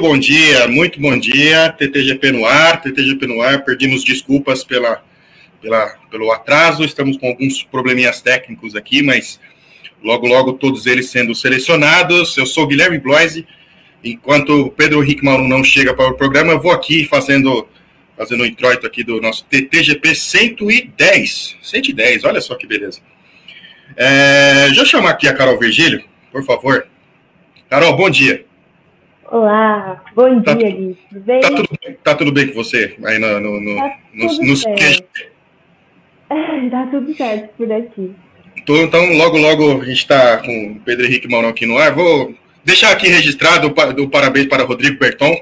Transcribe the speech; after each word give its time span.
bom 0.00 0.16
dia, 0.16 0.68
muito 0.68 1.00
bom 1.00 1.18
dia. 1.18 1.70
TTGP 1.72 2.32
no 2.32 2.46
ar, 2.46 2.80
TTGP 2.80 3.26
no 3.26 3.42
ar. 3.42 3.64
Perdimos 3.64 4.04
desculpas 4.04 4.62
pela, 4.62 5.02
pela, 5.60 5.86
pelo 6.10 6.30
atraso, 6.30 6.84
estamos 6.84 7.16
com 7.16 7.26
alguns 7.28 7.62
probleminhas 7.64 8.20
técnicos 8.20 8.76
aqui, 8.76 9.02
mas 9.02 9.40
logo, 10.02 10.26
logo 10.26 10.52
todos 10.52 10.86
eles 10.86 11.10
sendo 11.10 11.34
selecionados. 11.34 12.36
Eu 12.36 12.46
sou 12.46 12.66
Guilherme 12.66 12.98
Bloise. 12.98 13.46
Enquanto 14.04 14.50
o 14.50 14.70
Pedro 14.70 15.02
Henrique 15.02 15.24
Mauro 15.24 15.48
não 15.48 15.64
chega 15.64 15.92
para 15.92 16.08
o 16.08 16.14
programa, 16.14 16.52
eu 16.52 16.60
vou 16.60 16.70
aqui 16.70 17.04
fazendo 17.04 17.66
fazendo 18.16 18.42
o 18.42 18.46
introito 18.46 18.84
aqui 18.84 19.04
do 19.04 19.20
nosso 19.20 19.44
TTGP 19.44 20.14
110. 20.14 21.56
110, 21.62 22.24
olha 22.24 22.40
só 22.40 22.56
que 22.56 22.66
beleza. 22.66 23.00
É, 23.96 24.66
deixa 24.66 24.80
eu 24.80 24.86
chamar 24.86 25.10
aqui 25.10 25.28
a 25.28 25.34
Carol 25.34 25.58
Virgílio, 25.58 26.02
por 26.32 26.44
favor. 26.44 26.86
Carol, 27.68 27.96
bom 27.96 28.10
dia. 28.10 28.47
Olá, 29.30 30.02
bom 30.14 30.40
tá, 30.40 30.54
dia, 30.54 30.70
Gui. 30.70 30.96
Tudo 31.10 31.20
bem? 31.20 31.40
Tá 31.42 31.48
tudo, 31.48 31.68
tá 32.02 32.14
tudo 32.14 32.32
bem 32.32 32.48
com 32.48 32.54
você 32.54 32.96
aí 33.04 33.18
no, 33.18 33.38
no, 33.38 33.60
no, 33.60 33.76
tá 33.76 33.98
nos, 34.14 34.38
nos 34.38 34.64
Tá 36.70 36.86
tudo 36.90 37.14
certo 37.14 37.50
por 37.58 37.70
aqui. 37.70 38.14
Então, 38.56 38.76
então, 38.76 39.12
logo, 39.18 39.36
logo 39.36 39.82
a 39.82 39.84
gente 39.84 39.98
está 39.98 40.38
com 40.38 40.72
o 40.72 40.80
Pedro 40.80 41.04
Henrique 41.04 41.28
Maurão 41.28 41.50
aqui 41.50 41.66
no 41.66 41.76
ar. 41.76 41.94
Vou 41.94 42.34
deixar 42.64 42.90
aqui 42.90 43.08
registrado 43.08 43.66
o 43.66 44.08
parabéns 44.08 44.46
para 44.46 44.64
Rodrigo 44.64 44.98
Berton, 44.98 45.38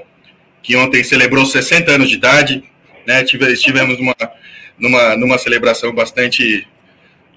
que 0.61 0.75
ontem 0.75 1.01
celebrou 1.01 1.45
60 1.45 1.89
anos 1.89 2.09
de 2.09 2.15
idade. 2.15 2.65
Né? 3.05 3.23
Estivemos 3.23 3.97
numa, 3.97 4.15
numa, 4.77 5.15
numa 5.15 5.37
celebração 5.37 5.95
bastante 5.95 6.67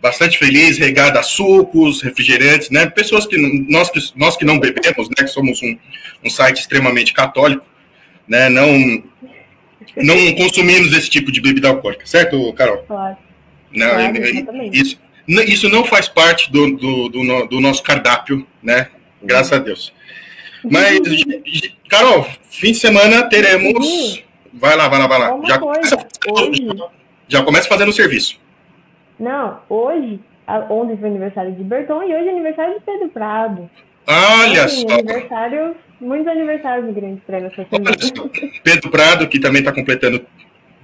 bastante 0.00 0.38
feliz, 0.38 0.78
regada 0.78 1.20
a 1.20 1.22
sucos, 1.22 2.02
refrigerantes, 2.02 2.70
né? 2.70 2.86
Pessoas 2.86 3.26
que 3.26 3.36
nós 3.68 3.90
que, 3.90 4.00
nós 4.16 4.36
que 4.36 4.44
não 4.44 4.58
bebemos, 4.58 5.08
né? 5.08 5.24
Que 5.24 5.28
somos 5.28 5.62
um, 5.62 5.76
um 6.24 6.30
site 6.30 6.60
extremamente 6.60 7.12
católico, 7.12 7.64
né? 8.26 8.48
Não 8.48 9.02
não 9.96 10.34
consumimos 10.34 10.92
esse 10.92 11.10
tipo 11.10 11.32
de 11.32 11.40
bebida 11.40 11.68
alcoólica, 11.68 12.06
certo, 12.06 12.52
Carol? 12.54 12.78
Claro. 12.86 13.16
Não, 13.72 13.88
claro, 13.88 14.70
isso, 14.72 14.98
isso 15.46 15.68
não 15.68 15.84
faz 15.84 16.08
parte 16.08 16.50
do, 16.50 16.76
do, 16.76 17.08
do, 17.08 17.46
do 17.46 17.60
nosso 17.60 17.82
cardápio, 17.82 18.46
né? 18.62 18.88
Graças 19.22 19.52
a 19.52 19.58
Deus. 19.58 19.92
Mas, 20.64 21.00
Carol, 21.88 22.26
fim 22.50 22.72
de 22.72 22.78
semana 22.78 23.22
teremos. 23.28 24.22
Vai 24.52 24.76
lá, 24.76 24.88
vai 24.88 24.98
lá, 24.98 25.06
vai 25.06 25.18
lá. 25.18 25.40
Já 25.46 25.58
começa, 25.58 25.98
já 27.28 27.42
começa 27.42 27.68
fazendo 27.68 27.88
o 27.88 27.92
serviço. 27.92 28.38
Não, 29.20 29.60
hoje, 29.68 30.18
ontem 30.70 30.96
foi 30.96 31.10
aniversário 31.10 31.52
de 31.52 31.62
Berton 31.62 32.02
e 32.02 32.14
hoje 32.14 32.28
é 32.28 32.30
aniversário 32.30 32.74
de 32.74 32.80
Pedro 32.80 33.10
Prado. 33.10 33.70
Olha 34.08 34.66
Sim, 34.66 34.88
só. 34.88 34.94
Aniversário, 34.94 35.76
muitos 36.00 36.26
aniversários 36.26 36.86
do 36.86 36.92
Grande 36.94 37.20
Prêmio 37.26 37.52
essa 37.52 37.68
semana. 37.68 37.96
Pedro 38.64 38.90
Prado, 38.90 39.28
que 39.28 39.38
também 39.38 39.60
está 39.60 39.72
completando 39.72 40.24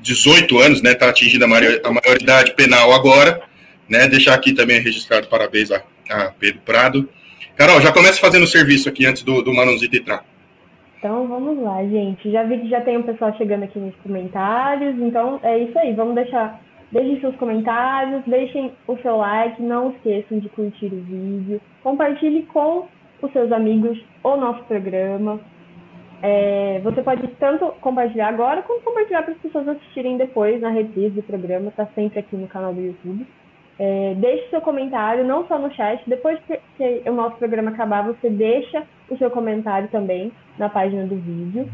18 0.03 0.59
anos, 0.59 0.83
né? 0.83 0.93
Está 0.93 1.09
atingindo 1.09 1.47
a, 1.47 1.49
maior, 1.49 1.81
a 1.83 1.91
maioridade 1.91 2.55
penal 2.55 2.93
agora. 2.93 3.41
Né? 3.89 4.07
Deixar 4.07 4.35
aqui 4.35 4.53
também 4.53 4.81
registrado 4.81 5.29
parabéns 5.29 5.71
a, 5.73 5.83
a 6.11 6.31
Pedro 6.39 6.61
Prado. 6.61 7.09
Carol, 7.57 7.81
já 7.81 7.91
começa 7.91 8.21
fazendo 8.21 8.43
o 8.43 8.49
serviço 8.49 8.89
aqui 8.89 9.07
antes 9.07 9.23
do, 9.23 9.41
do 9.41 9.55
Manuzito 9.55 9.97
entrar. 9.97 10.23
Então 10.99 11.27
vamos 11.27 11.63
lá, 11.63 11.83
gente. 11.85 12.31
Já 12.31 12.43
vi 12.43 12.59
que 12.59 12.69
já 12.69 12.83
tem 12.83 12.99
um 12.99 13.03
pessoal 13.03 13.35
chegando 13.39 13.63
aqui 13.63 13.79
nos 13.79 13.95
comentários, 14.03 14.95
então 14.99 15.41
é 15.43 15.59
isso 15.59 15.79
aí. 15.79 15.95
Vamos 15.95 16.15
deixar 16.15 16.61
Deixem 16.93 17.21
seus 17.21 17.37
comentários, 17.37 18.23
deixem 18.27 18.73
o 18.87 18.97
seu 18.99 19.17
like, 19.17 19.61
não 19.61 19.91
esqueçam 19.91 20.39
de 20.39 20.49
curtir 20.51 20.87
o 20.87 21.03
vídeo, 21.03 21.61
compartilhe 21.83 22.45
com 22.45 22.87
os 23.21 23.33
seus 23.33 23.51
amigos 23.51 24.01
o 24.23 24.37
nosso 24.37 24.63
programa. 24.65 25.41
É, 26.23 26.81
você 26.83 27.03
pode 27.03 27.27
tanto 27.39 27.67
compartilhar 27.81 28.29
agora, 28.29 28.63
como 28.63 28.81
compartilhar 28.81 29.23
para 29.23 29.33
as 29.33 29.41
pessoas 29.41 29.69
assistirem 29.69 30.17
depois 30.17 30.61
na 30.61 30.71
reprise 30.71 31.17
do 31.17 31.23
programa, 31.23 31.69
está 31.69 31.87
sempre 31.95 32.21
aqui 32.21 32.37
no 32.37 32.47
canal 32.47 32.73
do 32.73 32.81
YouTube. 32.81 33.27
É, 33.79 34.15
deixe 34.17 34.49
seu 34.49 34.61
comentário, 34.61 35.25
não 35.25 35.47
só 35.47 35.59
no 35.59 35.71
chat, 35.75 36.03
depois 36.07 36.39
que, 36.47 36.59
que 36.77 37.11
o 37.11 37.13
nosso 37.13 37.37
programa 37.37 37.71
acabar, 37.71 38.03
você 38.03 38.31
deixa 38.31 38.85
o 39.11 39.19
seu 39.19 39.31
comentário 39.31 39.89
também 39.89 40.33
na 40.59 40.69
página 40.69 41.05
do 41.05 41.17
vídeo. 41.17 41.69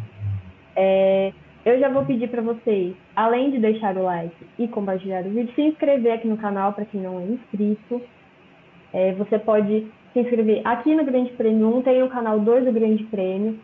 É, 0.75 1.33
eu 1.65 1.79
já 1.79 1.89
vou 1.89 2.05
pedir 2.05 2.29
para 2.29 2.43
vocês, 2.43 2.95
além 3.15 3.51
de 3.53 3.59
deixar 3.59 3.97
o 3.97 4.03
like 4.03 4.35
e 4.59 4.67
compartilhar 4.67 5.25
o 5.25 5.31
vídeo, 5.31 5.55
se 5.55 5.63
inscrever 5.63 6.13
aqui 6.13 6.27
no 6.27 6.37
canal 6.37 6.73
para 6.73 6.85
quem 6.85 7.01
não 7.01 7.21
é 7.21 7.25
inscrito. 7.25 8.03
É, 8.93 9.13
você 9.13 9.39
pode 9.39 9.87
se 10.13 10.21
inscrever 10.21 10.61
aqui 10.65 10.95
no 10.95 11.05
Grande 11.05 11.31
Prêmio 11.33 11.77
1, 11.79 11.83
tem 11.83 12.03
o 12.03 12.09
canal 12.09 12.41
2 12.41 12.65
do 12.65 12.73
Grande 12.73 13.05
Prêmio, 13.05 13.59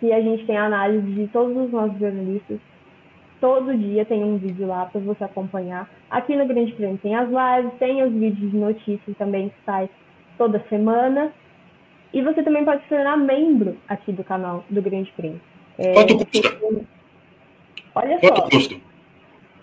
que 0.00 0.12
a 0.12 0.20
gente 0.20 0.44
tem 0.46 0.56
a 0.56 0.66
análise 0.66 1.06
de 1.12 1.28
todos 1.28 1.56
os 1.56 1.70
nossos 1.70 1.98
jornalistas. 1.98 2.58
Todo 3.40 3.76
dia 3.76 4.04
tem 4.04 4.24
um 4.24 4.36
vídeo 4.36 4.66
lá 4.66 4.86
para 4.86 5.00
você 5.00 5.22
acompanhar. 5.22 5.88
Aqui 6.10 6.34
no 6.34 6.46
Grande 6.46 6.72
Prêmio 6.72 6.98
tem 6.98 7.14
as 7.14 7.28
lives, 7.28 7.78
tem 7.78 8.02
os 8.02 8.12
vídeos 8.12 8.50
de 8.50 8.56
notícias 8.56 9.16
também 9.16 9.50
que 9.50 9.56
sai 9.64 9.88
toda 10.36 10.64
semana. 10.68 11.32
E 12.12 12.20
você 12.20 12.42
também 12.42 12.64
pode 12.64 12.82
se 12.82 12.88
tornar 12.88 13.16
membro 13.16 13.76
aqui 13.88 14.12
do 14.12 14.24
canal 14.24 14.64
do 14.68 14.82
Grande 14.82 15.12
Prêmio. 15.16 15.40
É, 15.78 15.94
Quanto 15.94 16.18
custa? 16.26 16.93
Olha 17.94 18.18
Quanto 18.18 18.62
só. 18.62 18.76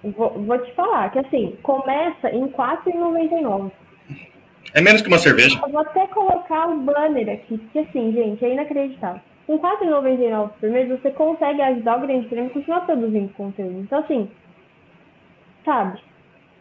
Vou, 0.04 0.32
vou, 0.32 0.58
te 0.58 0.72
falar 0.74 1.12
que 1.12 1.20
assim, 1.20 1.56
começa 1.62 2.30
em 2.32 2.46
R$ 2.46 2.54
4,99. 2.54 3.72
É 4.74 4.82
menos 4.82 5.02
que 5.02 5.08
uma 5.08 5.20
cerveja. 5.20 5.60
Eu 5.62 5.70
vou 5.70 5.82
até 5.82 6.08
colocar 6.08 6.68
o 6.68 6.72
um 6.72 6.80
banner 6.80 7.30
aqui, 7.30 7.58
porque 7.58 7.80
assim, 7.80 8.12
gente, 8.14 8.44
é 8.44 8.54
inacreditável. 8.54 9.22
Com 9.46 9.58
R$ 9.58 9.62
4,99 9.62 10.50
por 10.60 10.70
mês, 10.70 10.90
você 10.90 11.12
consegue 11.12 11.62
ajudar 11.62 11.98
o 11.98 12.08
Grande 12.08 12.28
Prêmio 12.28 12.50
a 12.50 12.54
continuar 12.54 12.82
produzindo 12.82 13.34
conteúdo. 13.34 13.80
Então, 13.80 14.00
assim, 14.00 14.32
sabe? 15.64 16.00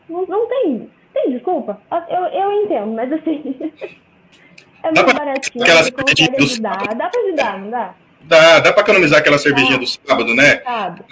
Não, 0.09 0.27
não 0.27 0.49
tem. 0.49 0.91
Tem 1.15 1.31
desculpa? 1.31 1.81
Eu, 2.09 2.25
eu 2.27 2.53
entendo, 2.65 2.93
mas 2.93 3.13
assim. 3.13 3.57
é 4.83 4.93
muito 4.93 5.15
baratinho. 5.15 5.65
Consegue 5.95 6.37
ajudar. 6.43 6.95
Dá 6.95 7.09
pra 7.09 7.21
ajudar, 7.23 7.59
não 7.59 7.71
dá? 7.71 7.95
Dá, 8.23 8.61
dá 8.61 8.73
para 8.73 8.83
economizar 8.83 9.19
aquela 9.19 9.39
cervejinha 9.39 9.79
do 9.79 9.87
sábado, 9.87 10.35
né? 10.35 10.63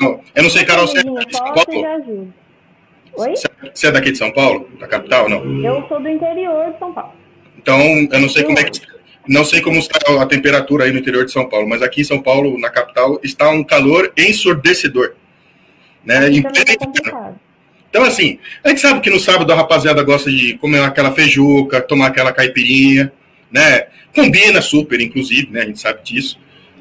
Não, 0.01 0.21
eu 0.35 0.43
não 0.43 0.51
sei, 0.51 0.65
Carol, 0.65 0.87
você 0.87 0.99
é 0.99 1.03
daqui 1.03 1.27
de 1.27 1.37
São 1.37 1.53
Paulo? 1.53 2.33
Oi? 3.17 3.35
Você 3.75 3.87
é 3.87 3.91
daqui 3.91 4.13
de 4.13 4.19
São 4.19 4.31
Paulo? 4.31 4.69
Da 4.79 4.87
capital, 4.87 5.29
não? 5.29 5.65
Eu 5.65 5.85
sou 5.89 6.01
do 6.01 6.09
interior 6.09 6.73
de 6.73 6.79
São 6.79 6.93
Paulo. 6.93 7.13
Então, 7.57 7.81
eu 7.81 8.21
não 8.21 8.29
sei 8.29 8.45
como 8.45 8.59
é 8.59 8.65
que 8.65 8.81
não 9.29 9.45
sei 9.45 9.61
como 9.61 9.79
está 9.79 9.99
a 10.23 10.27
temperatura 10.27 10.85
aí 10.85 10.93
no 10.93 10.99
interior 10.99 11.25
de 11.27 11.33
São 11.33 11.47
Paulo, 11.47 11.69
mas 11.69 11.83
aqui 11.83 12.01
em 12.01 12.05
São 12.05 12.23
Paulo, 12.23 12.59
na 12.59 12.71
capital, 12.71 13.21
está 13.23 13.51
um 13.51 13.63
calor 13.63 14.11
ensurdecedor. 14.17 15.15
Né? 16.03 16.21
Tá 16.41 17.35
então, 17.91 18.03
assim, 18.05 18.39
a 18.65 18.71
gente 18.71 18.81
sabe 18.81 19.01
que 19.01 19.11
no 19.11 19.21
sábado 19.21 19.53
a 19.53 19.57
rapaziada 19.57 20.03
gosta 20.03 20.31
de 20.31 20.57
comer 20.57 20.83
aquela 20.83 21.13
feijuca, 21.13 21.83
tomar 21.83 22.07
aquela 22.07 22.33
caipirinha, 22.33 23.13
né? 23.51 23.89
Combina 24.15 24.63
super, 24.63 24.99
inclusive, 24.99 25.51
né? 25.51 25.63
A 25.63 25.67
gente 25.67 25.81
sabe 25.81 26.03
disso. 26.03 26.39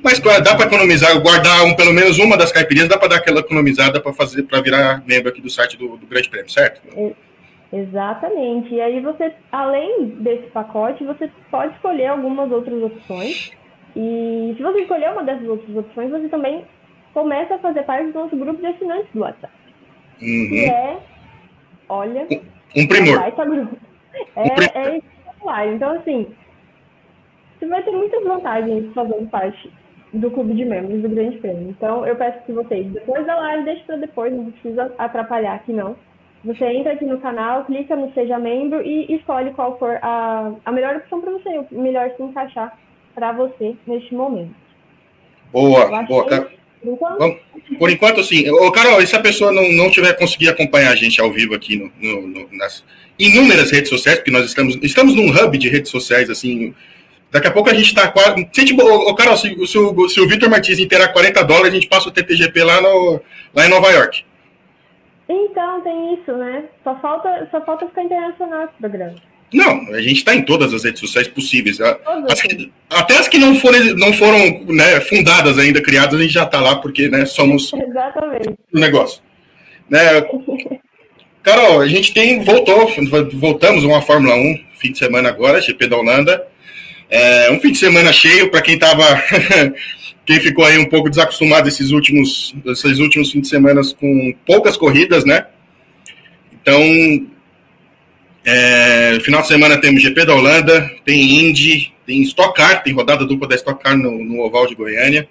Mas 0.08 0.22
dá 0.42 0.56
para 0.56 0.68
economizar, 0.68 1.22
guardar 1.22 1.66
um, 1.66 1.76
pelo 1.76 1.92
menos 1.92 2.18
uma 2.18 2.38
das 2.38 2.50
caipirinhas, 2.50 2.88
dá 2.88 2.98
para 2.98 3.10
dar 3.10 3.16
aquela 3.18 3.42
economizada 3.42 4.00
para 4.00 4.14
fazer 4.14 4.44
para 4.44 4.62
virar 4.62 5.04
membro 5.06 5.28
aqui 5.28 5.42
do 5.42 5.50
site 5.50 5.78
do, 5.78 5.98
do 5.98 6.08
Grande 6.08 6.30
Prêmio, 6.30 6.50
certo? 6.50 6.82
Exatamente. 7.74 8.74
E 8.74 8.80
aí 8.80 9.02
você, 9.02 9.34
além 9.52 10.12
desse 10.22 10.48
pacote, 10.48 11.04
você 11.04 11.30
pode 11.52 11.76
escolher 11.76 12.08
algumas 12.08 12.50
outras 12.50 12.82
opções. 12.82 13.52
E 13.98 14.54
se 14.56 14.64
você 14.64 14.80
escolher 14.80 15.12
uma 15.12 15.26
dessas 15.26 15.46
outras 15.46 15.76
opções, 15.76 16.10
você 16.10 16.30
também 16.30 16.64
começa 17.14 17.56
a 17.56 17.60
fazer 17.60 17.84
parte 17.84 18.10
do 18.12 18.14
nosso 18.14 18.38
grupo 18.38 18.62
de 18.62 18.68
assinantes 18.68 19.10
do 19.14 19.20
WhatsApp. 19.20 19.54
Uhum. 20.22 20.48
Que 20.50 20.66
é, 20.70 20.98
olha, 21.90 22.28
um 22.78 22.88
primor. 22.88 23.22
É, 23.24 23.28
um 23.28 24.50
primor. 24.50 25.04
é 25.54 25.68
Então, 25.68 25.92
assim, 25.98 26.28
você 27.60 27.68
vai 27.68 27.84
ter 27.84 27.92
muitas 27.92 28.24
vantagens 28.24 28.94
fazendo 28.94 29.28
parte 29.30 29.70
do 30.14 30.32
clube 30.32 30.54
de 30.54 30.66
membros 30.66 31.02
do 31.02 31.10
Grande 31.10 31.38
Prêmio. 31.38 31.70
Então, 31.70 32.06
eu 32.06 32.16
peço 32.16 32.44
que 32.46 32.52
vocês, 32.52 32.88
depois 32.88 33.26
da 33.26 33.36
live, 33.36 33.66
deixe 33.66 33.84
para 33.84 33.98
depois, 33.98 34.34
não 34.34 34.52
precisa 34.52 34.94
atrapalhar 34.98 35.56
aqui 35.56 35.74
não. 35.74 35.96
Você 36.46 36.66
entra 36.66 36.94
aqui 36.94 37.06
no 37.06 37.20
canal, 37.20 37.66
clica 37.66 37.96
no 37.96 38.14
Seja 38.14 38.40
Membro 38.40 38.82
e 38.82 39.14
escolhe 39.16 39.52
qual 39.52 39.78
for 39.78 40.00
a, 40.02 40.54
a 40.64 40.72
melhor 40.72 40.96
opção 40.96 41.20
para 41.20 41.32
você, 41.32 41.50
o 41.72 41.82
melhor 41.82 42.12
se 42.16 42.24
encaixar 42.24 42.78
para 43.14 43.32
você 43.34 43.76
neste 43.86 44.14
momento. 44.14 44.56
Boa, 45.52 46.04
boa. 46.04 46.26
Car... 46.28 46.48
Por 46.80 46.94
enquanto, 46.94 47.18
Vamos, 47.18 47.38
por 47.80 47.90
enquanto, 47.90 48.24
sim. 48.24 48.50
Ô, 48.52 48.72
Carol, 48.72 49.02
e 49.02 49.08
se 49.08 49.16
a 49.16 49.20
pessoa 49.20 49.52
não, 49.52 49.68
não 49.72 49.90
tiver 49.90 50.14
conseguido 50.14 50.52
acompanhar 50.52 50.92
a 50.92 50.96
gente 50.96 51.20
ao 51.20 51.32
vivo 51.32 51.56
aqui 51.56 51.76
no, 51.76 51.92
no, 52.00 52.28
no, 52.28 52.48
nas 52.52 52.84
inúmeras 53.18 53.72
redes 53.72 53.90
sociais, 53.90 54.20
porque 54.20 54.32
nós 54.32 54.46
estamos, 54.46 54.78
estamos 54.84 55.16
num 55.16 55.30
hub 55.30 55.58
de 55.58 55.68
redes 55.68 55.90
sociais, 55.90 56.30
assim, 56.30 56.74
Daqui 57.32 57.48
a 57.48 57.52
pouco 57.52 57.70
a 57.70 57.74
gente 57.74 57.88
está 57.88 58.08
quase. 58.08 58.48
Se, 58.54 58.66
tipo, 58.66 58.82
ô, 58.84 59.14
Carol, 59.16 59.36
se, 59.36 59.54
se, 59.68 59.78
o, 59.78 60.10
se 60.10 60.20
o 60.20 60.28
Vitor 60.28 60.50
Martins 60.50 60.80
inteirar 60.80 61.10
40 61.10 61.44
dólares, 61.44 61.72
a 61.72 61.76
gente 61.76 61.88
passa 61.88 62.10
o 62.10 62.12
TTGP 62.12 62.64
lá, 62.64 62.82
no, 62.82 63.22
lá 63.54 63.66
em 63.66 63.70
Nova 63.70 63.90
York. 63.92 64.24
Então, 65.30 65.82
tem 65.82 66.14
isso, 66.14 66.32
né? 66.34 66.64
Só 66.84 66.96
falta, 67.00 67.48
só 67.52 67.60
falta 67.66 67.86
ficar 67.88 68.04
internacional 68.04 68.64
esse 68.64 68.74
programa. 68.80 69.16
Não, 69.54 69.94
a 69.94 70.02
gente 70.02 70.18
está 70.18 70.36
em 70.36 70.42
todas 70.42 70.74
as 70.74 70.84
redes 70.84 71.00
sociais 71.00 71.28
possíveis. 71.28 71.80
As 72.30 72.42
que, 72.42 72.72
até 72.90 73.18
as 73.18 73.28
que 73.28 73.38
não 73.38 73.56
foram, 73.56 73.80
não 73.96 74.12
foram 74.14 74.64
né, 74.68 75.00
fundadas 75.02 75.58
ainda, 75.58 75.82
criadas, 75.82 76.20
a 76.20 76.24
gente 76.24 76.34
já 76.34 76.44
está 76.44 76.60
lá, 76.60 76.78
porque 76.78 77.08
né, 77.08 77.26
somos 77.26 77.72
Exatamente. 77.74 78.50
o 78.74 78.80
negócio. 78.80 79.22
Né? 79.90 80.00
Carol, 81.44 81.80
a 81.80 81.88
gente 81.88 82.14
tem, 82.14 82.44
voltou, 82.44 82.92
voltamos 83.34 83.86
uma 83.86 84.02
Fórmula 84.02 84.36
1, 84.36 84.66
fim 84.76 84.92
de 84.92 84.98
semana 84.98 85.30
agora, 85.30 85.62
GP 85.62 85.88
da 85.88 85.98
Holanda. 85.98 86.46
É, 87.10 87.52
um 87.52 87.60
fim 87.60 87.72
de 87.72 87.78
semana 87.78 88.12
cheio 88.12 88.52
para 88.52 88.62
quem 88.62 88.76
estava, 88.76 89.04
quem 90.26 90.40
ficou 90.40 90.66
aí 90.66 90.78
um 90.78 90.90
pouco 90.90 91.10
desacostumado 91.10 91.68
esses 91.68 91.92
últimos, 91.92 92.54
esses 92.66 93.00
últimos 93.00 93.32
fins 93.32 93.42
de 93.42 93.48
semana 93.48 93.82
com 94.00 94.36
poucas 94.46 94.76
corridas, 94.76 95.24
né? 95.24 95.46
Então, 96.52 96.82
é, 98.44 99.20
final 99.22 99.42
de 99.42 99.48
semana 99.48 99.80
temos 99.80 100.02
GP 100.02 100.26
da 100.26 100.36
Holanda, 100.36 100.90
tem 101.06 101.46
Indy, 101.46 101.94
tem 102.06 102.22
Stock 102.24 102.56
Car, 102.56 102.84
tem 102.84 102.94
rodada 102.94 103.26
dupla 103.26 103.48
da 103.48 103.56
Stock 103.56 103.82
Car 103.82 103.98
no, 103.98 104.24
no 104.24 104.42
Oval 104.42 104.68
de 104.68 104.76
Goiânia. 104.76 105.28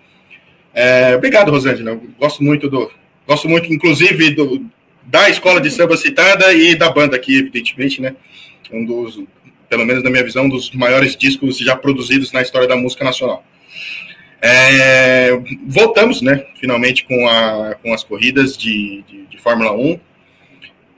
É, 0.74 1.16
obrigado, 1.16 1.50
Rosângela. 1.50 1.98
Gosto 2.18 2.44
muito 2.44 2.68
do. 2.68 2.90
Gosto 3.26 3.48
muito, 3.48 3.72
inclusive, 3.72 4.30
do, 4.30 4.66
da 5.02 5.28
escola 5.30 5.60
de 5.60 5.70
samba 5.70 5.96
citada 5.96 6.52
e 6.52 6.74
da 6.74 6.90
banda 6.90 7.16
aqui, 7.16 7.38
evidentemente, 7.38 8.00
né? 8.00 8.14
Um 8.70 8.84
dos, 8.84 9.18
pelo 9.68 9.84
menos 9.84 10.02
na 10.02 10.10
minha 10.10 10.24
visão, 10.24 10.48
dos 10.48 10.70
maiores 10.72 11.16
discos 11.16 11.58
já 11.58 11.76
produzidos 11.76 12.32
na 12.32 12.42
história 12.42 12.68
da 12.68 12.76
música 12.76 13.04
nacional. 13.04 13.44
É, 14.40 15.30
voltamos, 15.66 16.22
né? 16.22 16.46
Finalmente 16.60 17.04
com, 17.04 17.28
a, 17.28 17.74
com 17.82 17.92
as 17.92 18.04
corridas 18.04 18.56
de, 18.56 19.02
de, 19.08 19.26
de 19.26 19.38
Fórmula 19.38 19.72
1. 19.72 20.00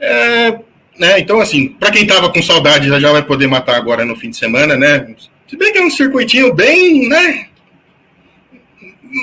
É, 0.01 0.59
né? 0.99 1.21
Então, 1.21 1.41
assim, 1.41 1.69
para 1.69 1.91
quem 1.91 2.07
tava 2.07 2.33
com 2.33 2.43
saudade, 2.43 2.89
já, 2.89 2.99
já 2.99 3.13
vai 3.13 3.23
poder 3.23 3.47
matar 3.47 3.77
agora 3.77 4.05
no 4.05 4.17
fim 4.17 4.31
de 4.31 4.37
semana, 4.37 4.77
né? 4.77 5.15
Se 5.47 5.57
bem 5.57 5.73
que 5.73 5.79
é 5.79 5.83
um 5.83 5.91
circuitinho 5.91 6.53
bem, 6.53 7.09
né? 7.09 7.49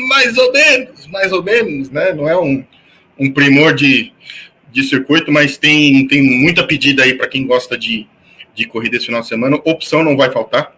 Mais 0.09 0.37
ou 0.37 0.51
menos, 0.51 1.07
mais 1.07 1.31
ou 1.31 1.43
menos, 1.43 1.91
né? 1.91 2.13
Não 2.13 2.27
é 2.27 2.37
um, 2.37 2.63
um 3.19 3.31
primor 3.31 3.73
de, 3.73 4.11
de 4.71 4.83
circuito, 4.83 5.31
mas 5.31 5.57
tem, 5.57 6.07
tem 6.07 6.23
muita 6.23 6.65
pedida 6.65 7.03
aí 7.03 7.13
para 7.13 7.27
quem 7.27 7.45
gosta 7.45 7.77
de, 7.77 8.07
de 8.55 8.65
corrida 8.65 8.97
esse 8.97 9.05
final 9.05 9.21
de 9.21 9.27
semana. 9.27 9.59
Opção 9.63 10.03
não 10.03 10.17
vai 10.17 10.31
faltar, 10.31 10.73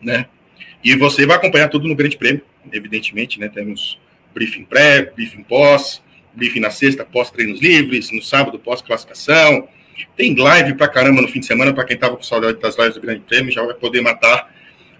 né? 0.00 0.26
E 0.84 0.94
você 0.94 1.26
vai 1.26 1.36
acompanhar 1.36 1.68
tudo 1.68 1.88
no 1.88 1.96
Grande 1.96 2.16
Prêmio, 2.16 2.42
evidentemente, 2.72 3.40
né? 3.40 3.48
Temos 3.48 3.98
briefing 4.34 4.64
pré, 4.64 5.02
briefing 5.02 5.42
pós, 5.42 6.02
briefing 6.34 6.60
na 6.60 6.70
sexta, 6.70 7.04
pós 7.04 7.30
treinos 7.30 7.60
livres, 7.60 8.10
no 8.10 8.22
sábado 8.22 8.58
pós 8.58 8.80
classificação, 8.80 9.68
tem 10.16 10.34
live 10.34 10.74
pra 10.74 10.88
caramba 10.88 11.20
no 11.20 11.28
fim 11.28 11.40
de 11.40 11.46
semana, 11.46 11.72
para 11.72 11.84
quem 11.84 11.96
tava 11.96 12.16
com 12.16 12.22
saudade 12.22 12.58
das 12.58 12.76
lives 12.78 12.94
do 12.94 13.00
Grande 13.00 13.20
Prêmio, 13.20 13.52
já 13.52 13.62
vai 13.62 13.74
poder 13.74 14.00
matar 14.00 14.52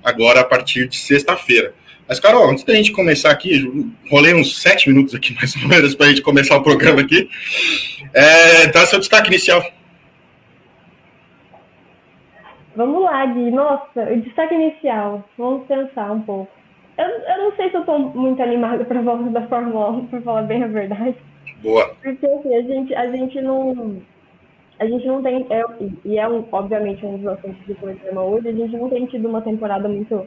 agora 0.03 0.41
a 0.41 0.45
partir 0.45 0.89
de 0.89 0.97
sexta-feira. 0.97 1.75
Mas, 2.09 2.19
Carol, 2.19 2.51
antes 2.51 2.65
da 2.65 2.75
gente 2.75 2.91
começar 2.91 3.31
aqui, 3.31 3.93
rolei 4.11 4.35
uns 4.35 4.61
sete 4.61 4.89
minutos 4.89 5.15
aqui, 5.15 5.33
mais 5.39 5.55
ou 5.57 5.69
menos, 5.69 5.95
para 5.95 6.07
a 6.07 6.09
gente 6.09 6.23
começar 6.23 6.57
o 6.57 6.63
programa 6.63 7.01
aqui. 7.01 7.29
É, 8.13 8.67
dá 8.67 8.85
seu 8.85 8.99
destaque 8.99 9.29
inicial. 9.29 9.65
Vamos 12.81 13.03
lá, 13.03 13.27
Gui. 13.27 13.51
Nossa, 13.51 14.11
o 14.11 14.21
destaque 14.23 14.55
inicial. 14.55 15.23
Vamos 15.37 15.67
pensar 15.67 16.13
um 16.13 16.23
pouco. 16.23 16.51
Eu, 16.97 17.05
eu 17.05 17.45
não 17.45 17.53
sei 17.55 17.69
se 17.69 17.77
eu 17.77 17.81
estou 17.81 17.99
muito 17.99 18.43
animada 18.43 18.83
para 18.87 19.01
a 19.01 19.03
volta 19.03 19.25
da 19.25 19.47
Fórmula 19.49 19.91
1, 19.91 20.07
para 20.07 20.23
falar 20.23 20.43
bem 20.45 20.65
a 20.65 20.67
verdade. 20.67 21.15
Boa. 21.63 21.95
Porque 22.03 22.27
assim, 22.27 22.57
a 22.57 22.63
gente, 22.63 22.95
a 22.95 23.07
gente 23.11 23.39
não 23.43 24.01
a 24.79 24.87
gente 24.87 25.07
não 25.07 25.23
tem, 25.23 25.47
é, 25.51 25.63
e 26.07 26.19
é 26.19 26.27
um, 26.27 26.43
obviamente 26.51 27.05
um 27.05 27.19
dos 27.19 27.27
assuntos 27.27 27.67
do 27.67 27.75
programa 27.75 28.23
hoje, 28.23 28.49
a 28.49 28.53
gente 28.53 28.75
não 28.75 28.89
tem 28.89 29.05
tido 29.05 29.29
uma 29.29 29.43
temporada 29.43 29.87
muito 29.87 30.27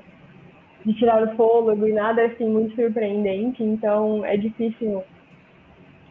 de 0.85 0.93
tirar 0.93 1.23
o 1.23 1.35
fôlego 1.35 1.87
e 1.87 1.91
nada 1.91 2.23
assim 2.23 2.47
muito 2.47 2.75
surpreendente, 2.75 3.63
então 3.63 4.23
é 4.23 4.37
difícil 4.37 5.03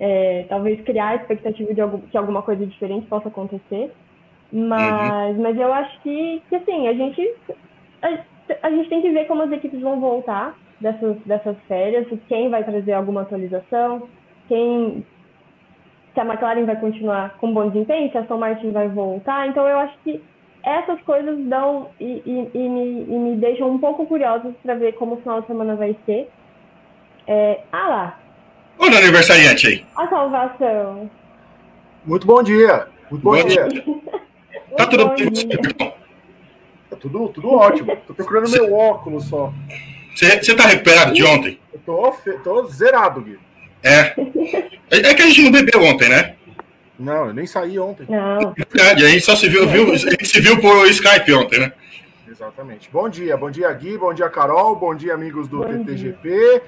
é, 0.01 0.45
talvez 0.49 0.81
criar 0.81 1.11
a 1.11 1.15
expectativa 1.15 1.73
de 1.73 1.81
algum, 1.81 2.01
que 2.01 2.19
alguma 2.19 2.43
coisa 2.43 2.67
diferente 2.67 3.07
possa 3.07 3.29
acontecer, 3.29 3.93
mas, 4.53 5.37
uhum. 5.37 5.43
mas 5.43 5.59
eu 5.59 5.73
acho 5.73 6.01
que, 6.03 6.43
que 6.49 6.57
assim, 6.57 6.87
a 6.87 6.93
gente, 6.93 7.35
a, 8.03 8.19
a 8.63 8.71
gente 8.71 8.89
tem 8.91 9.01
que 9.01 9.11
ver 9.11 9.27
como 9.27 9.43
as 9.43 9.51
equipes 9.51 9.81
vão 9.81 9.99
voltar 9.99 10.55
dessas, 10.79 11.17
dessas 11.25 11.57
férias, 11.67 12.07
quem 12.29 12.51
vai 12.51 12.63
trazer 12.63 12.93
alguma 12.93 13.23
atualização, 13.23 14.09
quem 14.49 15.05
se 16.13 16.21
a 16.21 16.25
McLaren 16.25 16.67
vai 16.67 16.77
continuar 16.79 17.39
com 17.39 17.55
bom 17.55 17.71
desempenho, 17.71 18.11
se 18.11 18.19
a 18.19 18.21
Aston 18.21 18.37
Martin 18.37 18.71
vai 18.71 18.89
voltar. 18.89 19.49
Então 19.49 19.67
eu 19.67 19.79
acho 19.79 19.97
que 20.05 20.23
essas 20.63 21.01
coisas 21.03 21.39
dão 21.47 21.89
e, 21.99 22.23
e, 22.27 22.51
e, 22.55 22.69
me, 22.69 23.03
e 23.05 23.19
me, 23.19 23.37
deixam 23.37 23.71
um 23.71 23.79
pouco 23.79 24.05
curiosos 24.07 24.53
para 24.63 24.75
ver 24.75 24.93
como 24.93 25.15
o 25.15 25.17
final 25.19 25.41
de 25.41 25.47
semana 25.47 25.75
vai 25.75 25.97
ser. 26.05 26.29
É, 27.27 27.61
ah 27.73 27.89
lá. 27.89 28.19
Olha 28.79 28.95
o 28.95 28.99
aniversariante 28.99 29.67
aí. 29.67 29.87
A 29.97 30.07
salvação. 30.09 31.11
Muito 32.05 32.27
bom 32.27 32.43
dia. 32.43 32.87
Muito 33.11 33.23
bom, 33.23 33.31
bom 33.31 33.47
dia. 33.47 33.69
dia. 33.69 33.85
tá 34.77 34.87
tudo 34.87 35.09
bem? 35.11 35.31
Tá 36.91 36.97
tudo, 36.97 37.29
tudo 37.29 37.51
ótimo. 37.51 37.97
Tô 38.07 38.15
procurando 38.15 38.49
Cê... 38.49 38.61
meu 38.61 38.75
óculos 38.75 39.25
só. 39.25 39.53
Você 40.15 40.55
tá 40.55 40.67
recuperado 40.67 41.13
de 41.13 41.25
ontem? 41.25 41.59
Eu 41.73 41.81
tô, 41.81 42.15
tô 42.45 42.67
zerado, 42.67 43.23
Gui. 43.23 43.39
É. 43.83 44.15
É 44.91 45.15
que 45.15 45.23
a 45.23 45.27
gente 45.27 45.43
não 45.43 45.51
bebeu 45.51 45.83
ontem, 45.83 46.09
né? 46.09 46.37
Não, 46.99 47.29
eu 47.29 47.35
nem 47.35 47.47
saí 47.47 47.79
ontem. 47.79 48.07
Não. 48.09 48.55
É 48.57 48.65
verdade, 48.71 49.05
a 49.05 49.09
gente 49.09 49.25
só 49.25 49.35
se 49.35 49.49
viu, 49.49 49.67
viu, 49.67 49.93
a 49.93 49.97
gente 49.97 50.27
se 50.27 50.41
viu 50.41 50.61
por 50.61 50.87
Skype 50.89 51.33
ontem, 51.33 51.59
né? 51.59 51.73
Exatamente. 52.29 52.89
Bom 52.91 53.09
dia, 53.09 53.37
bom 53.37 53.51
dia 53.51 53.73
Gui, 53.73 53.99
bom 53.99 54.13
dia 54.13 54.29
Carol, 54.29 54.77
bom 54.77 54.95
dia 54.95 55.15
amigos 55.15 55.49
do 55.49 55.59
bom 55.59 55.85
TTGP. 55.85 56.29
Dia. 56.29 56.63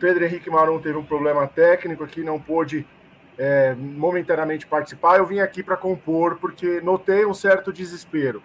Pedro 0.00 0.24
Henrique 0.24 0.50
Marum 0.50 0.80
teve 0.80 0.98
um 0.98 1.04
problema 1.04 1.46
técnico 1.46 2.02
aqui, 2.02 2.24
não 2.24 2.40
pôde 2.40 2.84
é, 3.42 3.74
momentaneamente 3.76 4.68
participar. 4.68 5.18
Eu 5.18 5.26
vim 5.26 5.40
aqui 5.40 5.64
para 5.64 5.76
compor 5.76 6.36
porque 6.36 6.80
notei 6.80 7.26
um 7.26 7.34
certo 7.34 7.72
desespero. 7.72 8.40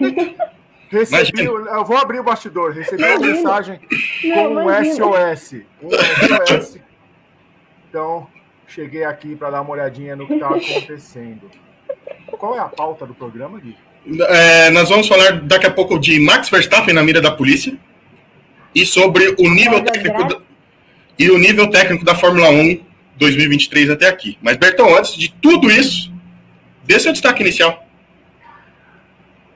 Recebi, 0.90 1.44
eu 1.44 1.84
vou 1.84 1.96
abrir 1.96 2.18
o 2.18 2.24
bastidor. 2.24 2.72
Recebi 2.72 3.04
uma 3.04 3.20
mensagem 3.20 3.78
com 3.78 4.56
um 4.56 4.84
SOS. 4.84 5.62
Um 5.80 5.90
SOS. 6.48 6.78
Então, 7.88 8.26
cheguei 8.66 9.04
aqui 9.04 9.36
para 9.36 9.50
dar 9.50 9.60
uma 9.60 9.70
olhadinha 9.70 10.16
no 10.16 10.26
que 10.26 10.34
está 10.34 10.48
acontecendo. 10.48 11.48
Qual 12.32 12.56
é 12.56 12.58
a 12.58 12.64
pauta 12.64 13.06
do 13.06 13.14
programa, 13.14 13.60
Gui? 13.60 13.76
É, 14.28 14.70
nós 14.70 14.88
vamos 14.88 15.06
falar 15.06 15.42
daqui 15.42 15.66
a 15.66 15.70
pouco 15.70 15.96
de 15.96 16.18
Max 16.18 16.50
Verstappen 16.50 16.92
na 16.92 17.04
mira 17.04 17.20
da 17.20 17.30
polícia 17.30 17.78
e 18.74 18.84
sobre 18.84 19.36
o 19.38 19.48
nível 19.48 19.84
técnico 19.84 20.24
da, 20.24 20.40
e 21.16 21.30
o 21.30 21.38
nível 21.38 21.70
técnico 21.70 22.04
da 22.04 22.16
Fórmula 22.16 22.50
1 22.50 22.89
2023 23.20 23.90
até 23.90 24.08
aqui. 24.08 24.38
Mas 24.42 24.56
Bertão, 24.56 24.96
antes 24.96 25.14
de 25.14 25.30
tudo 25.30 25.70
isso, 25.70 26.12
dê 26.84 26.98
seu 26.98 27.12
destaque 27.12 27.42
inicial. 27.42 27.84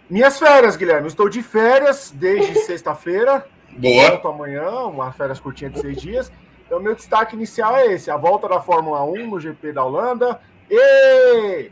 Minhas 0.09 0.39
férias, 0.39 0.77
Guilherme. 0.77 1.09
Estou 1.09 1.29
de 1.29 1.43
férias 1.43 2.13
desde 2.15 2.55
sexta-feira. 2.67 3.47
Boa. 3.71 4.11
Volto 4.11 4.29
amanhã, 4.29 4.71
uma 4.83 5.11
férias 5.13 5.41
curtinha 5.41 5.71
de 5.71 5.81
seis 5.81 6.01
dias. 6.01 6.31
Então, 6.67 6.79
meu 6.79 6.95
destaque 6.95 7.35
inicial 7.35 7.75
é 7.77 7.87
esse: 7.93 8.11
a 8.11 8.17
volta 8.17 8.47
da 8.47 8.61
Fórmula 8.61 9.03
1 9.03 9.27
no 9.29 9.41
GP 9.41 9.73
da 9.73 9.83
Holanda. 9.83 10.41
E. 10.71 11.71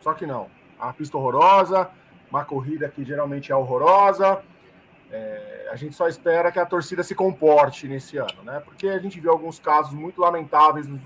Só 0.00 0.14
que 0.14 0.24
não. 0.24 0.46
A 0.78 0.92
pista 0.92 1.18
horrorosa, 1.18 1.90
uma 2.30 2.44
corrida 2.44 2.88
que 2.88 3.04
geralmente 3.04 3.50
é 3.50 3.56
horrorosa. 3.56 4.38
É, 5.10 5.68
a 5.70 5.76
gente 5.76 5.94
só 5.94 6.08
espera 6.08 6.52
que 6.52 6.58
a 6.58 6.66
torcida 6.66 7.02
se 7.02 7.14
comporte 7.14 7.88
nesse 7.88 8.18
ano, 8.18 8.42
né? 8.44 8.60
Porque 8.64 8.88
a 8.88 8.98
gente 8.98 9.18
viu 9.20 9.30
alguns 9.30 9.58
casos 9.58 9.94
muito 9.94 10.20
lamentáveis 10.20 10.86
no, 10.86 11.00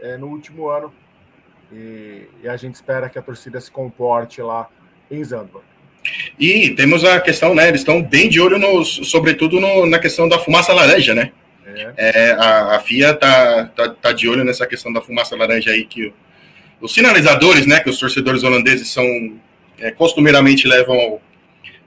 é, 0.00 0.16
no 0.16 0.28
último 0.28 0.68
ano. 0.68 0.92
E, 1.72 2.28
e 2.42 2.48
a 2.48 2.56
gente 2.56 2.74
espera 2.74 3.08
que 3.08 3.18
a 3.18 3.22
torcida 3.22 3.60
se 3.60 3.70
comporte 3.70 4.40
lá 4.42 4.68
em 5.10 5.22
Zandvoort. 5.22 5.66
E 6.38 6.70
temos 6.70 7.04
a 7.04 7.20
questão, 7.20 7.54
né? 7.54 7.68
Eles 7.68 7.80
estão 7.80 8.02
bem 8.02 8.28
de 8.28 8.40
olho, 8.40 8.58
no, 8.58 8.84
sobretudo 8.84 9.60
no, 9.60 9.86
na 9.86 9.98
questão 9.98 10.28
da 10.28 10.38
fumaça 10.38 10.72
laranja, 10.72 11.14
né? 11.14 11.32
É. 11.66 11.92
É, 11.96 12.32
a, 12.32 12.76
a, 12.76 12.80
FIA 12.80 13.14
tá, 13.14 13.66
tá, 13.74 13.88
tá, 13.88 14.12
de 14.12 14.28
olho 14.28 14.44
nessa 14.44 14.66
questão 14.66 14.92
da 14.92 15.00
fumaça 15.00 15.34
laranja 15.34 15.70
aí, 15.70 15.86
que 15.86 16.12
os 16.80 16.92
sinalizadores, 16.92 17.66
né, 17.66 17.80
que 17.80 17.88
os 17.88 17.98
torcedores 17.98 18.42
holandeses 18.42 18.90
são 18.90 19.04
é, 19.78 19.90
costumeiramente 19.90 20.68
levam 20.68 21.20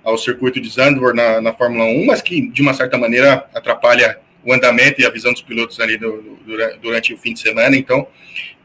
ao, 0.07 0.17
circuito 0.17 0.61
de 0.61 0.69
Zandvoort 0.69 1.15
na, 1.15 1.41
na, 1.41 1.53
Fórmula 1.53 1.85
1, 1.85 2.05
mas 2.05 2.21
que 2.21 2.49
de 2.49 2.61
uma 2.61 2.73
certa 2.73 2.97
maneira 2.97 3.47
atrapalha 3.53 4.19
o 4.43 4.53
andamento 4.53 5.01
e 5.01 5.05
a 5.05 5.09
visão 5.09 5.33
dos 5.33 5.41
pilotos 5.41 5.79
ali 5.79 5.97
do, 5.97 6.21
do, 6.45 6.77
durante 6.81 7.13
o 7.13 7.17
fim 7.17 7.33
de 7.33 7.39
semana. 7.39 7.75
Então, 7.75 8.07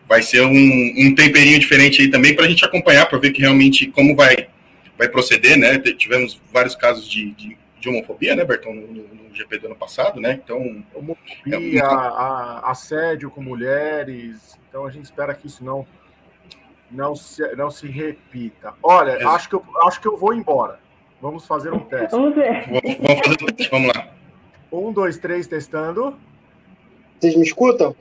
vai 0.09 0.23
ser 0.23 0.43
um, 0.43 0.95
um 0.97 1.15
temperinho 1.15 1.59
diferente 1.59 2.03
aí 2.03 2.11
também 2.11 2.35
para 2.35 2.45
a 2.45 2.49
gente 2.49 2.65
acompanhar, 2.65 3.07
para 3.07 3.19
ver 3.19 3.33
que 3.33 3.41
realmente 3.41 3.87
como 3.89 4.15
vai, 4.15 4.49
vai 4.97 5.09
proceder, 5.09 5.57
né? 5.57 5.79
Tivemos 5.79 6.41
vários 6.53 6.77
casos 6.77 7.09
de, 7.09 7.31
de, 7.33 7.57
de 7.81 7.89
homofobia, 7.89 8.37
né, 8.37 8.45
Bertão, 8.45 8.75
no, 8.75 8.87
no, 8.87 9.03
no, 9.03 9.35
GP 9.35 9.59
do 9.59 9.67
ano 9.67 9.77
passado, 9.77 10.21
né? 10.21 10.39
Então. 10.45 10.85
Homofobia, 10.95 11.81
é, 11.81 11.81
a, 11.81 12.61
assédio 12.67 13.31
com 13.31 13.43
mulheres. 13.43 14.59
Então 14.69 14.87
a 14.87 14.91
gente 14.91 15.07
espera 15.07 15.35
que 15.35 15.47
isso 15.47 15.65
não, 15.65 15.87
não 16.91 17.17
se, 17.17 17.43
não 17.57 17.71
se 17.71 17.89
repita. 17.89 18.75
Olha, 18.83 19.13
é. 19.13 19.25
acho, 19.25 19.49
que 19.49 19.55
eu, 19.55 19.65
acho 19.85 20.01
que 20.01 20.07
eu 20.07 20.17
vou 20.17 20.35
embora. 20.35 20.79
Vamos 21.23 21.47
fazer 21.47 21.73
um 21.73 21.79
teste. 21.79 22.11
Vamos 22.11 22.35
ver. 22.35 22.65
Vamos 23.01 23.21
fazer 23.25 23.43
um 23.43 23.47
teste, 23.47 23.71
vamos 23.71 23.93
lá. 23.95 24.09
Um, 24.73 24.93
dois, 24.93 25.19
três, 25.19 25.47
testando. 25.47 26.17
Vocês 27.21 27.37
me 27.37 27.45
escutam? 27.45 27.95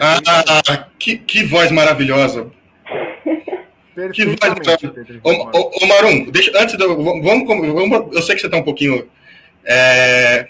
Ah, 0.00 0.88
que, 0.98 1.16
que 1.16 1.44
voz 1.44 1.70
maravilhosa. 1.70 2.50
Que 4.12 4.24
voz 4.24 4.36
maravilhosa. 4.40 4.94
Ô, 5.22 5.30
ô, 5.30 5.70
ô, 5.80 5.86
Marum, 5.86 6.28
deixa, 6.28 6.50
antes 6.60 6.76
do, 6.76 7.02
vamos, 7.22 7.46
vamos, 7.46 8.16
eu 8.16 8.22
sei 8.22 8.34
que 8.34 8.40
você 8.40 8.46
está 8.48 8.56
um 8.56 8.64
pouquinho 8.64 9.08
é, 9.64 10.48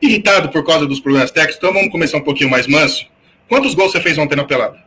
irritado 0.00 0.48
por 0.48 0.64
causa 0.64 0.86
dos 0.86 1.00
problemas 1.00 1.30
técnicos, 1.30 1.58
então 1.58 1.74
vamos 1.74 1.92
começar 1.92 2.16
um 2.16 2.24
pouquinho 2.24 2.48
mais 2.48 2.66
manso. 2.66 3.06
Quantos 3.46 3.74
gols 3.74 3.92
você 3.92 4.00
fez 4.00 4.16
ontem 4.16 4.36
na 4.36 4.44
pelada? 4.44 4.78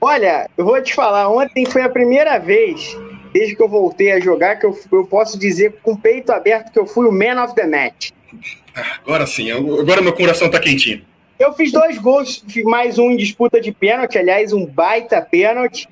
Olha, 0.00 0.48
eu 0.56 0.64
vou 0.64 0.80
te 0.82 0.94
falar, 0.94 1.28
ontem 1.28 1.66
foi 1.66 1.82
a 1.82 1.88
primeira 1.88 2.38
vez, 2.38 2.96
desde 3.36 3.54
que 3.54 3.62
eu 3.62 3.68
voltei 3.68 4.12
a 4.12 4.18
jogar, 4.18 4.56
que 4.56 4.64
eu, 4.64 4.74
eu 4.90 5.06
posso 5.06 5.38
dizer 5.38 5.74
com 5.82 5.92
o 5.92 5.98
peito 5.98 6.32
aberto 6.32 6.72
que 6.72 6.78
eu 6.78 6.86
fui 6.86 7.06
o 7.06 7.12
man 7.12 7.44
of 7.44 7.54
the 7.54 7.66
match. 7.66 8.10
Agora 9.04 9.26
sim, 9.26 9.50
agora 9.50 10.00
meu 10.00 10.14
coração 10.14 10.50
tá 10.50 10.58
quentinho. 10.58 11.02
Eu 11.38 11.52
fiz 11.52 11.70
dois 11.70 11.98
gols, 11.98 12.42
mais 12.64 12.98
um 12.98 13.10
em 13.10 13.16
disputa 13.16 13.60
de 13.60 13.72
pênalti, 13.72 14.16
aliás, 14.16 14.54
um 14.54 14.64
baita 14.64 15.20
pênalti. 15.20 15.86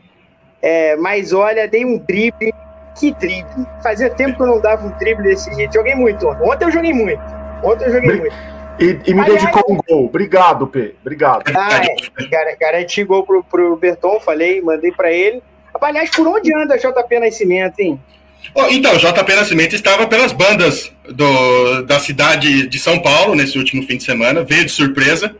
É, 0.62 0.96
mas 0.96 1.34
olha, 1.34 1.68
dei 1.68 1.84
um 1.84 1.98
drible. 1.98 2.54
Que 2.98 3.12
drible. 3.12 3.66
Fazia 3.82 4.08
tempo 4.08 4.36
que 4.36 4.42
eu 4.42 4.46
não 4.46 4.60
dava 4.60 4.86
um 4.86 4.98
drible 4.98 5.24
desse 5.24 5.52
jeito. 5.52 5.74
Joguei 5.74 5.94
muito 5.94 6.26
ontem. 6.26 6.48
Ontem 6.48 6.64
eu 6.64 6.70
joguei 6.70 6.94
muito. 6.94 7.20
Ontem 7.62 7.84
eu 7.84 7.92
joguei 7.92 8.20
muito. 8.20 8.34
E, 8.78 8.98
e 9.04 9.14
me 9.14 9.20
aliás, 9.20 9.42
dedicou 9.42 9.74
um 9.74 9.78
gol. 9.86 10.06
Obrigado, 10.06 10.66
P. 10.66 10.94
Obrigado. 11.02 11.42
Ah, 11.54 11.82
é. 11.84 12.56
Garanti 12.56 13.04
gol 13.04 13.24
pro, 13.24 13.44
pro 13.44 13.76
Berton, 13.76 14.18
falei, 14.20 14.62
mandei 14.62 14.92
para 14.92 15.12
ele. 15.12 15.42
Aliás, 15.80 16.10
por 16.10 16.26
onde 16.26 16.54
anda 16.54 16.78
JP 16.78 17.18
Nascimento, 17.20 17.80
hein? 17.80 18.00
Oh, 18.54 18.66
então, 18.70 18.96
JP 18.96 19.34
Nascimento 19.34 19.74
estava 19.74 20.06
pelas 20.06 20.32
bandas 20.32 20.92
do, 21.08 21.82
da 21.82 21.98
cidade 21.98 22.66
de 22.66 22.78
São 22.78 23.00
Paulo 23.00 23.34
nesse 23.34 23.58
último 23.58 23.82
fim 23.84 23.96
de 23.96 24.04
semana. 24.04 24.44
Veio 24.44 24.64
de 24.64 24.70
surpresa. 24.70 25.34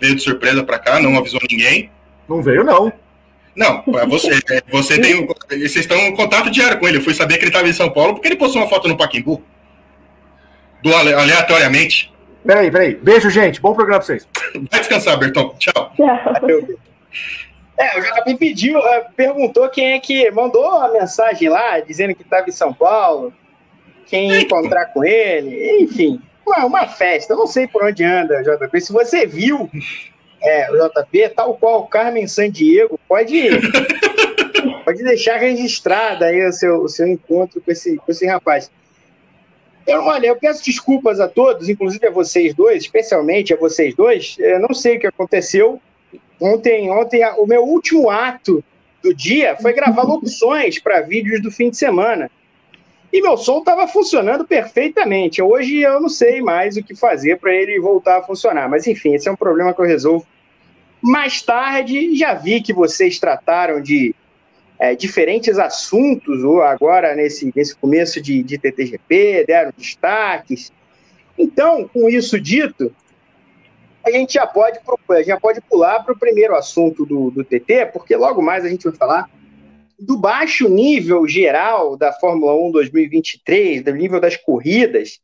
Veio 0.00 0.14
de 0.14 0.22
surpresa 0.22 0.62
para 0.62 0.78
cá, 0.78 1.00
não 1.00 1.18
avisou 1.18 1.40
ninguém. 1.50 1.90
Não 2.28 2.42
veio, 2.42 2.64
não. 2.64 2.92
Não, 3.54 3.82
para 3.82 4.06
você. 4.06 4.38
É, 4.50 4.62
você 4.70 5.00
tem. 5.00 5.26
Vocês 5.26 5.76
estão 5.76 5.98
em 5.98 6.14
contato 6.14 6.50
diário 6.50 6.78
com 6.78 6.86
ele. 6.86 6.98
Eu 6.98 7.02
fui 7.02 7.12
saber 7.12 7.38
que 7.38 7.40
ele 7.40 7.50
estava 7.50 7.68
em 7.68 7.72
São 7.72 7.90
Paulo 7.90 8.14
porque 8.14 8.28
ele 8.28 8.36
postou 8.36 8.62
uma 8.62 8.68
foto 8.68 8.86
no 8.86 8.96
Paquimbu. 8.96 9.42
Do, 10.80 10.94
aleatoriamente. 10.94 12.12
Peraí, 12.46 12.70
peraí. 12.70 12.94
Beijo, 12.94 13.28
gente. 13.30 13.60
Bom 13.60 13.74
programa 13.74 13.98
pra 13.98 14.06
vocês. 14.06 14.28
Vai 14.70 14.78
descansar, 14.78 15.18
Bertão. 15.18 15.56
Tchau. 15.58 15.92
É, 17.78 17.96
o 17.96 18.02
JP 18.02 18.34
pediu, 18.36 18.78
é, 18.78 19.06
perguntou 19.16 19.68
quem 19.68 19.92
é 19.92 20.00
que 20.00 20.28
mandou 20.32 20.66
a 20.66 20.92
mensagem 20.92 21.48
lá, 21.48 21.78
dizendo 21.78 22.12
que 22.12 22.22
estava 22.22 22.48
em 22.48 22.52
São 22.52 22.74
Paulo, 22.74 23.32
quem 24.06 24.32
ia 24.32 24.40
encontrar 24.40 24.86
com 24.86 25.04
ele, 25.04 25.82
enfim, 25.82 26.20
uma, 26.44 26.66
uma 26.66 26.88
festa. 26.88 27.32
Eu 27.32 27.38
não 27.38 27.46
sei 27.46 27.68
por 27.68 27.84
onde 27.84 28.02
anda, 28.02 28.42
JP. 28.42 28.80
Se 28.80 28.92
você 28.92 29.26
viu 29.26 29.70
é, 30.42 30.70
o 30.72 30.88
JP, 30.88 31.28
tal 31.30 31.54
qual 31.54 31.82
o 31.82 31.86
Carmen 31.86 32.26
Sandiego, 32.26 32.98
pode, 33.06 33.48
pode 34.84 35.04
deixar 35.04 35.36
registrado 35.36 36.24
aí 36.24 36.44
o 36.44 36.52
seu, 36.52 36.82
o 36.82 36.88
seu 36.88 37.06
encontro 37.06 37.60
com 37.60 37.70
esse, 37.70 37.96
com 37.96 38.10
esse 38.10 38.26
rapaz. 38.26 38.70
Eu, 39.86 40.02
olha, 40.02 40.26
eu 40.26 40.36
peço 40.36 40.64
desculpas 40.64 41.20
a 41.20 41.28
todos, 41.28 41.68
inclusive 41.68 42.06
a 42.06 42.10
vocês 42.10 42.52
dois, 42.54 42.82
especialmente 42.82 43.54
a 43.54 43.56
vocês 43.56 43.94
dois. 43.94 44.36
Eu 44.38 44.60
não 44.60 44.74
sei 44.74 44.96
o 44.96 45.00
que 45.00 45.06
aconteceu, 45.06 45.80
Ontem, 46.40 46.90
ontem 46.90 47.24
o 47.36 47.46
meu 47.46 47.64
último 47.64 48.10
ato 48.10 48.62
do 49.02 49.14
dia 49.14 49.56
foi 49.56 49.72
gravar 49.72 50.02
locuções 50.02 50.78
para 50.78 51.00
vídeos 51.00 51.42
do 51.42 51.50
fim 51.50 51.70
de 51.70 51.76
semana. 51.76 52.30
E 53.12 53.22
meu 53.22 53.36
som 53.36 53.58
estava 53.58 53.88
funcionando 53.88 54.46
perfeitamente. 54.46 55.40
Hoje 55.40 55.80
eu 55.80 56.00
não 56.00 56.08
sei 56.08 56.42
mais 56.42 56.76
o 56.76 56.82
que 56.82 56.94
fazer 56.94 57.38
para 57.38 57.54
ele 57.54 57.80
voltar 57.80 58.18
a 58.18 58.22
funcionar. 58.22 58.68
Mas 58.68 58.86
enfim, 58.86 59.14
esse 59.14 59.28
é 59.28 59.32
um 59.32 59.36
problema 59.36 59.72
que 59.72 59.80
eu 59.80 59.86
resolvo 59.86 60.26
mais 61.00 61.40
tarde. 61.40 62.14
Já 62.16 62.34
vi 62.34 62.60
que 62.60 62.72
vocês 62.72 63.18
trataram 63.18 63.80
de 63.80 64.14
é, 64.78 64.94
diferentes 64.94 65.58
assuntos 65.58 66.44
agora 66.62 67.14
nesse, 67.14 67.50
nesse 67.54 67.74
começo 67.74 68.20
de, 68.20 68.42
de 68.42 68.58
TTGP, 68.58 69.44
deram 69.46 69.72
destaques. 69.76 70.70
Então, 71.36 71.88
com 71.88 72.08
isso 72.08 72.38
dito, 72.38 72.94
a 74.08 74.18
gente 74.18 74.34
já 74.34 74.46
pode, 74.46 74.78
já 75.24 75.38
pode 75.38 75.60
pular 75.62 76.02
para 76.02 76.14
o 76.14 76.18
primeiro 76.18 76.54
assunto 76.54 77.04
do, 77.04 77.30
do 77.30 77.44
TT, 77.44 77.86
porque 77.92 78.16
logo 78.16 78.42
mais 78.42 78.64
a 78.64 78.68
gente 78.68 78.84
vai 78.84 78.94
falar 78.94 79.30
do 79.98 80.16
baixo 80.16 80.68
nível 80.68 81.26
geral 81.26 81.96
da 81.96 82.12
Fórmula 82.12 82.54
1 82.54 82.70
2023, 82.70 83.82
do 83.82 83.92
nível 83.94 84.20
das 84.20 84.36
corridas, 84.36 85.18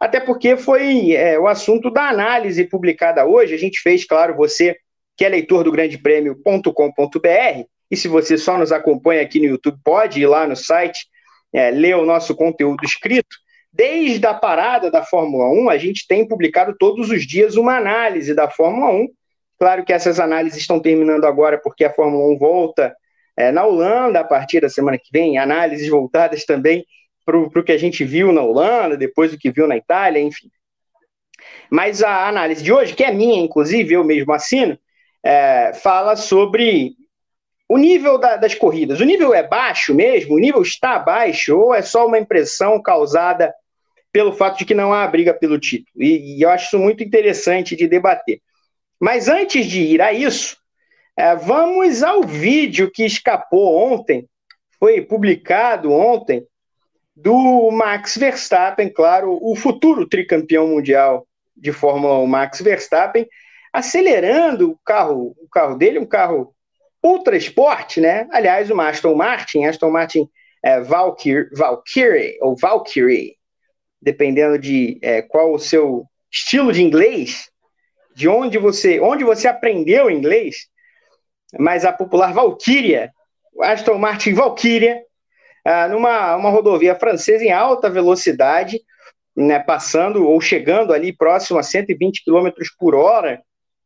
até 0.00 0.20
porque 0.20 0.56
foi 0.56 1.12
é, 1.12 1.38
o 1.38 1.46
assunto 1.46 1.90
da 1.90 2.08
análise 2.08 2.64
publicada 2.64 3.24
hoje. 3.24 3.54
A 3.54 3.58
gente 3.58 3.80
fez, 3.80 4.04
claro, 4.04 4.36
você 4.36 4.76
que 5.16 5.24
é 5.24 5.28
leitor 5.28 5.64
do 5.64 5.72
Grande 5.72 5.98
Prêmio.com.br, 5.98 7.64
e 7.90 7.96
se 7.96 8.08
você 8.08 8.38
só 8.38 8.56
nos 8.56 8.72
acompanha 8.72 9.22
aqui 9.22 9.38
no 9.38 9.46
YouTube, 9.46 9.78
pode 9.84 10.20
ir 10.20 10.26
lá 10.26 10.46
no 10.46 10.56
site, 10.56 11.06
é, 11.52 11.70
ler 11.70 11.96
o 11.96 12.06
nosso 12.06 12.34
conteúdo 12.34 12.84
escrito. 12.84 13.36
Desde 13.72 14.26
a 14.26 14.34
parada 14.34 14.90
da 14.90 15.02
Fórmula 15.02 15.48
1, 15.48 15.70
a 15.70 15.78
gente 15.78 16.06
tem 16.06 16.28
publicado 16.28 16.76
todos 16.78 17.10
os 17.10 17.26
dias 17.26 17.56
uma 17.56 17.76
análise 17.76 18.34
da 18.34 18.50
Fórmula 18.50 18.92
1. 18.92 19.08
Claro 19.58 19.84
que 19.84 19.92
essas 19.92 20.20
análises 20.20 20.60
estão 20.60 20.78
terminando 20.78 21.24
agora 21.24 21.58
porque 21.58 21.84
a 21.84 21.92
Fórmula 21.92 22.34
1 22.34 22.38
volta 22.38 22.94
é, 23.36 23.50
na 23.50 23.64
Holanda 23.64 24.20
a 24.20 24.24
partir 24.24 24.60
da 24.60 24.68
semana 24.68 24.98
que 24.98 25.08
vem, 25.10 25.38
análises 25.38 25.88
voltadas 25.88 26.44
também 26.44 26.84
para 27.24 27.38
o 27.38 27.62
que 27.62 27.72
a 27.72 27.78
gente 27.78 28.04
viu 28.04 28.32
na 28.32 28.42
Holanda, 28.42 28.96
depois 28.96 29.30
do 29.30 29.38
que 29.38 29.50
viu 29.50 29.66
na 29.66 29.76
Itália, 29.76 30.20
enfim. 30.20 30.50
Mas 31.70 32.02
a 32.02 32.28
análise 32.28 32.62
de 32.62 32.72
hoje, 32.72 32.94
que 32.94 33.04
é 33.04 33.12
minha, 33.12 33.40
inclusive, 33.40 33.94
eu 33.94 34.04
mesmo 34.04 34.32
assino, 34.32 34.78
é, 35.22 35.72
fala 35.72 36.16
sobre 36.16 36.94
o 37.68 37.78
nível 37.78 38.18
da, 38.18 38.36
das 38.36 38.54
corridas. 38.54 39.00
O 39.00 39.04
nível 39.04 39.32
é 39.32 39.42
baixo 39.42 39.94
mesmo? 39.94 40.34
O 40.34 40.38
nível 40.38 40.60
está 40.60 40.98
baixo? 40.98 41.56
Ou 41.56 41.74
é 41.74 41.80
só 41.80 42.06
uma 42.06 42.18
impressão 42.18 42.82
causada 42.82 43.54
pelo 44.12 44.32
fato 44.32 44.58
de 44.58 44.64
que 44.64 44.74
não 44.74 44.92
há 44.92 45.06
briga 45.06 45.32
pelo 45.32 45.58
título. 45.58 45.90
E, 45.96 46.36
e 46.38 46.42
eu 46.42 46.50
acho 46.50 46.66
isso 46.66 46.78
muito 46.78 47.02
interessante 47.02 47.74
de 47.74 47.88
debater. 47.88 48.40
Mas 49.00 49.26
antes 49.28 49.66
de 49.66 49.80
ir 49.80 50.02
a 50.02 50.12
isso, 50.12 50.56
é, 51.16 51.34
vamos 51.34 52.02
ao 52.02 52.22
vídeo 52.22 52.90
que 52.90 53.04
escapou 53.04 53.76
ontem, 53.76 54.28
foi 54.78 55.00
publicado 55.00 55.90
ontem, 55.90 56.46
do 57.14 57.70
Max 57.70 58.16
Verstappen, 58.16 58.88
claro, 58.88 59.38
o 59.40 59.54
futuro 59.54 60.08
tricampeão 60.08 60.66
mundial 60.66 61.26
de 61.56 61.70
Fórmula 61.70 62.18
1, 62.20 62.26
Max 62.26 62.60
Verstappen, 62.60 63.26
acelerando 63.72 64.70
o 64.70 64.78
carro, 64.84 65.34
o 65.38 65.48
carro 65.48 65.76
dele, 65.76 65.98
um 65.98 66.06
carro 66.06 66.54
ultra 67.02 67.36
esporte, 67.36 68.00
né? 68.00 68.26
Aliás, 68.30 68.70
o 68.70 68.80
Aston 68.80 69.14
Martin, 69.14 69.64
Aston 69.64 69.90
Martin 69.90 70.28
é, 70.64 70.80
Valkyrie, 70.80 71.48
Valkyrie, 71.52 72.38
ou 72.40 72.56
Valkyrie, 72.56 73.36
dependendo 74.02 74.58
de 74.58 74.98
é, 75.00 75.22
qual 75.22 75.54
o 75.54 75.58
seu 75.58 76.04
estilo 76.30 76.72
de 76.72 76.82
inglês, 76.82 77.48
de 78.14 78.28
onde 78.28 78.58
você, 78.58 79.00
onde 79.00 79.22
você 79.22 79.46
aprendeu 79.46 80.10
inglês, 80.10 80.66
mas 81.58 81.84
a 81.84 81.92
popular 81.92 82.32
Valkyria, 82.32 83.12
Aston 83.60 83.98
Martin 83.98 84.34
Valkyria, 84.34 85.00
ah, 85.64 85.86
numa 85.86 86.34
uma 86.36 86.50
rodovia 86.50 86.94
francesa 86.96 87.44
em 87.44 87.52
alta 87.52 87.88
velocidade, 87.88 88.80
né, 89.36 89.60
passando 89.60 90.26
ou 90.26 90.40
chegando 90.40 90.92
ali 90.92 91.12
próximo 91.12 91.58
a 91.58 91.62
120 91.62 92.24
km 92.24 92.50
por 92.78 92.94
hora, 92.94 93.40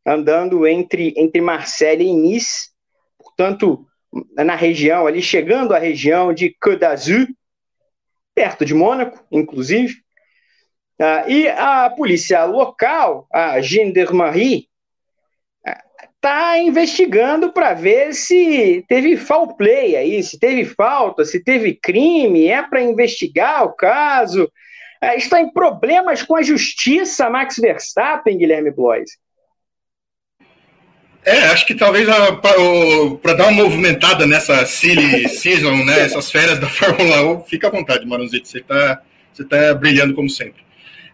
andando 0.05 0.65
entre, 0.65 1.13
entre 1.15 1.39
Marseille 1.41 2.05
e 2.05 2.13
Nice, 2.13 2.71
portanto, 3.17 3.85
na 4.35 4.55
região 4.55 5.05
ali, 5.05 5.21
chegando 5.21 5.73
à 5.73 5.77
região 5.77 6.33
de 6.33 6.55
Côte 6.59 6.79
d'Azur, 6.79 7.27
perto 8.33 8.65
de 8.65 8.73
Mônaco, 8.73 9.23
inclusive, 9.31 9.95
ah, 10.99 11.25
e 11.27 11.47
a 11.47 11.89
polícia 11.89 12.43
local, 12.45 13.27
a 13.31 13.61
Gendarmerie, 13.61 14.67
está 16.17 16.57
investigando 16.59 17.53
para 17.53 17.73
ver 17.73 18.13
se 18.13 18.83
teve 18.87 19.15
foul 19.15 19.55
play 19.55 19.95
aí, 19.95 20.21
se 20.23 20.37
teve 20.37 20.65
falta, 20.65 21.23
se 21.23 21.43
teve 21.43 21.75
crime, 21.75 22.47
é 22.47 22.61
para 22.63 22.81
investigar 22.81 23.63
o 23.63 23.73
caso. 23.73 24.51
Ah, 25.01 25.15
está 25.15 25.39
em 25.39 25.51
problemas 25.51 26.23
com 26.23 26.35
a 26.35 26.41
justiça, 26.41 27.29
Max 27.29 27.57
Verstappen, 27.57 28.37
Guilherme 28.37 28.71
Blois. 28.71 29.11
É, 31.23 31.39
acho 31.49 31.65
que 31.65 31.75
talvez 31.75 32.07
para 33.21 33.33
dar 33.33 33.47
uma 33.47 33.63
movimentada 33.63 34.25
nessa 34.25 34.65
silly 34.65 35.27
season, 35.29 35.83
né, 35.85 35.99
essas 36.05 36.31
férias 36.31 36.57
da 36.57 36.67
Fórmula 36.67 37.21
1, 37.39 37.43
fica 37.43 37.67
à 37.67 37.71
vontade, 37.71 38.05
Maronzito, 38.05 38.47
você 38.47 38.59
está 38.59 39.01
você 39.33 39.45
tá 39.45 39.73
brilhando 39.75 40.15
como 40.15 40.29
sempre. 40.29 40.66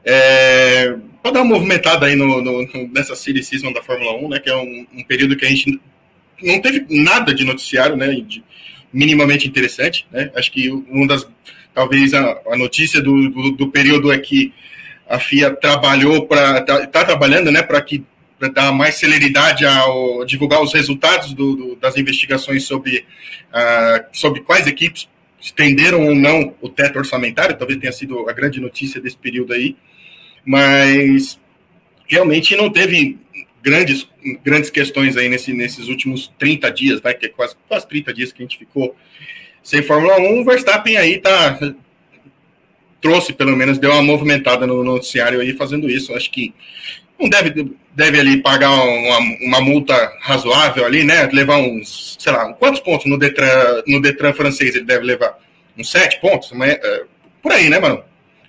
É, 0.05 0.95
para 1.21 1.31
dar 1.31 1.41
uma 1.41 1.55
movimentada 1.55 2.05
aí 2.05 2.15
no, 2.15 2.41
no, 2.41 2.67
nessa 2.89 3.15
silly 3.15 3.43
season 3.43 3.71
da 3.71 3.81
Fórmula 3.81 4.17
1, 4.17 4.29
né, 4.29 4.39
que 4.39 4.49
é 4.49 4.55
um, 4.55 4.85
um, 4.93 5.03
período 5.03 5.37
que 5.37 5.45
a 5.45 5.49
gente 5.49 5.79
não 6.41 6.61
teve 6.61 6.85
nada 6.89 7.33
de 7.33 7.45
noticiário, 7.45 7.95
né? 7.95 8.13
De, 8.13 8.43
minimamente 8.91 9.47
interessante, 9.47 10.05
né? 10.11 10.31
Acho 10.35 10.51
que 10.51 10.69
uma 10.69 11.07
das, 11.07 11.27
talvez 11.73 12.13
a, 12.13 12.39
a 12.51 12.55
notícia 12.55 13.01
do, 13.01 13.29
do, 13.29 13.51
do, 13.53 13.71
período 13.71 14.11
é 14.11 14.17
que 14.19 14.53
a 15.09 15.19
FIA 15.19 15.51
trabalhou 15.51 16.27
para, 16.27 16.59
está 16.59 16.85
tá 16.87 17.03
trabalhando, 17.03 17.51
né? 17.51 17.63
Para 17.63 17.81
que 17.81 18.03
para 18.37 18.49
dar 18.49 18.71
mais 18.71 18.95
celeridade 18.95 19.65
ao 19.65 20.25
divulgar 20.25 20.61
os 20.61 20.73
resultados 20.73 21.33
do, 21.33 21.55
do, 21.55 21.75
das 21.77 21.97
investigações 21.97 22.65
sobre, 22.65 23.05
uh, 23.53 24.05
sobre 24.11 24.41
quais 24.41 24.67
equipes 24.67 25.07
estenderam 25.39 26.05
ou 26.05 26.15
não 26.15 26.53
o 26.61 26.69
teto 26.69 26.99
orçamentário, 26.99 27.57
talvez 27.57 27.79
tenha 27.79 27.91
sido 27.91 28.29
a 28.29 28.33
grande 28.33 28.59
notícia 28.59 28.99
desse 28.99 29.17
período 29.17 29.53
aí, 29.53 29.75
mas 30.45 31.39
realmente 32.07 32.55
não 32.55 32.69
teve 32.69 33.17
grandes, 33.61 34.07
grandes 34.43 34.69
questões 34.69 35.15
aí 35.17 35.29
nesse, 35.29 35.53
nesses 35.53 35.87
últimos 35.87 36.31
30 36.37 36.71
dias, 36.71 37.01
né, 37.01 37.13
que 37.13 37.27
é 37.27 37.29
quase, 37.29 37.55
quase 37.67 37.87
30 37.87 38.13
dias 38.13 38.31
que 38.31 38.41
a 38.41 38.45
gente 38.45 38.57
ficou 38.57 38.95
sem 39.63 39.81
Fórmula 39.81 40.19
1, 40.19 40.41
o 40.41 40.45
Verstappen 40.45 40.97
aí 40.97 41.19
tá 41.19 41.57
trouxe, 43.03 43.33
pelo 43.33 43.55
menos, 43.55 43.77
deu 43.77 43.91
uma 43.91 44.01
movimentada 44.01 44.65
no 44.65 44.81
noticiário 44.81 45.41
aí 45.41 45.53
fazendo 45.53 45.89
isso. 45.89 46.15
Acho 46.15 46.31
que 46.31 46.53
não 47.19 47.29
deve, 47.29 47.75
deve 47.93 48.19
ali 48.19 48.41
pagar 48.41 48.71
uma, 48.71 49.19
uma 49.41 49.61
multa 49.61 49.93
razoável 50.21 50.85
ali, 50.85 51.03
né? 51.03 51.27
Levar 51.31 51.57
uns, 51.57 52.15
sei 52.17 52.31
lá, 52.31 52.53
quantos 52.53 52.79
pontos 52.79 53.05
no 53.05 53.19
Detran, 53.19 53.83
no 53.85 54.01
Detran 54.01 54.33
francês 54.33 54.73
ele 54.73 54.85
deve 54.85 55.05
levar? 55.05 55.37
Uns 55.77 55.91
sete 55.91 56.19
pontos? 56.21 56.51
Mas, 56.53 56.71
é, 56.71 57.03
por 57.41 57.51
aí, 57.51 57.69
né, 57.69 57.77
mano? 57.77 58.01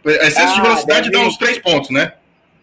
Excesso 0.05 0.53
ah, 0.53 0.55
de 0.55 0.61
velocidade 0.61 1.11
deve... 1.11 1.23
dá 1.23 1.29
uns 1.29 1.37
três 1.37 1.59
pontos, 1.59 1.91
né? 1.91 2.13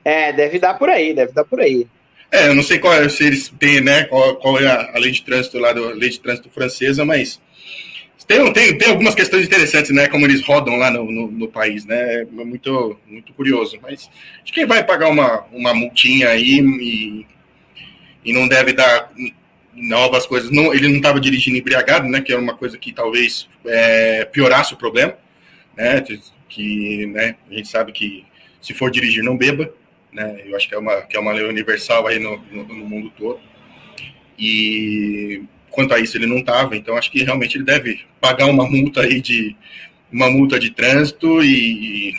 É, 0.03 0.33
deve 0.33 0.59
dar 0.59 0.73
por 0.75 0.89
aí, 0.89 1.13
deve 1.13 1.31
dar 1.31 1.45
por 1.45 1.59
aí. 1.59 1.87
É, 2.31 2.47
eu 2.47 2.55
não 2.55 2.63
sei 2.63 2.79
qual 2.79 2.93
é, 2.93 3.09
se 3.09 3.25
eles 3.25 3.51
têm, 3.59 3.81
né, 3.81 4.05
qual, 4.05 4.37
qual 4.37 4.57
é 4.57 4.65
a, 4.65 4.91
a, 4.95 4.99
lei 4.99 5.11
de 5.11 5.21
trânsito 5.21 5.59
lá, 5.59 5.73
da 5.73 5.81
lei 5.81 6.09
de 6.09 6.19
trânsito 6.19 6.49
francesa, 6.49 7.03
mas 7.03 7.41
tem, 8.31 8.53
tem, 8.53 8.77
tem 8.77 8.89
algumas 8.89 9.13
questões 9.13 9.45
interessantes, 9.45 9.91
né? 9.91 10.07
Como 10.07 10.25
eles 10.25 10.45
rodam 10.45 10.77
lá 10.77 10.89
no, 10.89 11.11
no, 11.11 11.29
no, 11.29 11.47
país, 11.49 11.85
né? 11.85 12.21
É 12.21 12.25
muito, 12.25 12.97
muito 13.05 13.33
curioso. 13.33 13.77
Mas 13.81 14.09
acho 14.41 14.53
que 14.53 14.65
vai 14.65 14.83
pagar 14.83 15.09
uma, 15.09 15.45
uma 15.51 15.73
multinha 15.73 16.29
aí 16.29 16.59
e, 16.61 17.27
e 18.23 18.31
não 18.31 18.47
deve 18.47 18.71
dar 18.71 19.11
novas 19.73 20.25
coisas. 20.25 20.49
Não, 20.49 20.73
ele 20.73 20.87
não 20.87 20.97
estava 20.97 21.19
dirigindo 21.19 21.57
embriagado, 21.57 22.07
né? 22.07 22.21
Que 22.21 22.31
era 22.31 22.41
uma 22.41 22.55
coisa 22.55 22.77
que 22.77 22.93
talvez 22.93 23.49
é, 23.65 24.23
piorasse 24.25 24.73
o 24.73 24.77
problema, 24.77 25.13
né? 25.75 26.01
Que 26.51 27.07
né, 27.07 27.35
a 27.49 27.53
gente 27.53 27.67
sabe 27.67 27.91
que 27.91 28.25
se 28.61 28.73
for 28.73 28.91
dirigir, 28.91 29.23
não 29.23 29.37
beba, 29.37 29.73
né? 30.11 30.41
Eu 30.45 30.55
acho 30.55 30.67
que 30.67 30.75
é 30.75 30.77
uma, 30.77 31.01
que 31.01 31.15
é 31.15 31.19
uma 31.19 31.31
lei 31.31 31.45
universal 31.45 32.05
aí 32.07 32.19
no, 32.19 32.37
no, 32.51 32.63
no 32.63 32.85
mundo 32.85 33.11
todo. 33.17 33.39
E 34.37 35.43
quanto 35.69 35.93
a 35.93 35.99
isso 35.99 36.17
ele 36.17 36.27
não 36.27 36.39
estava, 36.39 36.75
então 36.75 36.97
acho 36.97 37.11
que 37.11 37.23
realmente 37.23 37.57
ele 37.57 37.63
deve 37.63 38.01
pagar 38.19 38.47
uma 38.47 38.69
multa 38.69 39.01
aí 39.01 39.21
de 39.21 39.55
uma 40.11 40.29
multa 40.29 40.59
de 40.59 40.71
trânsito 40.71 41.41
e, 41.41 42.13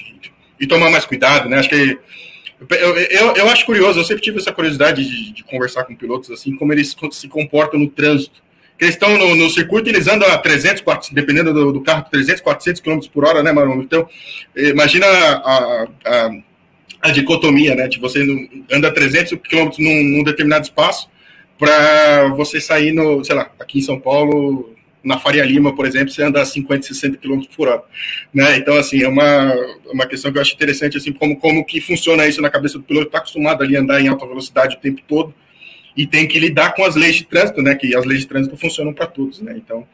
e 0.58 0.66
tomar 0.66 0.90
mais 0.90 1.04
cuidado, 1.04 1.48
né? 1.48 1.58
Acho 1.58 1.68
que 1.68 1.98
eu, 2.70 2.96
eu, 2.96 3.36
eu 3.36 3.48
acho 3.48 3.66
curioso, 3.66 3.98
eu 3.98 4.04
sempre 4.04 4.22
tive 4.22 4.38
essa 4.38 4.52
curiosidade 4.52 5.04
de, 5.04 5.32
de, 5.32 5.44
conversar 5.44 5.84
com 5.84 5.94
pilotos 5.94 6.30
assim, 6.30 6.56
como 6.56 6.72
eles 6.72 6.96
se 7.10 7.28
comportam 7.28 7.78
no 7.78 7.88
trânsito. 7.88 8.42
Eles 8.82 8.94
estão 8.96 9.16
no, 9.16 9.36
no 9.36 9.48
circuito, 9.48 9.88
eles 9.88 10.08
andam 10.08 10.28
a 10.28 10.36
300, 10.36 10.82
400, 10.82 11.14
dependendo 11.14 11.54
do, 11.54 11.72
do, 11.72 11.80
carro, 11.82 12.04
300, 12.10 12.40
400 12.40 12.80
km 12.80 12.98
por 13.14 13.24
hora, 13.24 13.40
né, 13.40 13.52
Marão? 13.52 13.80
Então, 13.80 14.08
imagina 14.56 15.06
a, 15.06 15.86
a, 16.04 16.30
a, 17.02 17.10
dicotomia, 17.12 17.76
né? 17.76 17.86
De 17.86 18.00
você 18.00 18.26
anda 18.72 18.92
300 18.92 19.38
km 19.48 19.70
num, 19.78 20.02
num 20.02 20.24
determinado 20.24 20.64
espaço, 20.64 21.08
para 21.56 22.26
você 22.30 22.60
sair 22.60 22.90
no, 22.90 23.24
sei 23.24 23.36
lá, 23.36 23.52
aqui 23.60 23.78
em 23.78 23.82
São 23.82 24.00
Paulo, 24.00 24.74
na 25.04 25.16
Faria 25.16 25.44
Lima, 25.44 25.76
por 25.76 25.86
exemplo, 25.86 26.12
você 26.12 26.24
anda 26.24 26.42
a 26.42 26.44
50, 26.44 26.84
60 26.84 27.18
km 27.18 27.40
por 27.56 27.68
hora, 27.68 27.84
né? 28.34 28.56
Então, 28.56 28.76
assim, 28.76 29.00
é 29.00 29.06
uma, 29.06 29.54
uma 29.92 30.06
questão 30.06 30.32
que 30.32 30.38
eu 30.38 30.42
acho 30.42 30.54
interessante, 30.54 30.96
assim, 30.96 31.12
como, 31.12 31.38
como 31.38 31.64
que 31.64 31.80
funciona 31.80 32.26
isso 32.26 32.42
na 32.42 32.50
cabeça 32.50 32.78
do 32.78 32.84
piloto, 32.84 33.06
está 33.06 33.18
acostumado 33.18 33.62
ali 33.62 33.76
a 33.76 33.80
andar 33.80 34.00
em 34.00 34.08
alta 34.08 34.26
velocidade 34.26 34.74
o 34.74 34.80
tempo 34.80 35.00
todo 35.06 35.32
e 35.96 36.06
tem 36.06 36.26
que 36.26 36.38
lidar 36.38 36.74
com 36.74 36.84
as 36.84 36.96
leis 36.96 37.16
de 37.16 37.24
trânsito, 37.24 37.62
né? 37.62 37.74
Que 37.74 37.94
as 37.94 38.04
leis 38.04 38.20
de 38.20 38.26
trânsito 38.26 38.56
funcionam 38.56 38.92
para 38.92 39.06
todos, 39.06 39.40
né? 39.40 39.54
Então, 39.56 39.86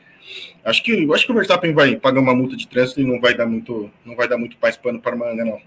acho 0.64 0.82
que 0.82 1.08
acho 1.12 1.26
que 1.26 1.32
o 1.32 1.34
Verstappen 1.34 1.72
vai 1.72 1.96
pagar 1.96 2.20
uma 2.20 2.34
multa 2.34 2.56
de 2.56 2.66
trânsito 2.68 3.00
e 3.00 3.04
não 3.04 3.20
vai 3.20 3.34
dar 3.34 3.46
muito, 3.46 3.90
não 4.04 4.14
vai 4.14 4.28
dar 4.28 4.38
muito 4.38 4.56
mais 4.60 4.76
pano 4.76 5.00
para 5.00 5.16
manga, 5.16 5.44
não. 5.44 5.60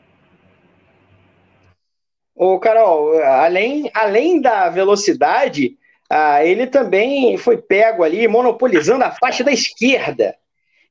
Ô, 2.35 2.59
Carol, 2.59 3.19
além, 3.21 3.91
além 3.93 4.41
da 4.41 4.69
velocidade, 4.69 5.77
ah, 6.09 6.43
ele 6.43 6.67
também 6.67 7.37
foi 7.37 7.57
pego 7.57 8.03
ali 8.03 8.27
monopolizando 8.27 9.03
a 9.03 9.11
faixa 9.11 9.43
da 9.43 9.51
esquerda, 9.51 10.35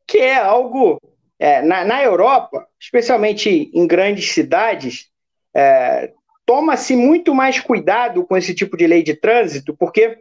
que 0.07 0.19
é 0.19 0.37
algo 0.37 1.01
é, 1.39 1.61
na, 1.63 1.85
na, 1.85 2.03
Europa, 2.03 2.67
especialmente 2.79 3.71
em 3.75 3.87
grandes 3.87 4.33
cidades, 4.33 5.11
é, 5.55 6.13
toma-se 6.51 6.97
muito 6.97 7.33
mais 7.33 7.61
cuidado 7.61 8.27
com 8.27 8.37
esse 8.37 8.53
tipo 8.53 8.77
de 8.77 8.85
lei 8.85 9.05
de 9.05 9.15
trânsito, 9.15 9.73
porque 9.73 10.19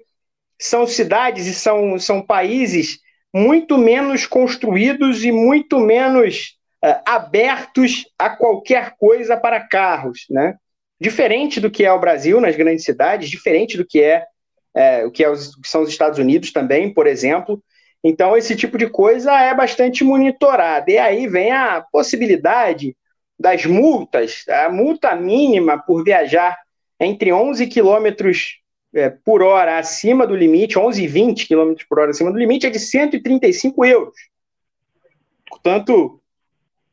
são 0.59 0.85
cidades 0.85 1.47
e 1.47 1.55
são, 1.55 1.97
são 1.97 2.21
países 2.21 2.99
muito 3.33 3.79
menos 3.79 4.27
construídos 4.27 5.25
e 5.25 5.31
muito 5.31 5.79
menos 5.79 6.55
é, 6.83 7.01
abertos 7.03 8.05
a 8.15 8.29
qualquer 8.29 8.95
coisa 8.99 9.35
para 9.35 9.59
carros, 9.59 10.27
né? 10.29 10.55
Diferente 11.01 11.59
do 11.59 11.71
que 11.71 11.83
é 11.83 11.91
o 11.91 11.99
Brasil 11.99 12.39
nas 12.39 12.55
grandes 12.55 12.85
cidades, 12.85 13.27
diferente 13.27 13.75
do 13.75 13.83
que 13.83 13.99
é 13.99 14.27
é, 14.75 15.03
o 15.03 15.09
que, 15.09 15.23
é 15.23 15.29
os, 15.31 15.55
que 15.55 15.67
são 15.67 15.81
os 15.81 15.89
Estados 15.89 16.19
Unidos 16.19 16.51
também, 16.51 16.93
por 16.93 17.07
exemplo. 17.07 17.59
Então, 18.03 18.37
esse 18.37 18.55
tipo 18.55 18.77
de 18.77 18.87
coisa 18.87 19.33
é 19.33 19.55
bastante 19.55 20.03
monitorado. 20.03 20.91
E 20.91 20.97
aí 20.99 21.25
vem 21.25 21.51
a 21.51 21.83
possibilidade 21.91 22.95
das 23.39 23.65
multas, 23.65 24.43
a 24.49 24.69
multa 24.69 25.15
mínima 25.15 25.77
por 25.77 26.03
viajar 26.03 26.57
entre 26.99 27.31
11 27.31 27.67
quilômetros 27.67 28.59
é, 28.93 29.09
por 29.09 29.41
hora 29.41 29.77
acima 29.77 30.27
do 30.27 30.35
limite, 30.35 30.77
11 30.77 31.03
e 31.03 31.07
20 31.07 31.47
km 31.47 31.73
por 31.87 31.99
hora 31.99 32.09
acima 32.09 32.31
do 32.31 32.37
limite, 32.37 32.67
é 32.67 32.69
de 32.69 32.79
135 32.79 33.85
euros. 33.85 34.15
Portanto, 35.47 36.19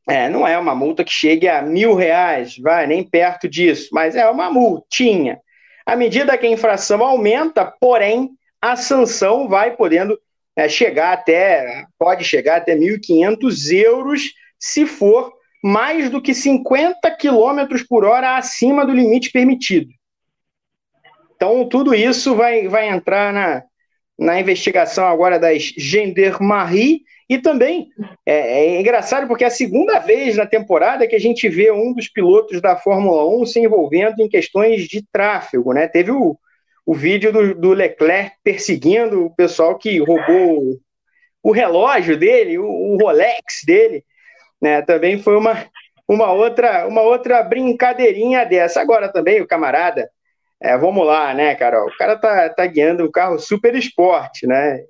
é, 0.08 0.28
não 0.28 0.46
é 0.46 0.56
uma 0.56 0.74
multa 0.74 1.02
que 1.02 1.10
chegue 1.10 1.48
a 1.48 1.62
mil 1.62 1.94
reais, 1.94 2.56
vai, 2.58 2.86
nem 2.86 3.02
perto 3.02 3.48
disso, 3.48 3.88
mas 3.92 4.14
é 4.14 4.28
uma 4.30 4.50
multinha. 4.50 5.40
À 5.84 5.96
medida 5.96 6.36
que 6.38 6.46
a 6.46 6.50
infração 6.50 7.02
aumenta, 7.02 7.64
porém, 7.80 8.30
a 8.60 8.76
sanção 8.76 9.48
vai 9.48 9.74
podendo 9.74 10.18
é, 10.54 10.68
chegar 10.68 11.12
até, 11.12 11.84
pode 11.98 12.24
chegar 12.24 12.58
até 12.58 12.76
1.500 12.76 13.72
euros 13.72 14.22
se 14.58 14.86
for 14.86 15.35
mais 15.66 16.08
do 16.08 16.22
que 16.22 16.32
50 16.32 17.10
km 17.16 17.66
por 17.88 18.04
hora 18.04 18.36
acima 18.36 18.86
do 18.86 18.92
limite 18.92 19.32
permitido. 19.32 19.88
Então, 21.34 21.68
tudo 21.68 21.92
isso 21.92 22.36
vai, 22.36 22.68
vai 22.68 22.88
entrar 22.88 23.32
na, 23.32 23.64
na 24.16 24.40
investigação 24.40 25.08
agora 25.08 25.40
das 25.40 25.74
Gendarmerie 25.76 27.00
e 27.28 27.38
também 27.38 27.88
é, 28.24 28.76
é, 28.76 28.80
engraçado 28.80 29.26
porque 29.26 29.42
é 29.42 29.48
a 29.48 29.50
segunda 29.50 29.98
vez 29.98 30.36
na 30.36 30.46
temporada 30.46 31.06
que 31.08 31.16
a 31.16 31.20
gente 31.20 31.48
vê 31.48 31.72
um 31.72 31.92
dos 31.92 32.06
pilotos 32.06 32.60
da 32.60 32.76
Fórmula 32.76 33.26
1 33.42 33.46
se 33.46 33.58
envolvendo 33.58 34.20
em 34.20 34.28
questões 34.28 34.86
de 34.86 35.04
tráfego, 35.10 35.72
né? 35.72 35.88
Teve 35.88 36.12
o, 36.12 36.38
o 36.86 36.94
vídeo 36.94 37.32
do, 37.32 37.54
do 37.56 37.72
Leclerc 37.72 38.36
perseguindo 38.44 39.26
o 39.26 39.34
pessoal 39.34 39.76
que 39.76 39.98
roubou 39.98 40.78
o 41.42 41.50
relógio 41.50 42.16
dele, 42.16 42.56
o, 42.56 42.64
o 42.64 42.96
Rolex 42.96 43.62
dele, 43.66 44.04
né? 44.60 44.82
Também 44.82 45.18
foi 45.22 45.36
uma, 45.36 45.66
uma 46.08 46.32
outra 46.32 46.86
uma 46.86 47.02
outra 47.02 47.42
brincadeirinha 47.42 48.44
dessa. 48.44 48.80
Agora 48.80 49.12
também 49.12 49.40
o 49.40 49.46
camarada, 49.46 50.10
é, 50.60 50.76
vamos 50.76 51.06
lá, 51.06 51.34
né, 51.34 51.54
Carol? 51.54 51.88
O 51.88 51.96
cara 51.96 52.16
tá, 52.16 52.48
tá 52.50 52.66
guiando 52.66 53.04
um 53.04 53.10
carro 53.10 53.38
super 53.38 53.74
esporte, 53.74 54.46
né? 54.46 54.80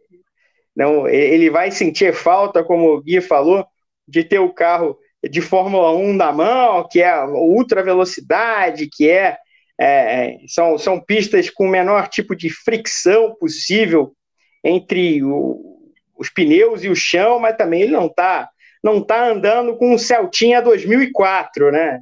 Não, 0.74 1.08
ele 1.08 1.48
vai 1.48 1.70
sentir 1.70 2.12
falta, 2.12 2.62
como 2.62 2.92
o 2.92 3.02
Gui 3.02 3.20
falou, 3.22 3.66
de 4.06 4.22
ter 4.22 4.38
o 4.38 4.52
carro 4.52 4.98
de 5.28 5.40
Fórmula 5.40 5.94
1 5.94 6.12
na 6.12 6.32
mão, 6.32 6.86
que 6.88 7.00
é 7.00 7.24
ultra 7.24 7.82
velocidade, 7.82 8.88
que 8.92 9.08
é, 9.08 9.36
é, 9.80 9.86
é, 9.86 10.38
são, 10.46 10.78
são 10.78 11.00
pistas 11.00 11.50
com 11.50 11.66
o 11.66 11.70
menor 11.70 12.08
tipo 12.08 12.36
de 12.36 12.50
fricção 12.50 13.34
possível 13.34 14.12
entre 14.62 15.22
o, 15.24 15.92
os 16.16 16.30
pneus 16.30 16.84
e 16.84 16.88
o 16.88 16.96
chão, 16.96 17.38
mas 17.38 17.56
também 17.56 17.82
ele 17.82 17.92
não 17.92 18.06
está 18.06 18.48
não 18.82 19.04
tá 19.04 19.28
andando 19.28 19.76
com 19.76 19.94
um 19.94 19.98
Celtinha 19.98 20.62
2004, 20.62 21.70
né? 21.70 22.00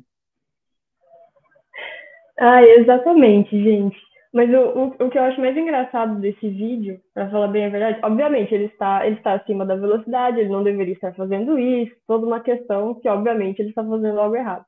Ah, 2.38 2.62
exatamente, 2.62 3.50
gente. 3.50 3.96
Mas 4.32 4.50
o, 4.50 4.56
o, 4.56 4.86
o, 5.06 5.10
que 5.10 5.16
eu 5.16 5.22
acho 5.22 5.40
mais 5.40 5.56
engraçado 5.56 6.20
desse 6.20 6.48
vídeo, 6.48 7.00
para 7.14 7.30
falar 7.30 7.46
bem 7.46 7.66
a 7.66 7.68
verdade, 7.68 8.00
obviamente 8.02 8.52
ele 8.52 8.64
está, 8.64 9.06
ele 9.06 9.14
está 9.14 9.34
acima 9.34 9.64
da 9.64 9.76
velocidade, 9.76 10.40
ele 10.40 10.48
não 10.48 10.64
deveria 10.64 10.94
estar 10.94 11.14
fazendo 11.14 11.56
isso, 11.56 11.94
toda 12.04 12.26
uma 12.26 12.40
questão 12.40 12.96
que 12.96 13.08
obviamente 13.08 13.60
ele 13.60 13.68
está 13.68 13.84
fazendo 13.84 14.20
algo 14.20 14.34
errado. 14.34 14.64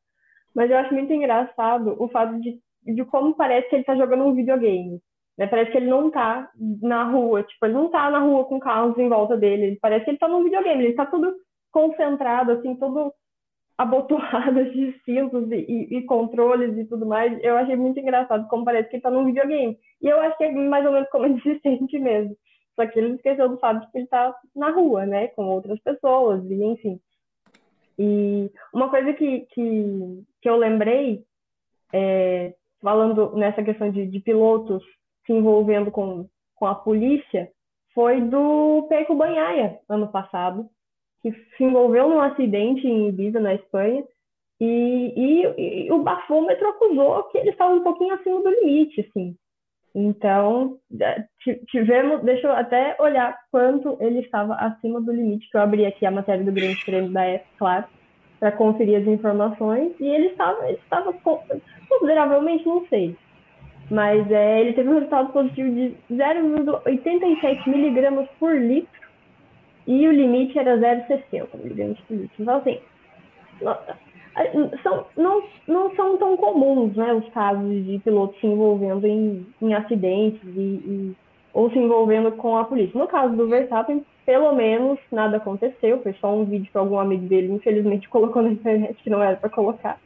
Mas 0.54 0.70
eu 0.70 0.76
acho 0.78 0.94
muito 0.94 1.12
engraçado 1.12 1.96
o 1.98 2.08
fato 2.08 2.40
de, 2.40 2.60
de 2.84 3.04
como 3.06 3.34
parece 3.34 3.68
que 3.68 3.74
ele 3.74 3.82
está 3.82 3.96
jogando 3.96 4.24
um 4.24 4.34
videogame. 4.34 5.00
Né? 5.36 5.48
Parece 5.48 5.72
que 5.72 5.78
ele 5.78 5.90
não 5.90 6.12
tá 6.12 6.48
na 6.80 7.02
rua, 7.02 7.42
tipo, 7.42 7.66
ele 7.66 7.74
não 7.74 7.90
tá 7.90 8.08
na 8.08 8.20
rua 8.20 8.44
com 8.44 8.60
carros 8.60 8.96
em 8.96 9.08
volta 9.08 9.36
dele. 9.36 9.78
Parece 9.82 10.04
que 10.04 10.12
ele 10.12 10.18
tá 10.18 10.28
num 10.28 10.44
videogame, 10.44 10.84
ele 10.84 10.94
tá 10.94 11.06
tudo 11.06 11.34
concentrado, 11.76 12.52
assim, 12.52 12.74
todo 12.74 13.12
abotoado 13.76 14.64
de 14.72 14.98
cintos 15.04 15.52
e, 15.52 15.56
e, 15.68 15.98
e, 15.98 16.02
controles 16.06 16.74
e 16.78 16.86
tudo 16.86 17.04
mais. 17.04 17.38
Eu 17.44 17.54
achei 17.54 17.76
muito 17.76 18.00
engraçado 18.00 18.48
como 18.48 18.64
parece 18.64 18.88
que 18.88 18.96
ele 18.96 19.02
tá 19.02 19.10
num 19.10 19.26
videogame. 19.26 19.78
E 20.00 20.08
eu 20.08 20.18
acho 20.20 20.38
que 20.38 20.44
é 20.44 20.52
mais 20.52 20.86
ou 20.86 20.92
menos 20.92 21.06
como 21.10 21.26
ele 21.28 21.38
se 21.42 21.60
sente 21.60 21.98
mesmo. 21.98 22.34
Só 22.74 22.86
que 22.86 22.98
ele 22.98 23.16
esqueceu 23.16 23.50
do 23.50 23.58
fato 23.58 23.84
de 23.84 23.92
que 23.92 23.98
ele 23.98 24.06
tá 24.06 24.34
na 24.54 24.70
rua, 24.70 25.04
né, 25.04 25.28
com 25.28 25.44
outras 25.44 25.78
pessoas, 25.80 26.42
e 26.50 26.64
enfim. 26.64 26.98
E 27.98 28.50
uma 28.72 28.88
coisa 28.88 29.12
que, 29.12 29.40
que, 29.52 30.24
que 30.40 30.48
eu 30.48 30.56
lembrei, 30.56 31.24
é, 31.92 32.54
falando 32.80 33.36
nessa 33.36 33.62
questão 33.62 33.90
de, 33.90 34.06
de 34.06 34.20
pilotos 34.20 34.82
se 35.26 35.32
envolvendo 35.32 35.90
com, 35.90 36.26
com 36.54 36.66
a 36.66 36.74
polícia 36.74 37.50
foi 37.94 38.22
do 38.22 38.86
Peco 38.88 39.14
Banhaia, 39.14 39.78
ano 39.88 40.08
passado, 40.08 40.70
que 41.32 41.56
se 41.56 41.64
envolveu 41.64 42.08
num 42.08 42.20
acidente 42.20 42.86
em 42.86 43.08
Ibiza, 43.08 43.40
na 43.40 43.54
Espanha, 43.54 44.04
e, 44.60 45.12
e, 45.16 45.86
e 45.86 45.92
o 45.92 45.98
bafômetro 46.02 46.68
acusou 46.68 47.24
que 47.24 47.38
ele 47.38 47.50
estava 47.50 47.74
um 47.74 47.82
pouquinho 47.82 48.14
acima 48.14 48.40
do 48.42 48.50
limite, 48.50 49.00
assim. 49.00 49.34
Então, 49.94 50.78
é, 51.00 51.24
tivemos, 51.68 52.22
deixa 52.22 52.46
eu 52.46 52.52
até 52.52 52.96
olhar 53.00 53.36
quanto 53.50 53.96
ele 54.00 54.20
estava 54.20 54.54
acima 54.54 55.00
do 55.00 55.12
limite, 55.12 55.50
que 55.50 55.56
eu 55.56 55.62
abri 55.62 55.84
aqui 55.84 56.06
a 56.06 56.10
matéria 56.10 56.44
do 56.44 56.52
Grande 56.52 56.84
Prêmio 56.84 57.10
da 57.10 57.24
F, 57.24 57.44
claro, 57.58 57.86
para 58.38 58.52
conferir 58.52 59.00
as 59.00 59.06
informações, 59.06 59.92
e 59.98 60.06
ele 60.06 60.26
estava, 60.26 60.68
ele 60.68 60.78
estava 60.78 61.12
consideravelmente, 61.88 62.66
não 62.66 62.86
sei, 62.88 63.16
mas 63.90 64.30
é, 64.30 64.60
ele 64.60 64.74
teve 64.74 64.88
um 64.88 64.94
resultado 64.94 65.32
positivo 65.32 65.70
de 65.74 65.96
0,87 66.12 67.66
miligramas 67.68 68.28
por 68.38 68.54
litro 68.54 69.05
e 69.86 70.08
o 70.08 70.12
limite 70.12 70.58
era 70.58 70.76
0,60 70.76 71.48
miligramas 71.54 71.98
por 72.00 72.16
litro. 72.16 72.42
Então, 72.42 72.56
assim, 72.56 72.78
são, 74.82 75.06
não, 75.16 75.42
não 75.66 75.94
são 75.94 76.16
tão 76.18 76.36
comuns 76.36 76.94
né, 76.96 77.12
os 77.14 77.28
casos 77.30 77.84
de 77.84 77.98
pilotos 78.00 78.38
se 78.40 78.46
envolvendo 78.46 79.06
em, 79.06 79.46
em 79.62 79.74
acidentes 79.74 80.42
e, 80.44 80.60
e, 80.60 81.16
ou 81.54 81.70
se 81.70 81.78
envolvendo 81.78 82.32
com 82.32 82.56
a 82.56 82.64
polícia. 82.64 82.98
No 82.98 83.06
caso 83.06 83.34
do 83.36 83.48
Verstappen, 83.48 84.04
pelo 84.24 84.52
menos 84.54 84.98
nada 85.10 85.36
aconteceu, 85.38 86.02
foi 86.02 86.12
só 86.14 86.34
um 86.34 86.44
vídeo 86.44 86.70
que 86.70 86.76
algum 86.76 86.98
amigo 86.98 87.26
dele, 87.26 87.52
infelizmente, 87.52 88.08
colocou 88.10 88.42
na 88.42 88.50
internet 88.50 89.02
que 89.02 89.10
não 89.10 89.22
era 89.22 89.36
para 89.36 89.48
colocar. 89.48 89.98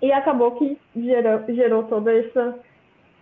E 0.00 0.12
acabou 0.12 0.52
que 0.52 0.78
gerou, 0.96 1.42
gerou 1.48 1.82
toda 1.84 2.12
essa 2.12 2.58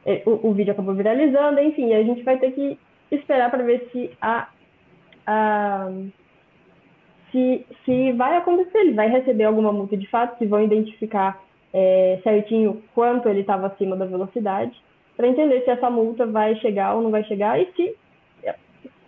é, 0.05 0.23
o, 0.27 0.49
o, 0.49 0.53
vídeo 0.53 0.73
acabou 0.73 0.95
viralizando, 0.95 1.61
enfim, 1.61 1.95
a 1.95 2.03
gente 2.03 2.23
vai 2.23 2.39
ter 2.39 2.53
que 2.53 2.79
esperar 3.11 3.51
para 3.51 3.63
ver 3.63 3.89
se 3.93 4.11
a, 4.21 4.49
se, 7.31 7.67
se 7.85 8.13
vai 8.13 8.37
acontecer, 8.37 8.79
ele 8.79 8.95
vai 8.95 9.09
receber 9.09 9.45
alguma 9.45 9.73
multa 9.73 9.97
de 9.97 10.09
fato, 10.09 10.39
se 10.39 10.47
vão 10.47 10.63
identificar 10.63 11.43
é, 11.73 12.19
certinho 12.23 12.83
quanto 12.95 13.29
ele 13.29 13.41
estava 13.41 13.67
acima 13.67 13.97
da 13.97 14.05
velocidade, 14.05 14.73
para 15.17 15.29
entender 15.29 15.63
se 15.63 15.71
essa 15.71 15.89
multa 15.91 16.27
vai 16.27 16.57
chegar 16.57 16.95
ou 16.95 17.03
não 17.03 17.11
vai 17.11 17.25
chegar 17.25 17.61
e 17.61 17.67
se 17.77 17.95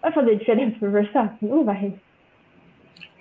vai 0.05 0.13
fazer 0.13 0.37
diferença 0.37 0.77
para 0.79 0.89
o 0.89 0.93
Verstappen. 0.93 1.49
Não 1.49 1.65
vai. 1.65 1.95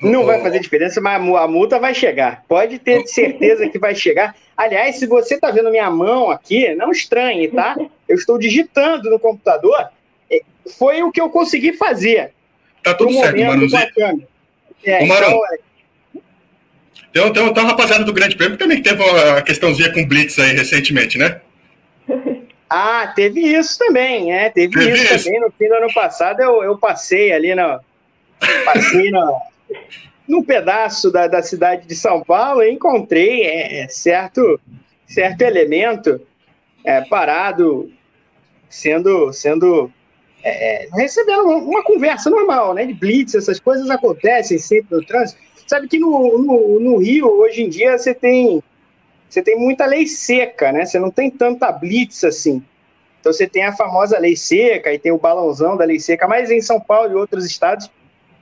Não 0.02 0.26
vai 0.26 0.42
fazer 0.42 0.60
diferença, 0.60 1.00
mas 1.00 1.36
a 1.36 1.48
multa 1.48 1.80
vai 1.80 1.94
chegar. 1.94 2.44
Pode 2.48 2.78
ter 2.78 3.06
certeza 3.08 3.70
que 3.70 3.80
vai 3.80 3.96
chegar. 3.96 4.36
Aliás, 4.56 4.98
se 4.98 5.08
você 5.08 5.36
está 5.36 5.50
vendo 5.50 5.72
minha 5.72 5.90
mão 5.90 6.30
aqui, 6.30 6.76
não 6.76 6.92
estranhe, 6.92 7.48
tá? 7.48 7.76
Eu 8.08 8.16
estou 8.16 8.38
digitando 8.38 9.10
no 9.10 9.18
computador. 9.18 9.90
É, 10.30 10.42
foi 10.78 11.02
o 11.04 11.12
que 11.12 11.22
eu 11.22 11.30
consegui 11.30 11.72
fazer. 11.74 12.34
Tá 12.84 12.94
tudo 12.94 13.14
certo, 13.14 13.40
Marãozinho. 13.40 14.28
É, 14.86 15.06
Marão, 15.06 15.42
então, 17.10 17.28
é... 17.28 17.32
tem, 17.32 17.34
tem, 17.34 17.54
tem 17.54 17.64
uma 17.64 17.70
rapaziada 17.70 18.04
do 18.04 18.14
Grande 18.14 18.36
Prêmio 18.36 18.58
que 18.58 18.64
também 18.64 18.82
teve 18.82 19.02
uma 19.02 19.42
questãozinha 19.42 19.94
com 19.94 20.06
Blitz 20.06 20.38
aí 20.40 20.54
recentemente, 20.54 21.18
né? 21.18 21.42
Ah, 22.76 23.14
teve 23.16 23.40
isso 23.40 23.78
também, 23.78 24.34
é. 24.34 24.50
Teve, 24.50 24.74
teve 24.74 24.94
isso, 24.94 25.14
isso, 25.14 25.26
também. 25.26 25.40
No 25.42 25.52
fim 25.52 25.68
do 25.68 25.76
ano 25.76 25.94
passado 25.94 26.42
eu, 26.42 26.64
eu 26.64 26.76
passei 26.76 27.32
ali 27.32 27.54
no. 27.54 27.80
Passei 28.66 29.12
no 29.12 29.40
num 30.28 30.44
pedaço 30.44 31.12
da, 31.12 31.28
da 31.28 31.42
cidade 31.42 31.88
de 31.88 31.96
São 31.96 32.24
Paulo, 32.24 32.62
eu 32.62 32.72
encontrei 32.72 33.44
é, 33.44 33.88
certo, 33.90 34.60
certo 35.08 35.42
elemento 35.42 36.20
é, 36.84 37.02
parado, 37.02 37.92
sendo, 38.70 39.32
sendo 39.34 39.92
é, 40.44 40.88
recebendo 40.94 41.44
uma 41.44 41.84
conversa 41.84 42.30
normal, 42.30 42.74
né? 42.74 42.86
De 42.86 42.94
blitz, 42.94 43.36
essas 43.36 43.60
coisas 43.60 43.90
acontecem 43.90 44.58
sempre 44.58 44.96
no 44.98 45.06
trânsito. 45.06 45.40
Sabe 45.66 45.88
que 45.88 45.98
no, 46.00 46.38
no, 46.38 46.80
no 46.80 46.98
Rio, 46.98 47.28
hoje 47.28 47.62
em 47.62 47.70
dia, 47.70 47.98
você 47.98 48.14
tem, 48.14 48.62
você 49.30 49.42
tem 49.42 49.58
muita 49.58 49.86
lei 49.86 50.06
seca, 50.06 50.72
né? 50.72 50.86
Você 50.86 51.00
não 51.00 51.10
tem 51.10 51.32
tanta 51.32 51.72
blitz 51.72 52.24
assim. 52.24 52.62
Então 53.20 53.32
você 53.32 53.48
tem 53.48 53.64
a 53.64 53.72
famosa 53.72 54.20
lei 54.20 54.36
seca 54.36 54.94
e 54.94 55.00
tem 55.00 55.12
o 55.12 55.18
balãozão 55.18 55.78
da 55.78 55.86
lei 55.86 56.00
seca, 56.00 56.28
mas 56.28 56.52
em 56.52 56.62
São 56.62 56.80
Paulo 56.80 57.12
e 57.12 57.16
outros 57.16 57.46
estados 57.46 57.90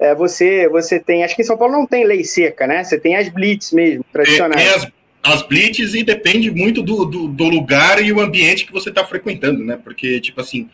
é, 0.01 0.15
você, 0.15 0.67
você 0.67 0.99
tem. 0.99 1.23
Acho 1.23 1.35
que 1.35 1.43
em 1.43 1.45
São 1.45 1.55
Paulo 1.55 1.73
não 1.73 1.85
tem 1.85 2.03
lei 2.03 2.23
seca, 2.23 2.65
né? 2.65 2.83
Você 2.83 2.99
tem 2.99 3.15
as 3.15 3.29
blitz 3.29 3.71
mesmo, 3.71 4.03
tradicionais. 4.11 4.59
Tem, 4.59 4.73
as, 4.73 4.91
as 5.21 5.43
blitz 5.43 5.93
e 5.93 6.01
depende 6.01 6.49
muito 6.49 6.81
do, 6.81 7.05
do, 7.05 7.27
do, 7.27 7.43
lugar 7.43 8.03
e 8.03 8.11
o 8.11 8.19
ambiente 8.19 8.65
que 8.65 8.71
você 8.71 8.89
está 8.89 9.05
frequentando, 9.05 9.63
né? 9.63 9.79
Porque, 9.81 10.19
tipo 10.19 10.41
assim, 10.41 10.67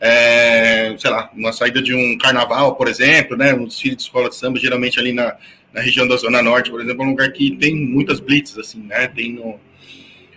é, 0.00 0.94
sei 0.98 1.10
lá, 1.10 1.30
uma 1.34 1.52
saída 1.52 1.80
de 1.80 1.94
um 1.94 2.18
carnaval, 2.18 2.76
por 2.76 2.88
exemplo, 2.88 3.36
né? 3.36 3.54
Um 3.54 3.66
desfile 3.66 3.96
de 3.96 4.02
escola 4.02 4.28
de 4.28 4.36
samba, 4.36 4.58
geralmente 4.58 4.98
ali 4.98 5.12
na, 5.12 5.36
na 5.72 5.80
região 5.80 6.06
da 6.06 6.16
Zona 6.16 6.42
Norte, 6.42 6.70
por 6.70 6.80
exemplo, 6.80 7.02
é 7.02 7.06
um 7.06 7.10
lugar 7.10 7.32
que 7.32 7.56
tem 7.56 7.74
muitas 7.74 8.20
blitz, 8.20 8.56
assim, 8.58 8.82
né? 8.82 9.08
Tem 9.08 9.32
no. 9.32 9.58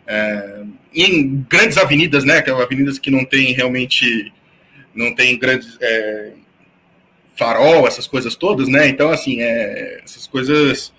É, 0.08 0.64
em 0.94 1.46
grandes 1.50 1.78
avenidas, 1.78 2.24
né? 2.24 2.42
Que 2.42 2.50
avenidas 2.50 2.98
que 2.98 3.12
não 3.12 3.26
tem 3.26 3.54
realmente. 3.54 4.32
Não 4.94 5.14
tem 5.14 5.38
grandes. 5.38 5.78
É, 5.82 6.32
farol, 7.36 7.88
essas 7.88 8.06
coisas 8.06 8.36
todas, 8.36 8.68
né? 8.68 8.90
Então, 8.90 9.10
assim, 9.12 9.42
é, 9.42 10.02
essas 10.04 10.28
coisas 10.28 10.94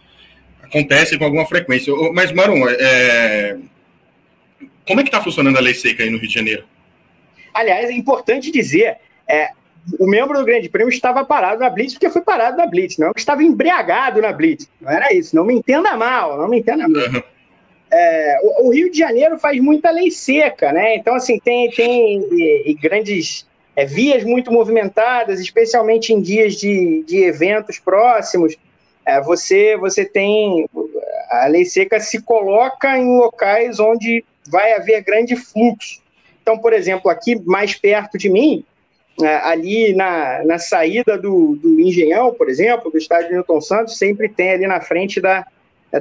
acontecem 0.62 1.18
com 1.18 1.24
alguma 1.24 1.46
frequência. 1.46 1.92
Mas, 2.14 2.32
Marum, 2.32 2.66
é, 2.68 3.58
como 4.86 5.00
é 5.00 5.02
que 5.02 5.08
está 5.08 5.22
funcionando 5.22 5.58
a 5.58 5.60
lei 5.60 5.74
seca 5.74 6.02
aí 6.02 6.08
no 6.08 6.18
Rio 6.18 6.28
de 6.28 6.34
Janeiro? 6.34 6.64
Aliás, 7.52 7.90
é 7.90 7.92
importante 7.92 8.50
dizer, 8.50 8.98
é, 9.28 9.50
o 9.98 10.06
membro 10.06 10.38
do 10.38 10.44
Grande 10.44 10.68
Prêmio 10.68 10.92
estava 10.92 11.24
parado 11.24 11.60
na 11.60 11.70
Blitz 11.70 11.94
porque 11.94 12.10
foi 12.10 12.22
parado 12.22 12.56
na 12.56 12.66
Blitz, 12.66 12.98
não 12.98 13.12
que 13.12 13.20
estava 13.20 13.42
embriagado 13.42 14.20
na 14.20 14.32
Blitz. 14.32 14.68
Não 14.80 14.90
era 14.90 15.12
isso, 15.12 15.34
não 15.34 15.44
me 15.44 15.54
entenda 15.54 15.96
mal, 15.96 16.36
não 16.36 16.48
me 16.48 16.58
entenda 16.58 16.86
mal. 16.88 17.02
Uhum. 17.02 17.22
É, 17.92 18.38
o, 18.42 18.68
o, 18.68 18.70
Rio 18.70 18.90
de 18.90 18.98
Janeiro 18.98 19.38
faz 19.38 19.60
muita 19.60 19.90
lei 19.90 20.10
seca, 20.10 20.72
né? 20.72 20.94
Então, 20.94 21.14
assim, 21.14 21.40
tem, 21.40 21.70
tem 21.70 22.20
e, 22.30 22.70
e 22.70 22.74
grandes 22.74 23.46
é, 23.74 23.84
vias 23.84 24.22
muito 24.22 24.52
movimentadas, 24.52 25.40
especialmente 25.40 26.12
em 26.12 26.20
dias 26.20 26.54
de, 26.54 27.02
de 27.04 27.24
eventos 27.24 27.78
próximos. 27.80 28.56
É, 29.04 29.20
você, 29.20 29.76
você 29.76 30.04
tem. 30.04 30.68
A 31.30 31.46
lei 31.46 31.64
seca 31.64 31.98
se 31.98 32.22
coloca 32.22 32.96
em 32.96 33.16
locais 33.18 33.80
onde 33.80 34.24
vai 34.48 34.72
haver 34.74 35.02
grande 35.02 35.34
fluxo. 35.34 36.00
Então, 36.42 36.58
por 36.58 36.72
exemplo, 36.72 37.10
aqui 37.10 37.40
mais 37.46 37.74
perto 37.74 38.16
de 38.18 38.28
mim, 38.28 38.64
é, 39.22 39.36
ali 39.36 39.94
na, 39.94 40.44
na 40.44 40.58
saída 40.58 41.18
do, 41.18 41.56
do 41.56 41.80
Engenhão, 41.80 42.32
por 42.32 42.48
exemplo, 42.48 42.90
do 42.90 42.98
estádio 42.98 43.32
Newton 43.32 43.60
Santos, 43.60 43.98
sempre 43.98 44.28
tem 44.28 44.50
ali 44.50 44.66
na 44.66 44.80
frente 44.80 45.20
da, 45.20 45.46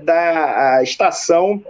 da 0.04 0.82
estação 0.84 1.62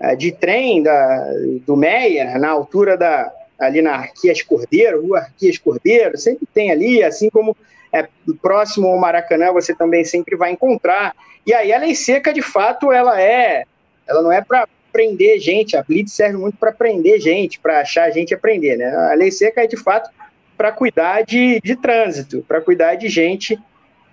é, 0.00 0.16
de 0.16 0.32
trem 0.32 0.82
da, 0.82 1.24
do 1.64 1.76
Meia, 1.76 2.38
na 2.38 2.50
altura 2.50 2.96
da, 2.96 3.32
ali 3.58 3.80
na 3.80 3.94
Arquias 3.94 4.42
Cordeiro, 4.42 5.02
Rua 5.02 5.20
Arquias 5.20 5.58
Cordeiro, 5.58 6.18
sempre 6.18 6.46
tem 6.52 6.70
ali, 6.70 7.02
assim 7.02 7.30
como 7.30 7.56
é, 7.92 8.06
próximo 8.42 8.88
ao 8.88 8.98
Maracanã 8.98 9.52
você 9.52 9.74
também 9.74 10.04
sempre 10.04 10.36
vai 10.36 10.52
encontrar. 10.52 11.14
E 11.46 11.54
aí 11.54 11.72
a 11.72 11.78
lei 11.78 11.94
seca, 11.94 12.32
de 12.32 12.42
fato, 12.42 12.92
ela 12.92 13.20
é, 13.20 13.64
ela 14.06 14.22
não 14.22 14.32
é 14.32 14.40
para 14.40 14.66
prender 14.96 15.38
gente, 15.38 15.76
a 15.76 15.82
blitz 15.82 16.14
serve 16.14 16.38
muito 16.38 16.56
para 16.56 16.72
prender 16.72 17.20
gente, 17.20 17.60
para 17.60 17.80
achar 17.80 18.04
a 18.04 18.10
gente 18.10 18.32
aprender, 18.32 18.78
né? 18.78 18.86
A 18.86 19.12
lei 19.12 19.30
seca 19.30 19.62
é 19.62 19.66
de 19.66 19.76
fato 19.76 20.08
para 20.56 20.72
cuidar 20.72 21.20
de, 21.20 21.60
de 21.60 21.76
trânsito, 21.76 22.42
para 22.48 22.62
cuidar 22.62 22.94
de 22.94 23.06
gente 23.10 23.58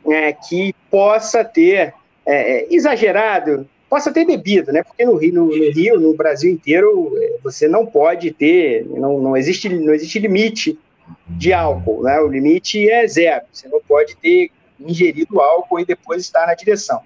é, 0.06 0.34
que 0.34 0.76
possa 0.92 1.46
ter 1.46 1.94
é, 2.26 2.58
é 2.58 2.68
exagerado 2.70 3.66
possa 3.90 4.12
ter 4.12 4.26
bebido, 4.26 4.74
né? 4.74 4.82
Porque 4.82 5.06
no 5.06 5.16
Rio, 5.16 5.34
no, 5.36 5.46
no, 5.46 5.72
Rio, 5.72 6.00
no 6.00 6.16
Brasil 6.16 6.52
inteiro, 6.52 7.14
é, 7.16 7.38
você 7.44 7.68
não 7.68 7.86
pode 7.86 8.32
ter, 8.32 8.86
não, 8.90 9.22
não, 9.22 9.38
existe, 9.38 9.70
não 9.70 9.94
existe 9.94 10.18
limite 10.18 10.80
de 11.28 11.54
álcool, 11.54 12.02
né? 12.02 12.20
O 12.20 12.28
limite 12.28 12.90
é 12.90 13.08
zero. 13.08 13.46
Você 13.52 13.68
não 13.68 13.80
pode 13.88 14.18
ter 14.18 14.50
ingerido 14.80 15.40
álcool 15.40 15.80
e 15.80 15.86
depois 15.86 16.24
estar 16.24 16.48
na 16.48 16.56
direção. 16.56 17.02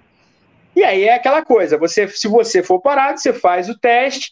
E 0.78 0.84
aí 0.84 1.02
é 1.08 1.14
aquela 1.14 1.44
coisa, 1.44 1.76
você, 1.76 2.06
se 2.06 2.28
você 2.28 2.62
for 2.62 2.80
parado, 2.80 3.18
você 3.18 3.32
faz 3.32 3.68
o 3.68 3.76
teste, 3.76 4.30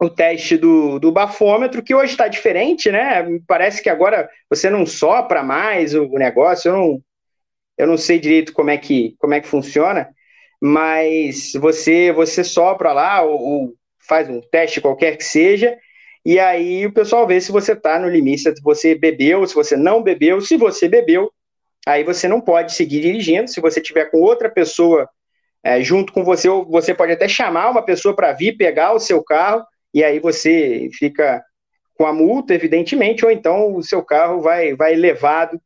o 0.00 0.08
teste 0.08 0.56
do, 0.56 0.98
do 0.98 1.12
bafômetro, 1.12 1.82
que 1.82 1.94
hoje 1.94 2.12
está 2.12 2.28
diferente, 2.28 2.90
né? 2.90 3.26
Parece 3.46 3.82
que 3.82 3.90
agora 3.90 4.26
você 4.48 4.70
não 4.70 4.86
sopra 4.86 5.42
mais 5.42 5.92
o 5.92 6.08
negócio, 6.14 6.70
eu 6.70 6.72
não, 6.72 7.02
eu 7.76 7.86
não 7.86 7.98
sei 7.98 8.18
direito 8.18 8.54
como 8.54 8.70
é 8.70 8.78
que, 8.78 9.16
como 9.18 9.34
é 9.34 9.40
que 9.42 9.46
funciona, 9.46 10.08
mas 10.58 11.52
você 11.60 12.10
você 12.10 12.42
sopra 12.42 12.94
lá 12.94 13.20
ou, 13.20 13.38
ou 13.38 13.74
faz 14.08 14.30
um 14.30 14.40
teste 14.40 14.80
qualquer 14.80 15.18
que 15.18 15.24
seja, 15.24 15.76
e 16.24 16.38
aí 16.38 16.86
o 16.86 16.92
pessoal 16.94 17.26
vê 17.26 17.38
se 17.38 17.52
você 17.52 17.72
está 17.74 17.98
no 17.98 18.08
limite, 18.08 18.44
se 18.44 18.62
você 18.62 18.94
bebeu, 18.94 19.46
se 19.46 19.54
você 19.54 19.76
não 19.76 20.02
bebeu, 20.02 20.40
se 20.40 20.56
você 20.56 20.88
bebeu, 20.88 21.30
aí 21.86 22.02
você 22.02 22.26
não 22.26 22.40
pode 22.40 22.72
seguir 22.72 23.02
dirigindo, 23.02 23.50
se 23.50 23.60
você 23.60 23.78
tiver 23.78 24.06
com 24.06 24.22
outra 24.22 24.48
pessoa 24.48 25.06
é, 25.62 25.82
junto 25.82 26.12
com 26.12 26.24
você, 26.24 26.48
você 26.48 26.94
pode 26.94 27.12
até 27.12 27.28
chamar 27.28 27.70
uma 27.70 27.82
pessoa 27.82 28.14
para 28.14 28.32
vir 28.32 28.56
pegar 28.56 28.92
o 28.92 29.00
seu 29.00 29.22
carro, 29.22 29.64
e 29.92 30.04
aí 30.04 30.18
você 30.18 30.88
fica 30.92 31.42
com 31.94 32.06
a 32.06 32.12
multa, 32.12 32.54
evidentemente, 32.54 33.24
ou 33.24 33.30
então 33.30 33.74
o 33.74 33.82
seu 33.82 34.02
carro 34.02 34.40
vai, 34.40 34.74
vai 34.74 34.94
levado. 34.94 35.60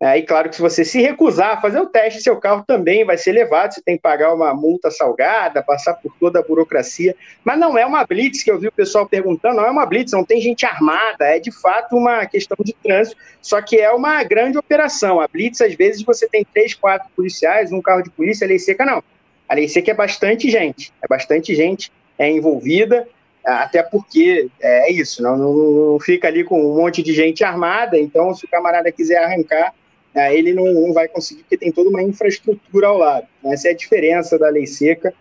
Aí, 0.00 0.22
claro 0.22 0.48
que 0.48 0.54
se 0.54 0.62
você 0.62 0.84
se 0.84 1.00
recusar 1.00 1.56
a 1.56 1.60
fazer 1.60 1.80
o 1.80 1.86
teste, 1.86 2.22
seu 2.22 2.36
carro 2.36 2.62
também 2.64 3.04
vai 3.04 3.18
ser 3.18 3.32
levado, 3.32 3.74
você 3.74 3.82
tem 3.82 3.96
que 3.96 4.02
pagar 4.02 4.32
uma 4.32 4.54
multa 4.54 4.92
salgada, 4.92 5.60
passar 5.60 5.94
por 5.94 6.14
toda 6.20 6.38
a 6.38 6.42
burocracia. 6.42 7.16
Mas 7.44 7.58
não 7.58 7.76
é 7.76 7.84
uma 7.84 8.06
blitz 8.06 8.44
que 8.44 8.50
eu 8.50 8.60
vi 8.60 8.68
o 8.68 8.72
pessoal 8.72 9.08
perguntando, 9.08 9.56
não 9.56 9.66
é 9.66 9.70
uma 9.70 9.84
blitz, 9.84 10.12
não 10.12 10.24
tem 10.24 10.40
gente 10.40 10.64
armada, 10.64 11.24
é 11.24 11.40
de 11.40 11.50
fato 11.50 11.96
uma 11.96 12.26
questão 12.26 12.56
de 12.60 12.72
trânsito, 12.74 13.16
só 13.42 13.60
que 13.60 13.76
é 13.76 13.90
uma 13.90 14.22
grande 14.22 14.56
operação. 14.56 15.20
A 15.20 15.26
blitz, 15.26 15.60
às 15.60 15.74
vezes, 15.74 16.02
você 16.02 16.28
tem 16.28 16.44
três, 16.44 16.74
quatro 16.74 17.08
policiais, 17.16 17.72
um 17.72 17.82
carro 17.82 18.02
de 18.02 18.10
polícia, 18.10 18.46
lei 18.46 18.60
seca 18.60 18.84
não. 18.84 19.02
A 19.48 19.54
lei 19.54 19.68
seca 19.68 19.90
é 19.90 19.94
bastante 19.94 20.50
gente, 20.50 20.92
é 21.02 21.08
bastante 21.08 21.54
gente 21.54 21.90
é 22.18 22.28
envolvida, 22.30 23.08
até 23.44 23.82
porque 23.82 24.48
é 24.60 24.92
isso, 24.92 25.22
não, 25.22 25.36
não, 25.38 26.00
fica 26.00 26.28
ali 26.28 26.44
com 26.44 26.60
um 26.60 26.76
monte 26.76 27.02
de 27.02 27.14
gente 27.14 27.44
armada, 27.44 27.96
então 27.96 28.34
se 28.34 28.44
o 28.44 28.48
camarada 28.48 28.90
quiser 28.90 29.22
arrancar, 29.24 29.72
é, 30.14 30.36
ele 30.36 30.52
não, 30.52 30.66
não 30.66 30.92
vai 30.92 31.06
conseguir, 31.06 31.42
porque 31.42 31.56
tem 31.56 31.70
toda 31.70 31.90
uma 31.90 32.02
infraestrutura 32.02 32.88
ao 32.88 32.98
lado. 32.98 33.26
Essa 33.44 33.68
é 33.68 33.70
a 33.70 33.76
diferença 33.76 34.38
da 34.38 34.48
lei 34.48 34.66
seca 34.66 35.14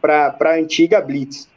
para 0.00 0.36
a 0.40 0.54
antiga 0.54 1.00
Blitz. 1.00 1.48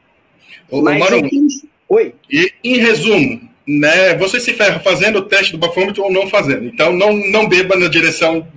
Ô, 0.69 0.81
Mas, 0.81 1.11
em... 1.11 1.47
Oi? 1.89 2.13
E, 2.29 2.51
em 2.63 2.77
resumo, 2.77 3.49
né, 3.67 4.15
você 4.15 4.39
se 4.39 4.53
ferra 4.53 4.79
fazendo 4.79 5.19
o 5.19 5.21
teste 5.23 5.51
do 5.51 5.57
bafômetro 5.57 6.03
ou 6.03 6.11
não 6.11 6.27
fazendo. 6.27 6.65
Então, 6.65 6.93
não, 6.93 7.13
não 7.13 7.47
beba 7.47 7.75
na 7.75 7.87
direção 7.87 8.47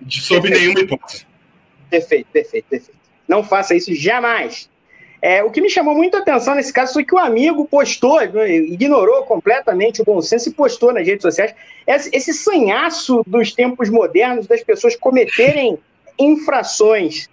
de, 0.00 0.20
sob 0.20 0.42
perfeito. 0.42 0.60
nenhuma 0.60 0.80
hipótese. 0.80 1.26
Perfeito, 1.88 2.26
perfeito, 2.32 2.66
perfeito. 2.68 2.97
Não 3.28 3.44
faça 3.44 3.74
isso 3.74 3.94
jamais. 3.94 4.68
É, 5.20 5.42
o 5.42 5.50
que 5.50 5.60
me 5.60 5.68
chamou 5.68 5.94
muito 5.94 6.16
a 6.16 6.20
atenção 6.20 6.54
nesse 6.54 6.72
caso 6.72 6.92
foi 6.92 7.04
que 7.04 7.14
o 7.14 7.18
amigo 7.18 7.66
postou, 7.66 8.22
ignorou 8.22 9.24
completamente 9.24 10.00
o 10.00 10.04
bom 10.04 10.22
senso 10.22 10.48
e 10.48 10.52
postou 10.52 10.92
nas 10.92 11.06
redes 11.06 11.22
sociais 11.22 11.54
esse, 11.86 12.16
esse 12.16 12.32
sanhaço 12.32 13.22
dos 13.26 13.52
tempos 13.52 13.90
modernos 13.90 14.46
das 14.46 14.62
pessoas 14.62 14.94
cometerem 14.94 15.76
infrações 16.18 17.28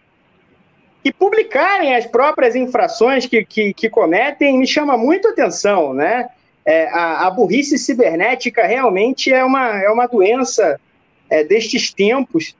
e 1.03 1.13
publicarem 1.13 1.95
as 1.95 2.07
próprias 2.07 2.55
infrações 2.55 3.27
que, 3.27 3.45
que, 3.45 3.71
que 3.73 3.89
cometem 3.89 4.57
me 4.57 4.65
chama 4.65 4.97
muito 4.97 5.27
a 5.27 5.31
atenção, 5.31 5.93
né? 5.93 6.27
É, 6.65 6.87
a, 6.87 7.27
a, 7.27 7.29
burrice 7.29 7.77
cibernética 7.77 8.65
realmente 8.65 9.31
é 9.31 9.45
uma, 9.45 9.83
é 9.83 9.87
uma 9.91 10.07
doença 10.07 10.81
é, 11.29 11.43
destes 11.43 11.93
tempos 11.93 12.55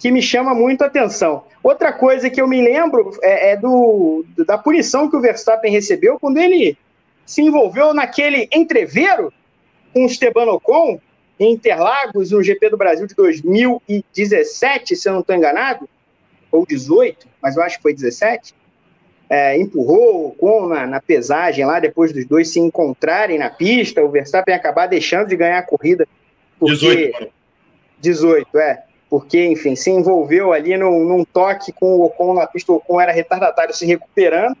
que 0.00 0.10
me 0.10 0.22
chama 0.22 0.54
muito 0.54 0.82
a 0.82 0.86
atenção. 0.86 1.44
Outra 1.62 1.92
coisa 1.92 2.30
que 2.30 2.40
eu 2.40 2.48
me 2.48 2.62
lembro 2.62 3.10
é, 3.22 3.52
é 3.52 3.56
do, 3.56 4.24
da 4.46 4.56
punição 4.56 5.10
que 5.10 5.16
o 5.16 5.20
Verstappen 5.20 5.70
recebeu 5.70 6.18
quando 6.18 6.38
ele 6.38 6.76
se 7.26 7.42
envolveu 7.42 7.92
naquele 7.92 8.48
entreveiro 8.50 9.30
com 9.92 10.04
o 10.04 10.06
Esteban 10.06 10.50
Ocon 10.52 10.98
em 11.38 11.52
Interlagos, 11.52 12.30
no 12.30 12.42
GP 12.42 12.70
do 12.70 12.78
Brasil 12.78 13.06
de 13.06 13.14
2017, 13.14 14.96
se 14.96 15.06
eu 15.06 15.12
não 15.12 15.20
estou 15.20 15.36
enganado, 15.36 15.86
ou 16.50 16.66
18, 16.66 17.28
mas 17.40 17.56
eu 17.56 17.62
acho 17.62 17.76
que 17.76 17.82
foi 17.82 17.94
17. 17.94 18.54
É, 19.28 19.56
empurrou 19.56 20.16
o 20.16 20.28
Ocon 20.28 20.66
na, 20.66 20.86
na, 20.86 21.00
pesagem 21.00 21.64
lá, 21.64 21.78
depois 21.78 22.12
dos 22.12 22.24
dois 22.24 22.48
se 22.48 22.58
encontrarem 22.58 23.38
na 23.38 23.50
pista, 23.50 24.02
o 24.02 24.10
Verstappen 24.10 24.54
acabar 24.54 24.86
deixando 24.86 25.28
de 25.28 25.36
ganhar 25.36 25.58
a 25.58 25.62
corrida. 25.62 26.08
Porque... 26.58 27.12
18, 27.12 27.32
18, 28.00 28.58
é 28.58 28.89
porque, 29.10 29.44
enfim, 29.44 29.74
se 29.74 29.90
envolveu 29.90 30.52
ali 30.52 30.76
num, 30.76 31.04
num 31.04 31.24
toque 31.24 31.72
com 31.72 31.96
o 31.96 32.04
Ocon 32.04 32.32
na 32.32 32.46
pista, 32.46 32.70
o 32.70 32.76
Ocon 32.76 33.00
era 33.00 33.10
retardatário 33.10 33.74
se 33.74 33.84
recuperando, 33.84 34.56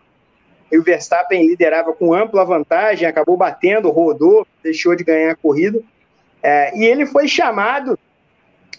e 0.72 0.76
o 0.76 0.82
Verstappen 0.82 1.46
liderava 1.46 1.92
com 1.92 2.12
ampla 2.12 2.44
vantagem, 2.44 3.06
acabou 3.06 3.36
batendo, 3.36 3.90
rodou, 3.90 4.44
deixou 4.62 4.96
de 4.96 5.04
ganhar 5.04 5.30
a 5.30 5.36
corrida, 5.36 5.80
é, 6.42 6.76
e 6.76 6.84
ele 6.84 7.06
foi 7.06 7.28
chamado 7.28 7.96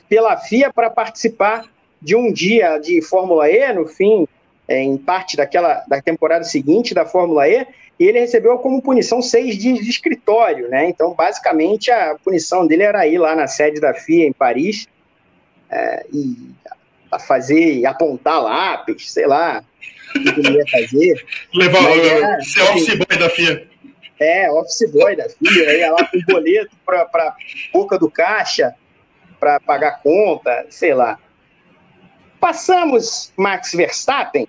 pela 0.09 0.35
FIA 0.35 0.73
para 0.73 0.89
participar 0.89 1.65
de 2.01 2.15
um 2.15 2.33
dia 2.33 2.77
de 2.77 3.01
Fórmula 3.01 3.49
E, 3.49 3.71
no 3.71 3.87
fim, 3.87 4.27
é, 4.67 4.81
em 4.81 4.97
parte 4.97 5.37
daquela 5.37 5.85
da 5.87 6.01
temporada 6.01 6.43
seguinte 6.43 6.93
da 6.93 7.05
Fórmula 7.05 7.47
E, 7.47 7.65
e 7.97 8.05
ele 8.05 8.19
recebeu 8.19 8.57
como 8.57 8.81
punição 8.81 9.21
seis 9.21 9.57
dias 9.57 9.79
de 9.79 9.89
escritório, 9.89 10.67
né? 10.67 10.89
Então, 10.89 11.13
basicamente, 11.13 11.91
a 11.91 12.15
punição 12.23 12.65
dele 12.65 12.83
era 12.83 13.07
ir 13.07 13.19
lá 13.19 13.35
na 13.35 13.47
sede 13.47 13.79
da 13.79 13.93
FIA 13.93 14.27
em 14.27 14.33
Paris, 14.33 14.87
é, 15.71 16.05
e 16.13 16.51
a 17.11 17.19
fazer, 17.19 17.85
apontar 17.85 18.41
lápis, 18.41 19.11
sei 19.11 19.27
lá, 19.27 19.63
o 20.15 20.33
que 20.33 20.39
ele 20.39 20.57
ia 20.57 20.65
fazer. 20.67 21.25
Levar 21.53 21.79
o 21.79 22.43
ser 22.43 22.61
office 22.61 22.89
assim, 22.89 22.97
boy 22.97 23.17
da 23.17 23.29
FIA. 23.29 23.67
É, 24.19 24.51
office 24.51 24.91
boy 24.91 25.15
da 25.15 25.29
FIA, 25.29 25.77
ia 25.77 25.91
lá 25.91 26.05
com 26.05 26.19
boleto 26.27 26.75
para 26.85 27.35
boca 27.73 27.97
do 27.97 28.09
caixa, 28.09 28.75
para 29.39 29.59
pagar 29.59 30.01
conta, 30.01 30.65
sei 30.69 30.93
lá. 30.93 31.17
Passamos 32.39 33.31
Max 33.37 33.73
Verstappen. 33.73 34.47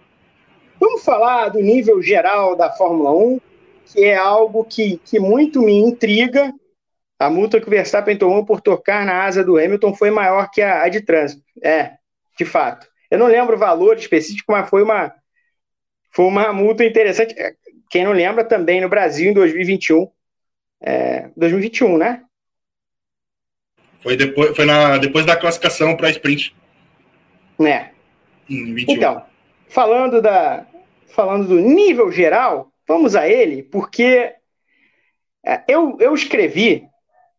Vamos 0.78 1.04
falar 1.04 1.48
do 1.50 1.60
nível 1.60 2.02
geral 2.02 2.56
da 2.56 2.70
Fórmula 2.70 3.12
1, 3.12 3.40
que 3.86 4.04
é 4.04 4.16
algo 4.16 4.64
que, 4.64 5.00
que 5.04 5.18
muito 5.18 5.62
me 5.62 5.74
intriga 5.78 6.52
a 7.22 7.30
multa 7.30 7.60
que 7.60 7.66
o 7.66 7.70
Verstappen 7.70 8.16
tomou 8.16 8.44
por 8.44 8.60
tocar 8.60 9.06
na 9.06 9.24
asa 9.24 9.44
do 9.44 9.56
Hamilton 9.56 9.94
foi 9.94 10.10
maior 10.10 10.50
que 10.50 10.60
a, 10.60 10.82
a 10.82 10.88
de 10.88 11.00
trânsito. 11.00 11.42
É, 11.62 11.92
de 12.36 12.44
fato. 12.44 12.86
Eu 13.10 13.18
não 13.18 13.26
lembro 13.26 13.56
o 13.56 13.58
valor 13.58 13.96
específico, 13.96 14.50
mas 14.52 14.68
foi 14.68 14.82
uma, 14.82 15.14
foi 16.10 16.24
uma 16.24 16.52
multa 16.52 16.84
interessante. 16.84 17.34
É, 17.38 17.54
quem 17.90 18.04
não 18.04 18.12
lembra, 18.12 18.44
também 18.44 18.80
no 18.80 18.88
Brasil, 18.88 19.30
em 19.30 19.34
2021. 19.34 20.10
É, 20.80 21.28
2021, 21.36 21.96
né? 21.96 22.22
Foi 24.00 24.16
depois, 24.16 24.56
foi 24.56 24.64
na, 24.64 24.98
depois 24.98 25.24
da 25.24 25.36
classificação 25.36 25.96
para 25.96 26.10
sprint. 26.10 26.56
É. 27.64 27.90
Então, 28.48 29.24
falando, 29.68 30.20
da, 30.20 30.66
falando 31.06 31.46
do 31.46 31.60
nível 31.60 32.10
geral, 32.10 32.72
vamos 32.88 33.14
a 33.14 33.28
ele, 33.28 33.62
porque 33.62 34.34
é, 35.44 35.62
eu, 35.68 35.96
eu 36.00 36.14
escrevi 36.14 36.90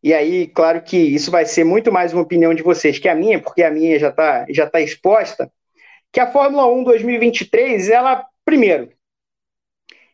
e 0.04 0.14
aí, 0.14 0.48
claro 0.48 0.82
que 0.82 0.98
isso 0.98 1.32
vai 1.32 1.46
ser 1.46 1.64
muito 1.64 1.90
mais 1.90 2.12
uma 2.12 2.22
opinião 2.22 2.54
de 2.54 2.62
vocês 2.62 3.00
que 3.00 3.08
a 3.08 3.16
minha, 3.16 3.42
porque 3.42 3.64
a 3.64 3.72
minha 3.72 3.98
já 3.98 4.10
está 4.10 4.46
já 4.50 4.70
tá 4.70 4.82
exposta, 4.82 5.50
que 6.12 6.20
a 6.20 6.30
Fórmula 6.30 6.68
1 6.68 6.84
2023, 6.84 7.90
ela, 7.90 8.26
primeiro, 8.44 8.92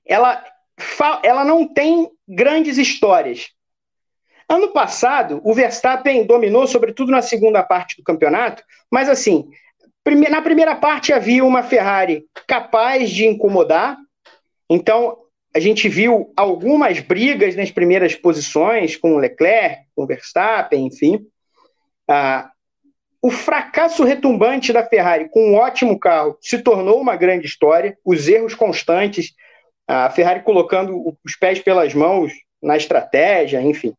ela, 0.06 0.44
ela 1.24 1.44
não 1.44 1.68
tem 1.68 2.08
grandes 2.28 2.78
histórias. 2.78 3.50
Ano 4.48 4.72
passado, 4.72 5.42
o 5.44 5.54
Verstappen 5.56 6.24
dominou, 6.24 6.68
sobretudo 6.68 7.12
na 7.12 7.24
segunda 7.24 7.64
parte 7.64 7.98
do 7.98 8.04
campeonato, 8.04 8.64
mas 8.92 9.10
assim, 9.10 9.50
na 10.30 10.42
primeira 10.42 10.76
parte 10.76 11.12
havia 11.12 11.44
uma 11.44 11.64
Ferrari 11.64 12.26
capaz 12.48 13.10
de 13.10 13.26
incomodar, 13.26 13.98
então 14.70 15.18
a 15.56 15.60
gente 15.60 15.90
viu 15.90 16.32
algumas 16.36 17.00
brigas 17.00 17.56
nas 17.56 17.72
primeiras 17.72 18.16
posições 18.16 18.96
com 18.96 19.16
o 19.16 19.18
Leclerc, 19.18 19.84
com 19.96 20.04
o 20.04 20.08
Verstappen, 20.08 20.86
enfim. 20.86 21.26
Ah, 22.08 22.52
o 23.22 23.32
fracasso 23.32 24.04
retumbante 24.04 24.72
da 24.72 24.86
Ferrari 24.86 25.28
com 25.30 25.52
um 25.52 25.56
ótimo 25.56 26.00
carro 26.00 26.38
se 26.40 26.60
tornou 26.60 27.02
uma 27.02 27.16
grande 27.16 27.48
história. 27.48 27.98
Os 28.06 28.28
erros 28.28 28.54
constantes, 28.54 29.34
a 29.88 30.10
Ferrari 30.10 30.42
colocando 30.42 31.18
os 31.26 31.36
pés 31.36 31.60
pelas 31.60 31.94
mãos 31.94 32.32
na 32.62 32.78
estratégia, 32.78 33.62
enfim. 33.62 33.94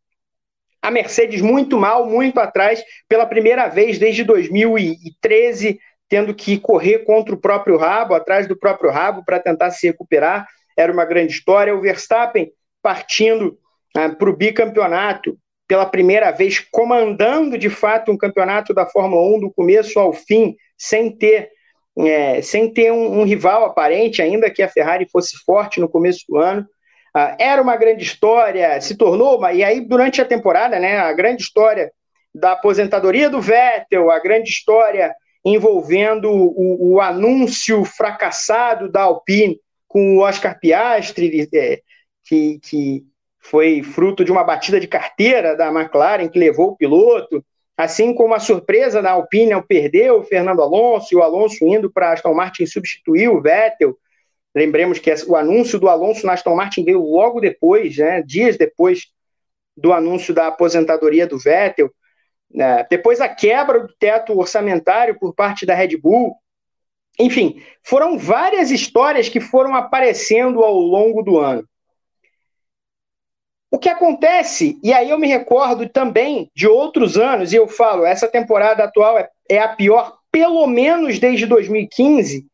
A 0.81 0.91
Mercedes 0.91 1.43
muito 1.43 1.77
mal, 1.77 2.07
muito 2.09 2.39
atrás, 2.39 2.83
pela 3.09 3.27
primeira 3.27 3.69
vez 3.69 3.99
desde 3.99 4.25
2013, 4.25 5.79
tendo 6.09 6.35
que 6.35 6.59
correr 6.59 7.01
contra 7.01 7.35
o 7.35 7.41
próprio 7.41 7.77
rabo, 7.77 8.15
atrás 8.15 8.47
do 8.47 8.57
próprio 8.57 8.91
rabo, 8.91 9.23
para 9.25 9.39
tentar 9.39 9.73
se 9.73 9.89
recuperar 9.89 10.47
era 10.77 10.93
uma 10.93 11.05
grande 11.05 11.33
história. 11.33 11.75
O 11.75 11.81
Verstappen 11.81 12.53
partindo 12.83 13.59
ah, 13.97 14.09
para 14.09 14.31
o 14.31 14.37
bicampeonato 14.37 15.37
pela 15.71 15.87
primeira 15.87 16.33
vez, 16.33 16.59
comandando 16.59 17.57
de 17.57 17.71
fato 17.71 18.11
um 18.11 18.19
campeonato 18.19 18.75
da 18.75 18.87
Fórmula 18.87 19.37
1 19.37 19.41
do 19.41 19.53
começo 19.53 20.01
ao 20.01 20.13
fim, 20.13 20.57
sem 20.77 21.17
ter, 21.17 21.49
é, 21.97 22.43
sem 22.43 22.73
ter 22.73 22.91
um, 22.91 23.21
um, 23.21 23.25
rival 23.25 23.65
aparente, 23.65 24.21
ainda 24.21 24.51
que 24.51 24.65
a 24.65 24.69
Ferrari 24.69 25.09
fosse 25.09 25.37
forte 25.45 25.79
no 25.79 25.89
começo 25.89 26.25
do 26.29 26.39
ano. 26.39 26.63
uh, 27.17 27.37
era 27.39 27.63
uma 27.63 27.77
grande 27.77 28.03
história, 28.03 28.81
se 28.81 28.97
tornou 28.97 29.39
uma, 29.39 29.53
e 29.53 29.63
aí 29.63 29.81
durante 29.81 30.21
a 30.21 30.25
temporada, 30.25 30.77
né, 30.81 30.99
a 30.99 31.13
grande 31.13 31.43
história 31.43 31.93
da 32.35 32.53
aposentadoria 32.53 33.31
do 33.31 33.41
Vettel, 33.41 34.11
a 34.11 34.19
grande 34.19 34.51
história 34.51 35.15
envolvendo 35.45 36.31
o, 36.33 36.95
o 36.95 37.01
anúncio 37.01 37.85
fracassado 37.85 38.91
da 38.91 39.03
Alpine 39.03 39.57
com 39.91 40.17
o 40.17 40.21
Oscar 40.21 40.57
Piastri, 40.57 41.49
é, 41.53 41.81
que, 42.23 42.61
que 42.61 43.05
foi 43.41 43.83
fruto 43.83 44.25
de 44.25 44.31
uma 44.31 44.45
batida 44.45 44.79
de 44.79 44.87
carteira 44.87 45.57
da 45.57 45.67
McLaren 45.67 46.29
que 46.29 46.39
levou 46.39 46.69
o 46.69 46.77
piloto, 46.77 47.45
assim 47.77 48.15
como 48.15 48.33
a 48.33 48.39
surpresa 48.39 49.03
da 49.03 49.11
Alpine 49.11 49.53
ao 49.53 49.65
perder 49.65 50.13
o 50.13 50.23
Fernando 50.23 50.63
Alonso 50.63 51.09
e 51.11 51.17
o 51.17 51.23
Alonso 51.25 51.67
indo 51.67 51.91
para 51.91 52.13
Aston 52.13 52.33
Martin 52.33 52.67
substituir 52.67 53.29
o 53.29 53.43
Vettel. 53.43 53.99
Lembremos 54.55 55.01
que 55.01 55.13
o 55.27 55.35
anúncio 55.35 55.77
do 55.81 55.89
Alonso 55.89 56.25
na 56.25 56.35
Aston 56.35 56.55
Martin 56.55 56.85
veio 56.85 57.03
logo 57.03 57.41
depois, 57.41 57.97
né, 57.97 58.23
dias 58.23 58.57
depois 58.57 59.07
do 59.77 59.93
anúncio 59.93 60.33
da 60.33 60.47
aposentadoria 60.47 61.27
do 61.27 61.37
Vettel. 61.37 61.91
É, 62.55 62.87
depois 62.89 63.21
a 63.21 63.29
quebra 63.29 63.81
do 63.81 63.93
teto 63.99 64.39
orçamentário 64.39 65.19
por 65.19 65.35
parte 65.35 65.67
da 65.67 65.75
Red 65.75 65.97
Bull. 65.97 66.37
Enfim, 67.21 67.63
foram 67.83 68.19
várias 68.19 68.71
histórias 68.71 69.29
que 69.29 69.41
foram 69.41 69.75
aparecendo 69.75 70.65
ao 70.65 70.75
longo 70.75 71.23
do 71.23 71.39
ano. 71.39 71.65
O 73.71 73.79
que 73.79 73.89
acontece, 73.89 74.79
e 74.83 74.93
aí 74.93 75.11
eu 75.11 75.19
me 75.19 75.29
recordo 75.29 75.89
também 75.89 76.51
de 76.57 76.67
outros 76.67 77.17
anos, 77.17 77.53
e 77.53 77.57
eu 77.57 77.69
falo, 77.69 78.05
essa 78.05 78.27
temporada 78.27 78.83
atual 78.83 79.17
é, 79.17 79.29
é 79.49 79.59
a 79.61 79.69
pior, 79.69 80.19
pelo 80.33 80.67
menos 80.67 81.21
desde 81.21 81.47
2015, 81.47 82.47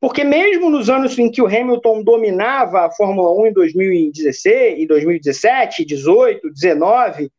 porque 0.00 0.22
mesmo 0.22 0.70
nos 0.70 0.88
anos 0.88 1.18
em 1.18 1.30
que 1.30 1.42
o 1.42 1.46
Hamilton 1.46 2.04
dominava 2.04 2.86
a 2.86 2.90
Fórmula 2.90 3.34
1 3.42 3.46
em 3.48 3.52
2016, 3.52 4.78
e 4.78 4.86
2017, 4.86 5.84
18, 5.84 6.50
19, 6.52 7.30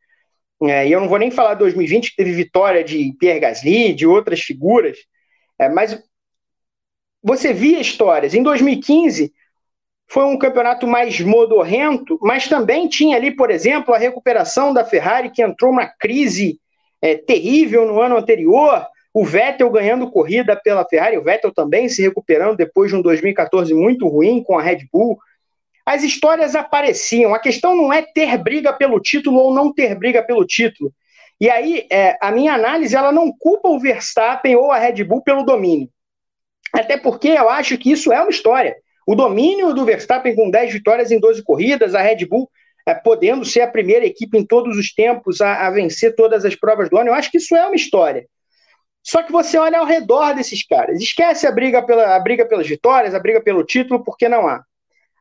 é, 0.64 0.86
e 0.86 0.92
eu 0.92 1.00
não 1.00 1.08
vou 1.08 1.18
nem 1.18 1.30
falar 1.30 1.54
de 1.54 1.60
2020, 1.60 2.10
que 2.10 2.16
teve 2.16 2.32
vitória 2.32 2.84
de 2.84 3.14
Pierre 3.18 3.40
Gasly, 3.40 3.94
de 3.94 4.06
outras 4.06 4.40
figuras, 4.40 4.98
é, 5.58 5.70
mas 5.70 5.98
você 7.22 7.52
via 7.52 7.80
histórias. 7.80 8.34
Em 8.34 8.42
2015, 8.42 9.32
foi 10.08 10.24
um 10.24 10.36
campeonato 10.36 10.86
mais 10.86 11.18
modorrento, 11.20 12.18
mas 12.20 12.48
também 12.48 12.88
tinha 12.88 13.16
ali, 13.16 13.30
por 13.30 13.50
exemplo, 13.50 13.94
a 13.94 13.98
recuperação 13.98 14.72
da 14.74 14.84
Ferrari, 14.84 15.30
que 15.30 15.42
entrou 15.42 15.70
numa 15.70 15.86
crise 15.86 16.60
é, 17.00 17.16
terrível 17.16 17.86
no 17.86 18.00
ano 18.00 18.16
anterior, 18.16 18.86
o 19.14 19.24
Vettel 19.24 19.70
ganhando 19.70 20.10
corrida 20.10 20.54
pela 20.56 20.84
Ferrari, 20.84 21.18
o 21.18 21.22
Vettel 21.22 21.52
também 21.52 21.88
se 21.88 22.02
recuperando 22.02 22.56
depois 22.56 22.90
de 22.90 22.96
um 22.96 23.02
2014 23.02 23.74
muito 23.74 24.08
ruim 24.08 24.42
com 24.42 24.58
a 24.58 24.62
Red 24.62 24.86
Bull. 24.90 25.18
As 25.84 26.02
histórias 26.02 26.54
apareciam. 26.54 27.34
A 27.34 27.38
questão 27.38 27.76
não 27.76 27.92
é 27.92 28.02
ter 28.02 28.38
briga 28.38 28.72
pelo 28.72 29.00
título 29.00 29.38
ou 29.38 29.54
não 29.54 29.72
ter 29.72 29.94
briga 29.94 30.22
pelo 30.22 30.46
título. 30.46 30.92
E 31.40 31.50
aí, 31.50 31.86
é, 31.90 32.16
a 32.20 32.30
minha 32.30 32.54
análise, 32.54 32.94
ela 32.94 33.10
não 33.10 33.32
culpa 33.36 33.68
o 33.68 33.80
Verstappen 33.80 34.54
ou 34.56 34.70
a 34.70 34.78
Red 34.78 35.02
Bull 35.04 35.22
pelo 35.22 35.42
domínio. 35.42 35.88
Até 36.72 36.96
porque 36.96 37.28
eu 37.28 37.48
acho 37.48 37.76
que 37.76 37.92
isso 37.92 38.12
é 38.12 38.20
uma 38.20 38.30
história. 38.30 38.76
O 39.06 39.14
domínio 39.14 39.74
do 39.74 39.84
Verstappen 39.84 40.34
com 40.34 40.50
10 40.50 40.72
vitórias 40.72 41.10
em 41.10 41.18
12 41.18 41.42
corridas, 41.42 41.94
a 41.94 42.00
Red 42.00 42.24
Bull 42.26 42.48
é, 42.86 42.94
podendo 42.94 43.44
ser 43.44 43.60
a 43.60 43.70
primeira 43.70 44.04
equipe 44.04 44.36
em 44.36 44.44
todos 44.44 44.76
os 44.76 44.92
tempos 44.92 45.40
a, 45.40 45.66
a, 45.66 45.70
vencer 45.70 46.14
todas 46.14 46.44
as 46.44 46.56
provas 46.56 46.90
do 46.90 46.98
ano, 46.98 47.10
eu 47.10 47.14
acho 47.14 47.30
que 47.30 47.38
isso 47.38 47.54
é 47.54 47.64
uma 47.66 47.76
história. 47.76 48.26
Só 49.04 49.22
que 49.22 49.32
você 49.32 49.58
olha 49.58 49.78
ao 49.78 49.84
redor 49.84 50.34
desses 50.34 50.64
caras, 50.66 51.00
esquece 51.00 51.46
a 51.46 51.52
briga, 51.52 51.82
pela, 51.82 52.14
a 52.14 52.20
briga 52.20 52.46
pelas 52.46 52.66
vitórias, 52.66 53.14
a 53.14 53.20
briga 53.20 53.40
pelo 53.40 53.64
título, 53.64 54.02
porque 54.04 54.28
não 54.28 54.46
há. 54.48 54.64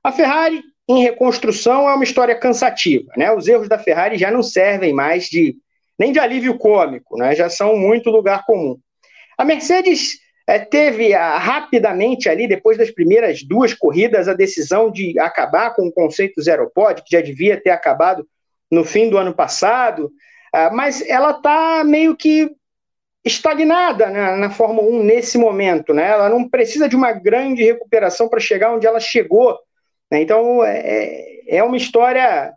A 0.04 0.12
Ferrari, 0.12 0.62
em 0.88 1.02
reconstrução, 1.02 1.90
é 1.90 1.94
uma 1.94 2.04
história 2.04 2.36
cansativa. 2.36 3.12
Né? 3.16 3.32
Os 3.32 3.48
erros 3.48 3.70
da 3.70 3.78
Ferrari 3.78 4.18
já 4.18 4.32
não 4.32 4.44
servem 4.44 4.94
mais 4.94 5.26
de 5.26 5.56
nem 5.98 6.12
de 6.12 6.20
alívio 6.20 6.58
cômico, 6.58 7.18
né? 7.18 7.36
já 7.36 7.50
são 7.50 7.78
muito 7.78 8.10
lugar 8.10 8.44
comum. 8.46 8.80
A 9.38 9.46
Mercedes 9.46 10.20
é, 10.52 10.60
teve 10.60 11.14
a, 11.14 11.36
ah, 11.36 11.38
rapidamente 11.38 12.28
ali, 12.28 12.46
depois 12.46 12.78
das 12.78 12.92
primeiras 12.92 13.42
duas 13.42 13.74
corridas, 13.74 14.28
a 14.28 14.34
decisão 14.34 14.92
de 14.92 15.18
acabar 15.18 15.74
com 15.74 15.88
o 15.88 15.92
conceito 15.92 16.42
zero 16.42 16.70
pod, 16.70 17.02
que 17.04 17.16
já 17.16 17.22
devia 17.22 17.60
ter 17.60 17.70
acabado 17.70 18.28
no 18.70 18.84
fim 18.84 19.10
do 19.10 19.18
ano 19.18 19.34
passado, 19.34 20.12
ah, 20.54 20.70
mas 20.70 21.02
ela 21.08 21.32
está 21.32 21.86
meio 21.86 22.18
que 22.18 22.52
estagnada 23.24 24.10
na, 24.10 24.36
na, 24.36 24.50
Fórmula 24.50 24.90
1 24.90 25.04
nesse 25.04 25.38
momento, 25.38 25.94
né? 25.94 26.10
Ela 26.10 26.28
não 26.28 26.50
precisa 26.50 26.90
de 26.90 26.98
uma 26.98 27.14
grande 27.14 27.64
recuperação 27.64 28.28
para 28.28 28.40
chegar 28.40 28.74
onde 28.74 28.86
ela 28.86 29.00
chegou. 29.00 29.58
Né? 30.12 30.22
Então 30.22 30.66
é, 30.66 30.80
é, 30.80 31.58
é 31.58 31.64
uma 31.64 31.78
história. 31.78 32.52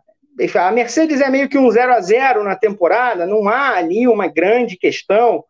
A 0.55 0.71
Mercedes 0.71 1.21
é 1.21 1.29
meio 1.29 1.47
que 1.47 1.57
um 1.57 1.71
0 1.71 1.93
a 1.93 2.01
0 2.01 2.43
na 2.43 2.57
temporada, 2.57 3.25
não 3.25 3.47
há 3.47 3.75
ali 3.75 4.05
uma 4.05 4.27
grande 4.27 4.75
questão. 4.75 5.45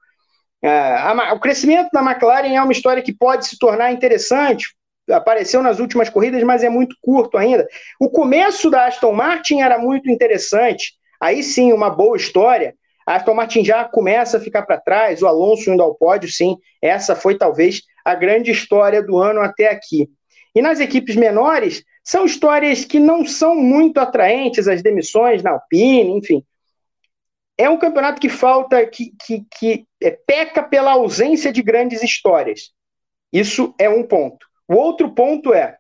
É, 0.66 0.70
a, 0.70 1.32
o 1.36 1.40
crescimento 1.40 1.92
da 1.94 2.02
McLaren 2.02 2.56
é 2.56 2.60
uma 2.62 2.72
história 2.72 3.04
que 3.04 3.14
pode 3.14 3.46
se 3.46 3.56
tornar 3.60 3.92
interessante. 3.92 4.66
Apareceu 5.08 5.62
nas 5.62 5.78
últimas 5.80 6.10
corridas, 6.10 6.42
mas 6.42 6.64
é 6.64 6.70
muito 6.70 6.96
curto 7.00 7.38
ainda. 7.38 7.68
O 8.00 8.10
começo 8.10 8.72
da 8.72 8.88
Aston 8.88 9.12
Martin 9.12 9.62
era 9.62 9.78
muito 9.78 10.10
interessante. 10.10 10.94
Aí 11.22 11.44
sim, 11.44 11.72
uma 11.72 11.92
boa 11.92 12.18
história. 12.18 12.74
A 13.06 13.14
Aston 13.14 13.36
Martin 13.36 13.64
já 13.64 13.86
começa 13.86 14.38
a 14.38 14.40
ficar 14.40 14.64
para 14.64 14.82
trás, 14.82 15.22
o 15.22 15.28
Alonso 15.28 15.70
indo 15.70 15.84
ao 15.84 15.94
pódio, 15.94 16.28
sim. 16.28 16.58
Essa 16.82 17.16
foi 17.16 17.38
talvez 17.38 17.84
a 18.04 18.16
grande 18.16 18.50
história 18.50 19.04
do 19.04 19.20
ano 19.20 19.42
até 19.42 19.70
aqui. 19.70 20.10
E 20.56 20.64
nas 20.64 20.80
equipes 20.80 21.16
menores, 21.16 21.84
são 22.04 22.26
histórias 22.26 22.84
que 22.84 23.00
não 23.00 23.24
são 23.24 23.56
muito 23.56 24.00
atraentes, 24.00 24.68
as 24.68 24.82
demissões 24.82 25.44
na 25.44 25.52
Alpine, 25.52 26.18
enfim 26.18 26.44
é 27.58 27.70
um 27.70 27.78
campeonato 27.78 28.20
que 28.20 28.30
falta, 28.30 28.86
que, 28.86 29.14
que, 29.26 29.46
que 29.58 29.86
é, 30.06 30.12
peca 30.12 30.62
pela 30.62 30.92
ausência 30.92 31.52
de 31.52 31.62
grandes 31.62 32.04
histórias. 32.04 32.72
Isso 33.34 33.74
é 33.80 33.90
um 33.90 34.04
ponto. 34.04 34.46
O 34.68 34.76
outro 34.76 35.14
ponto 35.14 35.54
é, 35.54 35.78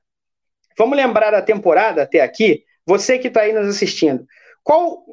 vamos 0.78 0.98
lembrar 0.98 1.34
a 1.34 1.42
temporada 1.42 2.04
até 2.04 2.22
aqui, 2.22 2.64
você 2.86 3.20
que 3.20 3.28
está 3.28 3.42
aí 3.42 3.54
nos 3.54 3.68
assistindo, 3.68 4.26
qual 4.64 5.06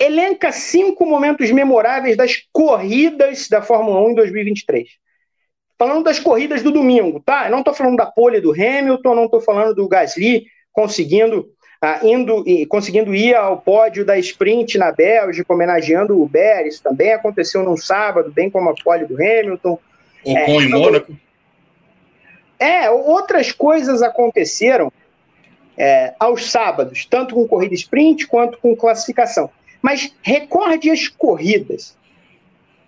elenca 0.00 0.50
cinco 0.50 1.06
momentos 1.06 1.50
memoráveis 1.50 2.16
das 2.16 2.42
corridas 2.52 3.48
da 3.48 3.62
Fórmula 3.62 4.00
1 4.00 4.10
em 4.10 4.14
2023? 4.14 4.88
Falando 5.78 6.04
das 6.04 6.18
corridas 6.18 6.62
do 6.62 6.72
domingo, 6.72 7.20
tá? 7.20 7.46
Eu 7.46 7.52
não 7.52 7.60
estou 7.60 7.74
falando 7.74 7.96
da 7.96 8.06
pole 8.06 8.40
do 8.40 8.52
Hamilton, 8.52 9.14
não 9.14 9.24
estou 9.24 9.40
falando 9.40 9.74
do 9.74 9.88
Gasly 9.88 10.44
conseguindo 10.72 11.48
indo 12.02 12.42
e 12.46 12.66
conseguindo 12.66 13.14
ir 13.14 13.34
ao 13.34 13.58
pódio 13.58 14.04
da 14.04 14.18
sprint 14.18 14.78
na 14.78 14.92
Bélgica, 14.92 15.52
homenageando 15.52 16.16
o 16.16 16.22
Uber. 16.22 16.66
Isso 16.66 16.82
também 16.82 17.12
aconteceu 17.12 17.62
num 17.62 17.76
sábado, 17.76 18.30
bem 18.32 18.50
como 18.50 18.70
a 18.70 18.74
pole 18.74 19.06
do 19.06 19.14
Hamilton. 19.14 19.78
Ocon 20.24 20.60
é, 20.60 20.64
em 20.64 20.68
Mônaco. 20.68 21.16
É, 22.58 22.90
outras 22.90 23.52
coisas 23.52 24.02
aconteceram 24.02 24.92
é, 25.76 26.14
aos 26.18 26.50
sábados, 26.50 27.04
tanto 27.04 27.34
com 27.34 27.46
corrida 27.46 27.74
sprint 27.74 28.26
quanto 28.26 28.58
com 28.58 28.76
classificação. 28.76 29.50
Mas 29.82 30.14
recorde 30.22 30.90
as 30.90 31.08
corridas. 31.08 31.96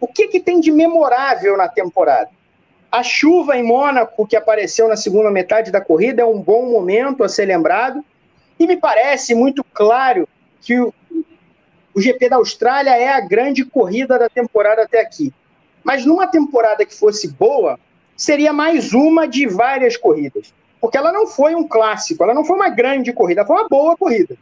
O 0.01 0.07
que, 0.07 0.29
que 0.29 0.41
tem 0.41 0.61
de 0.61 0.71
memorável 0.71 1.57
na 1.57 1.69
temporada? 1.69 2.31
A 2.91 3.03
chuva 3.03 3.57
em 3.57 3.63
Mônaco, 3.63 4.27
que 4.27 4.37
apareceu 4.37 4.89
na 4.89 4.97
segunda 4.97 5.31
metade 5.31 5.71
da 5.71 5.81
corrida, 5.81 6.23
é 6.23 6.25
um 6.25 6.41
bom 6.41 6.71
momento 6.71 7.25
a 7.25 7.29
ser 7.29 7.47
lembrado. 7.47 8.03
E 8.59 8.67
me 8.67 8.77
parece 8.77 9.35
muito 9.35 9.63
claro 9.63 10.29
que 10.61 10.79
o, 10.81 10.93
o 11.95 12.01
GP 12.01 12.29
da 12.29 12.37
Austrália 12.37 12.97
é 12.97 13.09
a 13.09 13.21
grande 13.21 13.65
corrida 13.65 14.19
da 14.19 14.29
temporada 14.29 14.83
até 14.83 15.01
aqui. 15.01 15.33
Mas 15.85 16.05
numa 16.05 16.27
temporada 16.27 16.85
que 16.85 16.95
fosse 16.95 17.29
boa, 17.29 17.79
seria 18.17 18.53
mais 18.53 18.93
uma 18.93 19.29
de 19.29 19.47
várias 19.47 19.97
corridas. 19.97 20.53
Porque 20.81 20.97
ela 20.97 21.13
não 21.13 21.27
foi 21.27 21.55
um 21.55 21.67
clássico, 21.67 22.23
ela 22.23 22.35
não 22.35 22.45
foi 22.45 22.57
uma 22.57 22.69
grande 22.69 23.13
corrida, 23.13 23.45
foi 23.45 23.57
uma 23.57 23.69
boa 23.69 23.97
corrida. 23.97 24.37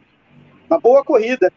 Uma 0.69 0.79
boa 0.79 1.03
corrida. 1.03 1.51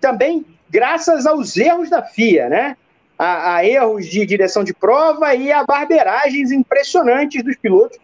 Também 0.00 0.44
graças 0.70 1.26
aos 1.26 1.56
erros 1.56 1.90
da 1.90 2.02
FIA, 2.02 2.48
né? 2.48 2.76
A, 3.18 3.56
a, 3.56 3.66
erros 3.66 4.06
de 4.06 4.24
direção 4.24 4.62
de 4.62 4.72
prova 4.72 5.34
e 5.34 5.50
a 5.50 5.64
barberagens 5.64 6.52
impressionantes 6.52 7.42
dos 7.42 7.56
pilotos, 7.56 7.98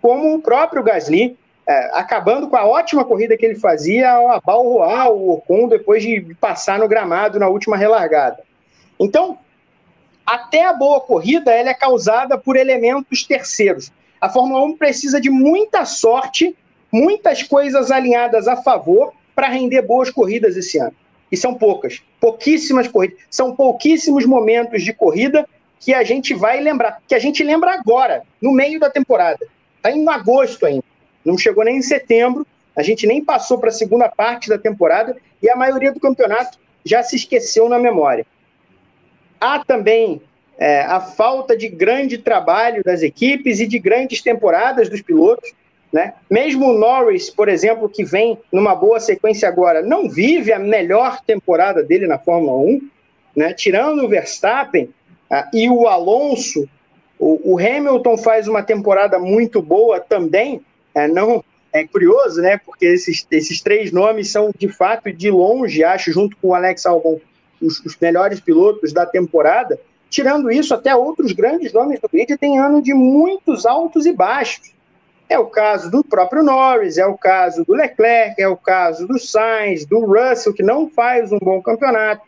como 0.00 0.34
o 0.34 0.40
próprio 0.40 0.82
Gasly, 0.82 1.36
é, 1.70 1.88
acabando 1.92 2.48
com 2.48 2.56
a 2.56 2.66
ótima 2.66 3.04
corrida 3.04 3.36
que 3.36 3.46
ele 3.46 3.54
fazia 3.54 4.10
ao 4.10 4.32
abalroar 4.32 5.08
o 5.12 5.34
Ocon 5.34 5.68
depois 5.68 6.02
de 6.02 6.34
passar 6.40 6.80
no 6.80 6.88
gramado 6.88 7.38
na 7.38 7.46
última 7.46 7.76
relargada. 7.76 8.42
Então, 8.98 9.38
até 10.26 10.64
a 10.64 10.72
boa 10.72 11.00
corrida 11.00 11.52
ela 11.52 11.70
é 11.70 11.74
causada 11.74 12.36
por 12.36 12.56
elementos 12.56 13.22
terceiros. 13.22 13.92
A 14.20 14.28
Fórmula 14.28 14.64
1 14.64 14.78
precisa 14.78 15.20
de 15.20 15.30
muita 15.30 15.84
sorte, 15.84 16.56
muitas 16.90 17.44
coisas 17.44 17.92
alinhadas 17.92 18.48
a 18.48 18.56
favor 18.56 19.12
para 19.32 19.46
render 19.46 19.82
boas 19.82 20.10
corridas 20.10 20.56
esse 20.56 20.76
ano. 20.76 20.94
E 21.30 21.36
são 21.36 21.54
poucas, 21.54 22.02
pouquíssimas 22.20 22.88
corridas. 22.88 23.16
São 23.30 23.54
pouquíssimos 23.54 24.26
momentos 24.26 24.82
de 24.82 24.92
corrida 24.92 25.46
que 25.78 25.94
a 25.94 26.02
gente 26.02 26.34
vai 26.34 26.58
lembrar, 26.58 27.00
que 27.06 27.14
a 27.14 27.20
gente 27.20 27.44
lembra 27.44 27.74
agora, 27.74 28.24
no 28.42 28.50
meio 28.50 28.80
da 28.80 28.90
temporada. 28.90 29.46
Está 29.76 29.92
em 29.92 30.06
agosto 30.08 30.66
ainda 30.66 30.89
não 31.24 31.36
chegou 31.38 31.64
nem 31.64 31.78
em 31.78 31.82
setembro, 31.82 32.46
A 32.76 32.82
gente 32.82 33.06
nem 33.06 33.22
passou 33.22 33.58
para 33.58 33.68
a 33.68 33.72
segunda 33.72 34.08
parte 34.08 34.48
da 34.48 34.56
temporada 34.56 35.16
e 35.42 35.50
a 35.50 35.56
maioria 35.56 35.92
do 35.92 36.00
campeonato 36.00 36.56
já 36.84 37.02
se 37.02 37.16
esqueceu 37.16 37.68
na 37.68 37.78
memória. 37.78 38.24
Há 39.40 39.64
também 39.64 40.22
é, 40.60 40.82
a 40.82 41.00
falta 41.00 41.56
de 41.56 41.68
grande 41.68 42.18
trabalho 42.18 42.82
das 42.84 43.02
equipes 43.02 43.60
e 43.60 43.66
de 43.66 43.78
grandes 43.78 44.22
temporadas 44.22 44.88
dos 44.88 45.00
pilotos. 45.00 45.52
Né? 45.90 46.12
Mesmo 46.30 46.66
o 46.66 46.78
Norris, 46.78 47.30
por 47.30 47.48
exemplo, 47.48 47.88
que 47.88 48.04
vem 48.04 48.38
numa 48.52 48.74
boa 48.74 49.00
sequência 49.00 49.48
agora, 49.48 49.82
não 49.82 50.08
vive 50.08 50.52
a 50.52 50.58
melhor 50.58 51.20
temporada 51.22 51.82
dele 51.82 52.06
na 52.06 52.18
Fórmula 52.18 52.56
1. 52.56 52.88
Né? 53.34 53.54
Tirando 53.54 54.04
o 54.04 54.08
Verstappen 54.08 54.90
uh, 55.30 55.56
e 55.56 55.68
o 55.68 55.86
Alonso, 55.88 56.68
o, 57.18 57.54
o, 57.54 57.58
Hamilton 57.58 58.16
faz 58.18 58.46
uma 58.46 58.62
temporada 58.62 59.18
muito 59.18 59.62
boa 59.62 59.98
também. 59.98 60.60
É, 60.94 61.06
não 61.08 61.44
é 61.72 61.86
curioso, 61.86 62.40
né? 62.40 62.58
Porque 62.58 62.86
esses, 62.86 63.26
esses 63.30 63.60
três 63.60 63.92
nomes 63.92 64.30
são 64.30 64.50
de 64.56 64.68
fato 64.68 65.12
de 65.12 65.30
longe, 65.30 65.84
acho, 65.84 66.12
junto 66.12 66.36
com 66.36 66.48
o 66.48 66.54
Alex 66.54 66.84
Albon, 66.86 67.20
os, 67.60 67.80
os 67.84 67.96
melhores 68.00 68.40
pilotos 68.40 68.92
da 68.92 69.06
temporada. 69.06 69.78
Tirando 70.08 70.50
isso, 70.50 70.74
até 70.74 70.94
outros 70.94 71.32
grandes 71.32 71.72
nomes 71.72 72.00
do 72.00 72.08
grid 72.08 72.36
têm 72.36 72.58
ano 72.58 72.82
de 72.82 72.92
muitos 72.92 73.64
altos 73.64 74.06
e 74.06 74.12
baixos. 74.12 74.72
É 75.28 75.38
o 75.38 75.46
caso 75.46 75.88
do 75.88 76.02
próprio 76.02 76.42
Norris, 76.42 76.98
é 76.98 77.06
o 77.06 77.16
caso 77.16 77.64
do 77.64 77.72
Leclerc, 77.72 78.42
é 78.42 78.48
o 78.48 78.56
caso 78.56 79.06
do 79.06 79.16
Sainz, 79.16 79.86
do 79.86 80.00
Russell, 80.00 80.52
que 80.52 80.62
não 80.64 80.90
faz 80.90 81.30
um 81.30 81.38
bom 81.38 81.62
campeonato. 81.62 82.22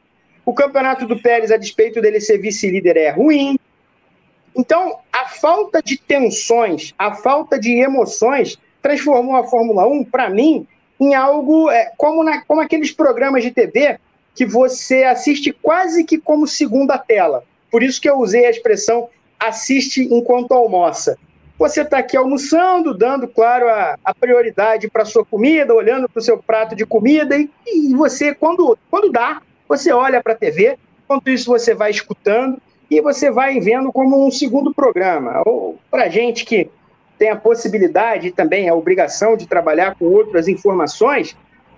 O 0.46 0.54
campeonato 0.54 1.04
do 1.04 1.20
Pérez, 1.20 1.50
a 1.50 1.56
despeito 1.56 2.00
dele 2.00 2.20
ser 2.20 2.38
vice-líder, 2.38 2.96
é 2.96 3.10
ruim. 3.10 3.58
Então, 4.56 4.98
a 5.12 5.28
falta 5.28 5.82
de 5.82 5.96
tensões, 5.96 6.94
a 6.98 7.14
falta 7.14 7.58
de 7.58 7.72
emoções 7.72 8.58
transformou 8.82 9.36
a 9.36 9.44
Fórmula 9.44 9.86
1, 9.86 10.04
para 10.04 10.28
mim, 10.28 10.66
em 11.00 11.14
algo 11.14 11.70
é, 11.70 11.90
como, 11.96 12.22
na, 12.22 12.44
como 12.44 12.60
aqueles 12.60 12.92
programas 12.92 13.42
de 13.42 13.50
TV 13.50 13.98
que 14.34 14.46
você 14.46 15.04
assiste 15.04 15.52
quase 15.52 16.04
que 16.04 16.18
como 16.18 16.46
segunda 16.46 16.98
tela. 16.98 17.44
Por 17.70 17.82
isso 17.82 18.00
que 18.00 18.08
eu 18.08 18.18
usei 18.18 18.46
a 18.46 18.50
expressão 18.50 19.08
assiste 19.38 20.02
enquanto 20.02 20.52
almoça. 20.52 21.18
Você 21.58 21.82
está 21.82 21.98
aqui 21.98 22.16
almoçando, 22.16 22.96
dando, 22.96 23.28
claro, 23.28 23.68
a, 23.68 23.98
a 24.04 24.14
prioridade 24.14 24.88
para 24.88 25.04
sua 25.04 25.24
comida, 25.24 25.74
olhando 25.74 26.08
para 26.08 26.18
o 26.18 26.22
seu 26.22 26.38
prato 26.38 26.74
de 26.74 26.86
comida, 26.86 27.36
e, 27.36 27.50
e, 27.66 27.94
você, 27.94 28.34
quando, 28.34 28.76
quando 28.90 29.10
dá, 29.10 29.42
você 29.68 29.92
olha 29.92 30.22
para 30.22 30.32
a 30.32 30.36
TV, 30.36 30.78
enquanto 31.04 31.28
isso 31.28 31.50
você 31.50 31.74
vai 31.74 31.90
escutando 31.90 32.60
e 32.92 33.00
você 33.00 33.30
vai 33.30 33.58
vendo 33.58 33.90
como 33.90 34.26
um 34.26 34.30
segundo 34.30 34.74
programa. 34.74 35.42
Ou 35.46 35.78
para 35.90 36.10
gente 36.10 36.44
que 36.44 36.68
tem 37.18 37.30
a 37.30 37.36
possibilidade 37.36 38.28
e 38.28 38.30
também 38.30 38.68
a 38.68 38.74
obrigação 38.74 39.34
de 39.34 39.48
trabalhar 39.48 39.94
com 39.94 40.04
outras 40.04 40.46
informações, 40.46 41.34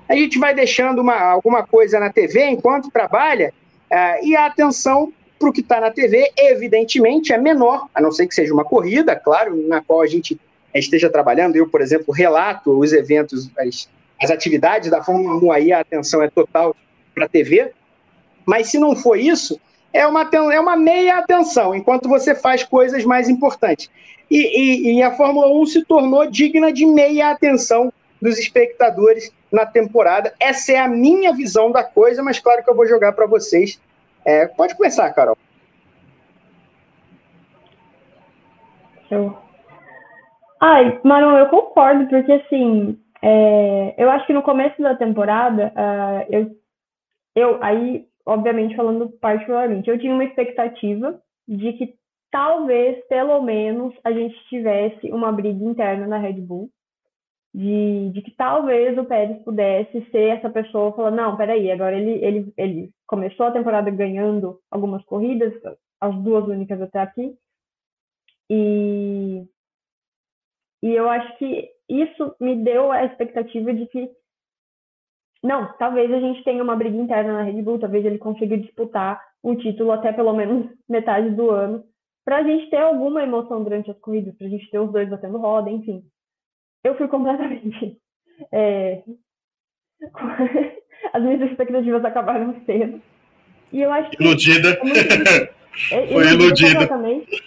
a 0.08 0.16
gente 0.16 0.40
vai 0.40 0.52
deixando 0.52 1.00
uma, 1.00 1.16
alguma 1.16 1.64
coisa 1.64 2.00
na 2.00 2.12
TV 2.12 2.44
enquanto 2.48 2.90
trabalha 2.90 3.54
uh, 3.92 4.26
e 4.26 4.34
a 4.34 4.46
atenção 4.46 5.12
para 5.38 5.48
o 5.48 5.52
que 5.52 5.60
está 5.60 5.80
na 5.80 5.90
TV, 5.92 6.32
evidentemente, 6.36 7.32
é 7.32 7.38
menor, 7.38 7.86
a 7.94 8.00
não 8.00 8.10
ser 8.10 8.26
que 8.26 8.34
seja 8.34 8.52
uma 8.52 8.64
corrida, 8.64 9.14
claro, 9.14 9.56
na 9.68 9.80
qual 9.80 10.02
a 10.02 10.06
gente 10.08 10.36
esteja 10.74 11.08
trabalhando. 11.08 11.54
Eu, 11.54 11.68
por 11.68 11.80
exemplo, 11.80 12.12
relato 12.12 12.76
os 12.76 12.92
eventos, 12.92 13.48
as, 13.56 13.88
as 14.20 14.32
atividades 14.32 14.90
da 14.90 15.00
Fórmula 15.00 15.36
1, 15.36 15.52
aí 15.52 15.72
a 15.72 15.78
atenção 15.78 16.20
é 16.24 16.28
total 16.28 16.74
para 17.14 17.26
a 17.26 17.28
TV. 17.28 17.70
Mas 18.44 18.68
se 18.68 18.78
não 18.78 18.96
for 18.96 19.16
isso, 19.16 19.60
é 19.94 20.06
uma, 20.06 20.28
é 20.52 20.60
uma 20.60 20.76
meia 20.76 21.18
atenção, 21.18 21.74
enquanto 21.74 22.08
você 22.08 22.34
faz 22.34 22.62
coisas 22.62 23.04
mais 23.04 23.28
importantes. 23.28 23.88
E, 24.30 24.36
e, 24.36 24.96
e 24.96 25.02
a 25.02 25.12
Fórmula 25.12 25.46
1 25.60 25.66
se 25.66 25.84
tornou 25.84 26.26
digna 26.26 26.72
de 26.72 26.84
meia 26.84 27.30
atenção 27.30 27.92
dos 28.20 28.38
espectadores 28.38 29.32
na 29.52 29.64
temporada. 29.64 30.34
Essa 30.40 30.72
é 30.72 30.78
a 30.78 30.88
minha 30.88 31.32
visão 31.32 31.70
da 31.70 31.84
coisa, 31.84 32.22
mas 32.22 32.38
claro 32.40 32.62
que 32.62 32.68
eu 32.68 32.74
vou 32.74 32.86
jogar 32.86 33.12
para 33.12 33.26
vocês 33.26 33.80
é, 34.24 34.46
pode 34.46 34.74
começar, 34.74 35.12
Carol. 35.12 35.36
Show. 39.08 39.38
Ai, 40.60 40.98
Maron, 41.04 41.36
eu 41.36 41.46
concordo, 41.48 42.06
porque 42.08 42.32
assim, 42.32 42.98
é, 43.20 43.94
eu 43.98 44.10
acho 44.10 44.26
que 44.26 44.32
no 44.32 44.42
começo 44.42 44.80
da 44.80 44.96
temporada, 44.96 45.72
uh, 45.76 46.26
eu, 46.30 46.56
eu, 47.36 47.62
aí, 47.62 48.06
obviamente, 48.26 48.76
falando 48.76 49.10
particularmente, 49.20 49.88
eu 49.88 49.98
tinha 49.98 50.12
uma 50.12 50.24
expectativa 50.24 51.20
de 51.46 51.72
que 51.74 51.94
talvez, 52.30 53.06
pelo 53.06 53.40
menos, 53.42 53.94
a 54.02 54.10
gente 54.12 54.36
tivesse 54.48 55.10
uma 55.12 55.30
briga 55.30 55.64
interna 55.64 56.06
na 56.06 56.18
Red 56.18 56.40
Bull, 56.40 56.70
de, 57.54 58.10
de 58.10 58.22
que 58.22 58.32
talvez 58.32 58.98
o 58.98 59.04
Pérez 59.04 59.40
pudesse 59.44 60.04
ser 60.10 60.36
essa 60.36 60.50
pessoa 60.50 60.92
falando, 60.92 61.14
não, 61.14 61.36
peraí, 61.36 61.70
agora 61.70 61.96
ele, 61.96 62.24
ele, 62.24 62.52
ele 62.56 62.90
começou 63.06 63.46
a 63.46 63.52
temporada 63.52 63.88
ganhando 63.90 64.58
algumas 64.70 65.04
corridas, 65.04 65.52
as 66.00 66.14
duas 66.22 66.48
únicas 66.48 66.80
até 66.82 66.98
aqui, 66.98 67.36
e, 68.50 69.46
e 70.82 70.92
eu 70.92 71.08
acho 71.08 71.38
que 71.38 71.70
isso 71.88 72.34
me 72.40 72.56
deu 72.56 72.90
a 72.90 73.04
expectativa 73.04 73.72
de 73.72 73.86
que, 73.86 74.10
não, 75.44 75.72
talvez 75.78 76.12
a 76.12 76.18
gente 76.18 76.42
tenha 76.42 76.62
uma 76.62 76.74
briga 76.74 76.96
interna 76.96 77.34
na 77.34 77.42
Red 77.42 77.62
Bull, 77.62 77.78
talvez 77.78 78.04
ele 78.04 78.18
consiga 78.18 78.58
disputar 78.58 79.20
um 79.44 79.54
título 79.54 79.92
até 79.92 80.12
pelo 80.12 80.32
menos 80.32 80.66
metade 80.88 81.30
do 81.30 81.50
ano, 81.50 81.84
para 82.24 82.38
a 82.38 82.42
gente 82.42 82.68
ter 82.70 82.78
alguma 82.78 83.22
emoção 83.22 83.62
durante 83.62 83.90
as 83.90 83.98
corridas, 83.98 84.34
para 84.36 84.46
a 84.46 84.50
gente 84.50 84.68
ter 84.70 84.78
os 84.78 84.90
dois 84.90 85.08
batendo 85.08 85.38
roda, 85.38 85.70
enfim 85.70 86.02
eu 86.84 86.96
fui 86.96 87.08
completamente. 87.08 87.96
É, 88.50 89.00
as 91.12 91.22
minhas 91.22 91.48
expectativas 91.48 92.04
acabaram 92.04 92.60
cedo. 92.66 93.00
E 93.72 93.80
eu 93.80 93.92
acho 93.92 94.10
que. 94.10 94.20
Iludida. 94.20 94.76
É, 95.92 96.06
Foi 96.08 96.26
iludida. 96.26 96.88
Completamente, 96.88 97.44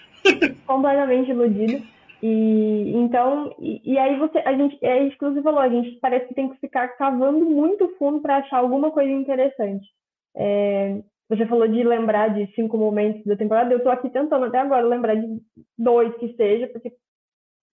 completamente 0.66 1.30
iludida. 1.30 1.84
E 2.22 2.94
então, 2.96 3.56
e, 3.60 3.94
e, 3.94 3.98
aí 3.98 4.18
você, 4.18 4.40
a 4.40 4.54
gente, 4.54 4.78
é 4.84 5.04
isso 5.04 5.18
que 5.18 5.26
você 5.26 5.42
falou, 5.42 5.60
a 5.60 5.70
gente 5.70 6.00
parece 6.00 6.28
que 6.28 6.34
tem 6.34 6.50
que 6.50 6.60
ficar 6.60 6.88
cavando 6.98 7.46
muito 7.46 7.88
fundo 7.98 8.22
para 8.22 8.38
achar 8.38 8.58
alguma 8.58 8.92
coisa 8.92 9.12
interessante. 9.12 9.88
É, 10.36 11.02
você 11.30 11.46
falou 11.46 11.68
de 11.68 11.84
lembrar 11.84 12.34
de 12.34 12.52
cinco 12.56 12.78
momentos 12.78 13.24
da 13.26 13.36
temporada, 13.36 13.72
eu 13.72 13.78
estou 13.78 13.92
aqui 13.92 14.10
tentando 14.10 14.46
até 14.46 14.60
agora 14.60 14.86
lembrar 14.86 15.16
de 15.16 15.42
dois 15.78 16.16
que 16.16 16.34
seja, 16.36 16.68
porque, 16.68 16.92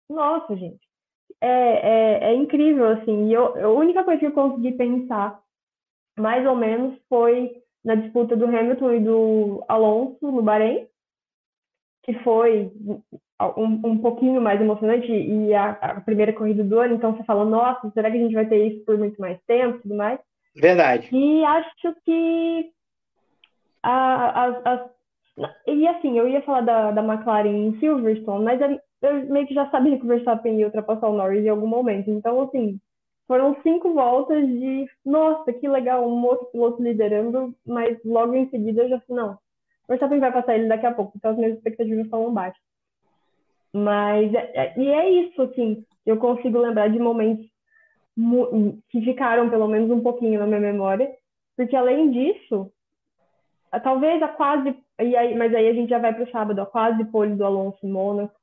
nossa, 0.10 0.56
gente, 0.56 0.80
é, 1.42 1.50
é, 1.50 2.32
é 2.32 2.36
incrível, 2.36 2.88
assim. 2.88 3.28
E 3.28 3.34
eu, 3.34 3.56
a 3.58 3.70
única 3.70 4.04
coisa 4.04 4.20
que 4.20 4.28
eu 4.28 4.32
consegui 4.32 4.74
pensar, 4.74 5.42
mais 6.18 6.46
ou 6.46 6.56
menos, 6.56 6.98
foi 7.10 7.62
na 7.84 7.96
disputa 7.96 8.36
do 8.36 8.46
Hamilton 8.46 8.94
e 8.94 9.00
do 9.00 9.66
Alonso 9.68 10.32
no 10.32 10.42
Bahrein, 10.42 10.88
que 12.04 12.14
foi 12.24 12.72
um, 13.58 13.80
um 13.84 13.98
pouquinho 13.98 14.42
mais 14.42 14.60
emocionante 14.60 15.12
e 15.12 15.54
a, 15.54 15.72
a, 15.72 16.02
primeira 16.02 16.34
corrida 16.34 16.64
do 16.64 16.80
ano, 16.80 16.96
então 16.96 17.16
você 17.16 17.24
fala, 17.24 17.46
nossa, 17.46 17.90
será 17.92 18.12
que 18.12 18.18
a 18.18 18.20
gente 18.20 18.34
vai 18.34 18.46
ter 18.46 18.68
isso 18.68 18.84
por 18.86 18.98
muito 18.98 19.20
mais 19.20 19.40
tempo 19.48 19.78
e 19.78 19.82
tudo 19.82 19.96
mais? 19.96 20.20
Verdade. 20.56 21.10
E 21.12 21.46
acho 21.46 21.96
que 22.04 22.72
a, 23.82 23.92
a, 23.92 24.74
a, 24.74 24.90
e 25.68 25.88
assim, 25.88 26.18
eu 26.18 26.28
ia 26.28 26.42
falar 26.42 26.62
da, 26.62 26.92
da 26.92 27.04
McLaren 27.04 27.48
em 27.50 27.80
Silverstone, 27.80 28.44
mas 28.44 28.60
eu 28.62 29.26
meio 29.30 29.48
que 29.48 29.54
já 29.54 29.70
sabia 29.70 29.98
que 29.98 30.04
o 30.04 30.08
Verstappen 30.08 30.58
ia 30.58 30.66
ultrapassar 30.66 31.08
o 31.08 31.16
Norris 31.16 31.46
em 31.46 31.50
algum 31.50 31.68
momento. 31.68 32.10
Então, 32.10 32.42
assim, 32.42 32.78
foram 33.26 33.56
cinco 33.64 33.94
voltas 33.94 34.46
de, 34.46 34.86
nossa, 35.06 35.54
que 35.54 35.68
legal, 35.68 36.06
um 36.06 36.26
outro 36.26 36.48
piloto 36.48 36.84
liderando, 36.84 37.56
mas 37.66 37.98
logo 38.04 38.36
em 38.36 38.50
seguida 38.50 38.84
eu 38.84 38.90
já 38.90 39.00
falei, 39.02 39.24
não, 39.24 39.34
o 39.34 39.38
Verstappen 39.88 40.20
vai 40.20 40.34
passar 40.34 40.56
ele 40.56 40.68
daqui 40.68 40.86
a 40.86 40.94
pouco, 40.94 41.14
então 41.16 41.32
as 41.32 41.38
minhas 41.38 41.56
expectativas 41.56 42.06
estavam 42.06 42.34
baixas. 42.34 42.69
Mas, 43.74 44.34
é, 44.34 44.52
é, 44.56 44.80
e 44.80 44.88
é 44.90 45.10
isso, 45.10 45.42
assim, 45.42 45.86
eu 46.06 46.18
consigo 46.18 46.60
lembrar 46.60 46.90
de 46.90 47.00
momentos 47.00 47.46
que 48.90 49.02
ficaram 49.02 49.50
pelo 49.50 49.68
menos 49.68 49.90
um 49.92 50.02
pouquinho 50.02 50.40
na 50.40 50.48
minha 50.48 50.60
memória, 50.60 51.10
porque 51.56 51.76
além 51.76 52.12
disso, 52.12 52.72
talvez 53.84 54.22
a 54.22 54.28
quase, 54.28 54.76
e 55.00 55.16
aí, 55.16 55.38
mas 55.38 55.54
aí 55.54 55.68
a 55.68 55.74
gente 55.74 55.90
já 55.90 56.00
vai 56.00 56.14
para 56.14 56.24
o 56.24 56.32
sábado, 56.32 56.60
a 56.60 56.66
quase 56.66 57.06
pole 57.06 57.36
do 57.36 57.46
Alonso 57.46 57.80
em 57.84 57.92
Mônaco, 57.92 58.40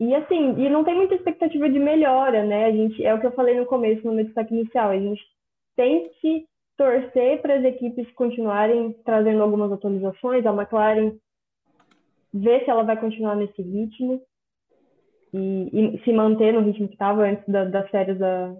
e 0.00 0.14
assim, 0.14 0.54
e 0.58 0.68
não 0.68 0.82
tem 0.82 0.94
muita 0.94 1.14
expectativa 1.14 1.68
de 1.68 1.78
melhora, 1.78 2.44
né? 2.44 2.66
A 2.66 2.72
gente, 2.72 3.04
é 3.04 3.14
o 3.14 3.20
que 3.20 3.26
eu 3.26 3.32
falei 3.32 3.58
no 3.58 3.66
começo, 3.66 4.04
no 4.06 4.12
meu 4.12 4.24
destaque 4.24 4.52
inicial, 4.52 4.90
a 4.90 4.98
gente 4.98 5.22
tem 5.76 6.10
que 6.20 6.46
torcer 6.76 7.40
para 7.40 7.54
as 7.54 7.64
equipes 7.64 8.10
continuarem 8.12 8.92
trazendo 9.04 9.42
algumas 9.42 9.70
atualizações, 9.70 10.44
a 10.44 10.52
McLaren 10.52 11.12
ver 12.34 12.64
se 12.64 12.70
ela 12.70 12.82
vai 12.82 12.98
continuar 12.98 13.36
nesse 13.36 13.62
ritmo 13.62 14.20
e, 15.32 15.94
e 15.94 16.04
se 16.04 16.12
manter 16.12 16.52
no 16.52 16.60
ritmo 16.60 16.88
que 16.88 16.94
estava 16.94 17.22
antes 17.22 17.46
da, 17.46 17.64
das 17.64 17.88
férias 17.90 18.18
da, 18.18 18.54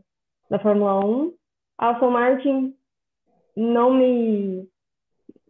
da 0.48 0.58
Fórmula 0.60 1.04
1. 1.04 1.34
A 1.78 1.90
Aston 1.90 2.10
Martin 2.10 2.74
não 3.56 3.92
me 3.92 4.68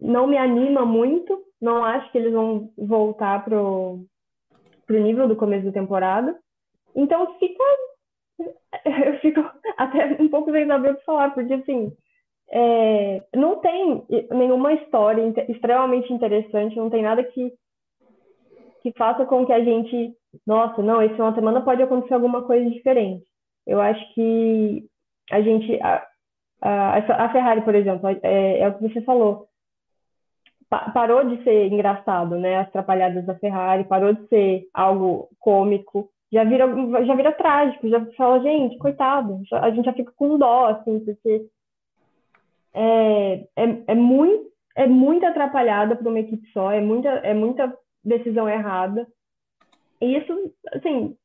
não 0.00 0.26
me 0.26 0.36
anima 0.36 0.84
muito, 0.84 1.42
não 1.60 1.84
acho 1.84 2.10
que 2.10 2.18
eles 2.18 2.32
vão 2.32 2.70
voltar 2.76 3.44
para 3.44 3.58
o 3.58 4.06
nível 4.88 5.28
do 5.28 5.36
começo 5.36 5.66
da 5.66 5.72
temporada. 5.72 6.38
Então 6.94 7.38
fica 7.38 7.62
eu 9.06 9.18
fico 9.20 9.40
até 9.76 10.16
um 10.20 10.28
pouco 10.28 10.50
sem 10.50 10.66
saber 10.66 10.98
falar, 11.04 11.30
porque 11.34 11.54
assim, 11.54 11.92
é, 12.50 13.22
não 13.34 13.60
tem 13.60 14.04
nenhuma 14.30 14.72
história 14.74 15.22
extremamente 15.48 16.12
interessante, 16.12 16.76
não 16.76 16.90
tem 16.90 17.02
nada 17.02 17.22
que, 17.22 17.52
que 18.84 18.92
faça 18.98 19.24
com 19.24 19.46
que 19.46 19.52
a 19.52 19.64
gente, 19.64 20.14
nossa, 20.46 20.82
não, 20.82 21.00
esse 21.00 21.14
final 21.14 21.30
de 21.30 21.36
semana 21.36 21.62
pode 21.62 21.82
acontecer 21.82 22.12
alguma 22.12 22.42
coisa 22.42 22.68
diferente. 22.68 23.24
Eu 23.66 23.80
acho 23.80 24.14
que 24.14 24.84
a 25.32 25.40
gente, 25.40 25.80
a, 25.80 26.06
a, 26.60 26.98
a 26.98 27.32
Ferrari, 27.32 27.62
por 27.62 27.74
exemplo, 27.74 28.10
é, 28.22 28.58
é, 28.58 28.68
o 28.68 28.74
que 28.74 28.92
você 28.92 29.00
falou, 29.00 29.48
pa, 30.68 30.90
parou 30.90 31.24
de 31.24 31.42
ser 31.44 31.72
engraçado, 31.72 32.36
né? 32.36 32.58
As 32.58 32.68
atrapalhadas 32.68 33.24
da 33.24 33.34
Ferrari, 33.36 33.84
parou 33.84 34.12
de 34.12 34.28
ser 34.28 34.68
algo 34.74 35.30
cômico, 35.40 36.10
já 36.30 36.44
vira, 36.44 36.66
já 37.06 37.14
vira 37.14 37.32
trágico, 37.32 37.88
já 37.88 38.04
fala, 38.18 38.42
gente, 38.42 38.76
coitado, 38.76 39.40
a 39.50 39.70
gente 39.70 39.86
já 39.86 39.94
fica 39.94 40.12
com 40.14 40.36
dó, 40.36 40.66
assim, 40.66 41.00
porque 41.00 41.46
é, 42.74 43.46
é, 43.56 43.82
é, 43.86 43.94
muito, 43.94 44.52
é 44.76 44.86
muito 44.86 45.24
atrapalhada 45.24 45.96
para 45.96 46.06
uma 46.06 46.20
equipe 46.20 46.46
só, 46.52 46.70
é 46.70 46.82
muita, 46.82 47.08
é 47.08 47.32
muita 47.32 47.74
decisão 48.04 48.48
errada. 48.48 49.06
E 50.00 50.16
isso, 50.16 50.52
assim, 50.72 51.16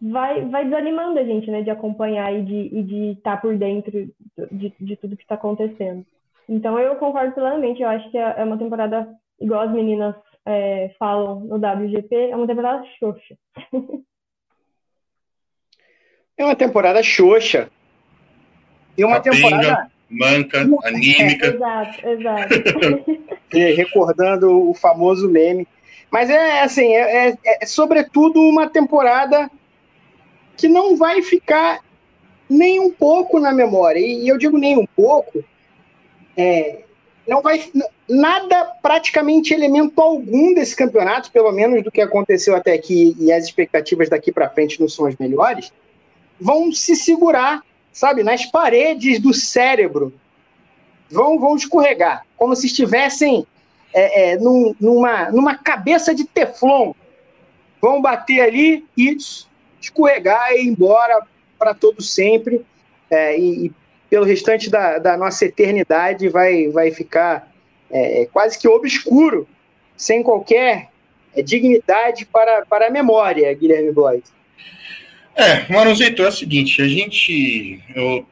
vai, 0.00 0.44
vai 0.46 0.64
desanimando 0.64 1.18
a 1.18 1.24
gente, 1.24 1.50
né, 1.50 1.62
de 1.62 1.70
acompanhar 1.70 2.32
e 2.32 2.42
de, 2.42 2.78
e 2.78 2.82
de 2.82 3.10
estar 3.12 3.40
por 3.40 3.56
dentro 3.56 4.12
de, 4.50 4.72
de 4.78 4.96
tudo 4.96 5.16
que 5.16 5.22
está 5.22 5.34
acontecendo. 5.34 6.04
Então, 6.48 6.78
eu 6.78 6.96
concordo 6.96 7.34
plenamente, 7.34 7.82
eu 7.82 7.88
acho 7.88 8.10
que 8.10 8.18
é, 8.18 8.34
é 8.38 8.44
uma 8.44 8.58
temporada, 8.58 9.08
igual 9.40 9.60
as 9.62 9.72
meninas 9.72 10.14
é, 10.46 10.94
falam 10.98 11.40
no 11.40 11.56
WGP, 11.56 12.30
é 12.30 12.36
uma 12.36 12.46
temporada 12.46 12.84
xoxa. 12.98 13.36
É 16.36 16.44
uma 16.44 16.56
temporada 16.56 17.02
xoxa. 17.02 17.68
E 18.96 19.04
uma 19.04 19.20
Capenga, 19.20 19.48
temporada. 19.48 19.90
Manca, 20.08 20.60
anímica. 20.88 21.46
É, 21.46 21.54
exato, 21.54 22.08
exato. 22.08 22.54
Recordando 23.76 24.70
o 24.70 24.74
famoso 24.74 25.28
meme. 25.28 25.66
Mas 26.10 26.30
é 26.30 26.62
assim, 26.62 26.94
é, 26.94 27.28
é, 27.28 27.38
é, 27.44 27.66
sobretudo 27.66 28.40
uma 28.40 28.68
temporada 28.68 29.50
que 30.56 30.68
não 30.68 30.96
vai 30.96 31.22
ficar 31.22 31.80
nem 32.48 32.80
um 32.80 32.90
pouco 32.90 33.38
na 33.38 33.52
memória. 33.52 34.00
E 34.00 34.26
eu 34.26 34.38
digo 34.38 34.56
nem 34.56 34.78
um 34.78 34.86
pouco, 34.86 35.44
é, 36.36 36.80
não 37.26 37.42
vai 37.42 37.70
nada, 38.08 38.64
praticamente 38.82 39.52
elemento 39.52 40.00
algum 40.00 40.54
desse 40.54 40.74
campeonato, 40.74 41.30
pelo 41.30 41.52
menos 41.52 41.84
do 41.84 41.92
que 41.92 42.00
aconteceu 42.00 42.56
até 42.56 42.72
aqui 42.72 43.14
e 43.18 43.30
as 43.30 43.44
expectativas 43.44 44.08
daqui 44.08 44.32
para 44.32 44.48
frente 44.48 44.80
não 44.80 44.88
são 44.88 45.04
as 45.04 45.16
melhores 45.16 45.70
vão 46.40 46.72
se 46.72 46.94
segurar, 46.94 47.62
sabe, 47.92 48.22
nas 48.22 48.46
paredes 48.46 49.20
do 49.20 49.34
cérebro. 49.34 50.12
Vão, 51.10 51.38
vão 51.38 51.56
escorregar, 51.56 52.24
como 52.36 52.54
se 52.54 52.66
estivessem 52.66 53.46
é, 53.92 54.30
é, 54.30 54.36
num, 54.36 54.74
numa, 54.80 55.30
numa 55.30 55.56
cabeça 55.56 56.14
de 56.14 56.24
teflon. 56.24 56.92
Vão 57.80 58.02
bater 58.02 58.40
ali 58.40 58.84
e 58.96 59.16
escorregar 59.80 60.52
e 60.52 60.62
ir 60.62 60.68
embora 60.68 61.22
para 61.58 61.74
todo 61.74 62.02
sempre. 62.02 62.64
É, 63.10 63.38
e, 63.38 63.66
e, 63.66 63.72
pelo 64.10 64.24
restante 64.24 64.70
da, 64.70 64.98
da, 64.98 65.16
nossa 65.16 65.44
eternidade 65.44 66.28
vai, 66.28 66.68
vai 66.68 66.90
ficar 66.90 67.52
é, 67.90 68.26
quase 68.32 68.58
que 68.58 68.66
obscuro, 68.66 69.46
sem 69.96 70.22
qualquer 70.22 70.88
é, 71.34 71.42
dignidade 71.42 72.24
para, 72.24 72.64
para 72.64 72.86
a 72.86 72.90
memória, 72.90 73.52
Guilherme 73.52 73.92
Blois. 73.92 74.22
É, 75.34 75.70
Maronzito, 75.70 76.22
é 76.22 76.28
o 76.28 76.32
seguinte, 76.32 76.82
a 76.82 76.88
gente, 76.88 77.80
eu, 77.94 78.26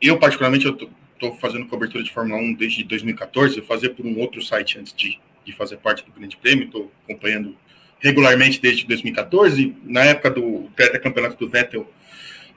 eu 0.00 0.18
particularmente, 0.18 0.66
eu 0.66 0.76
tô, 1.22 1.32
fazendo 1.34 1.66
cobertura 1.66 2.02
de 2.02 2.10
Fórmula 2.10 2.40
1 2.40 2.54
desde 2.54 2.82
2014, 2.82 3.58
eu 3.58 3.64
fazia 3.64 3.88
por 3.88 4.04
um 4.04 4.18
outro 4.18 4.42
site 4.42 4.78
antes 4.78 4.92
de, 4.92 5.20
de 5.44 5.52
fazer 5.52 5.76
parte 5.76 6.04
do 6.04 6.10
Grande 6.10 6.36
Prêmio, 6.36 6.64
estou 6.64 6.90
acompanhando 7.04 7.56
regularmente 8.00 8.60
desde 8.60 8.84
2014, 8.86 9.72
na 9.84 10.02
época 10.04 10.32
do 10.32 10.68
campeonato 11.00 11.36
do 11.36 11.48
Vettel, 11.48 11.88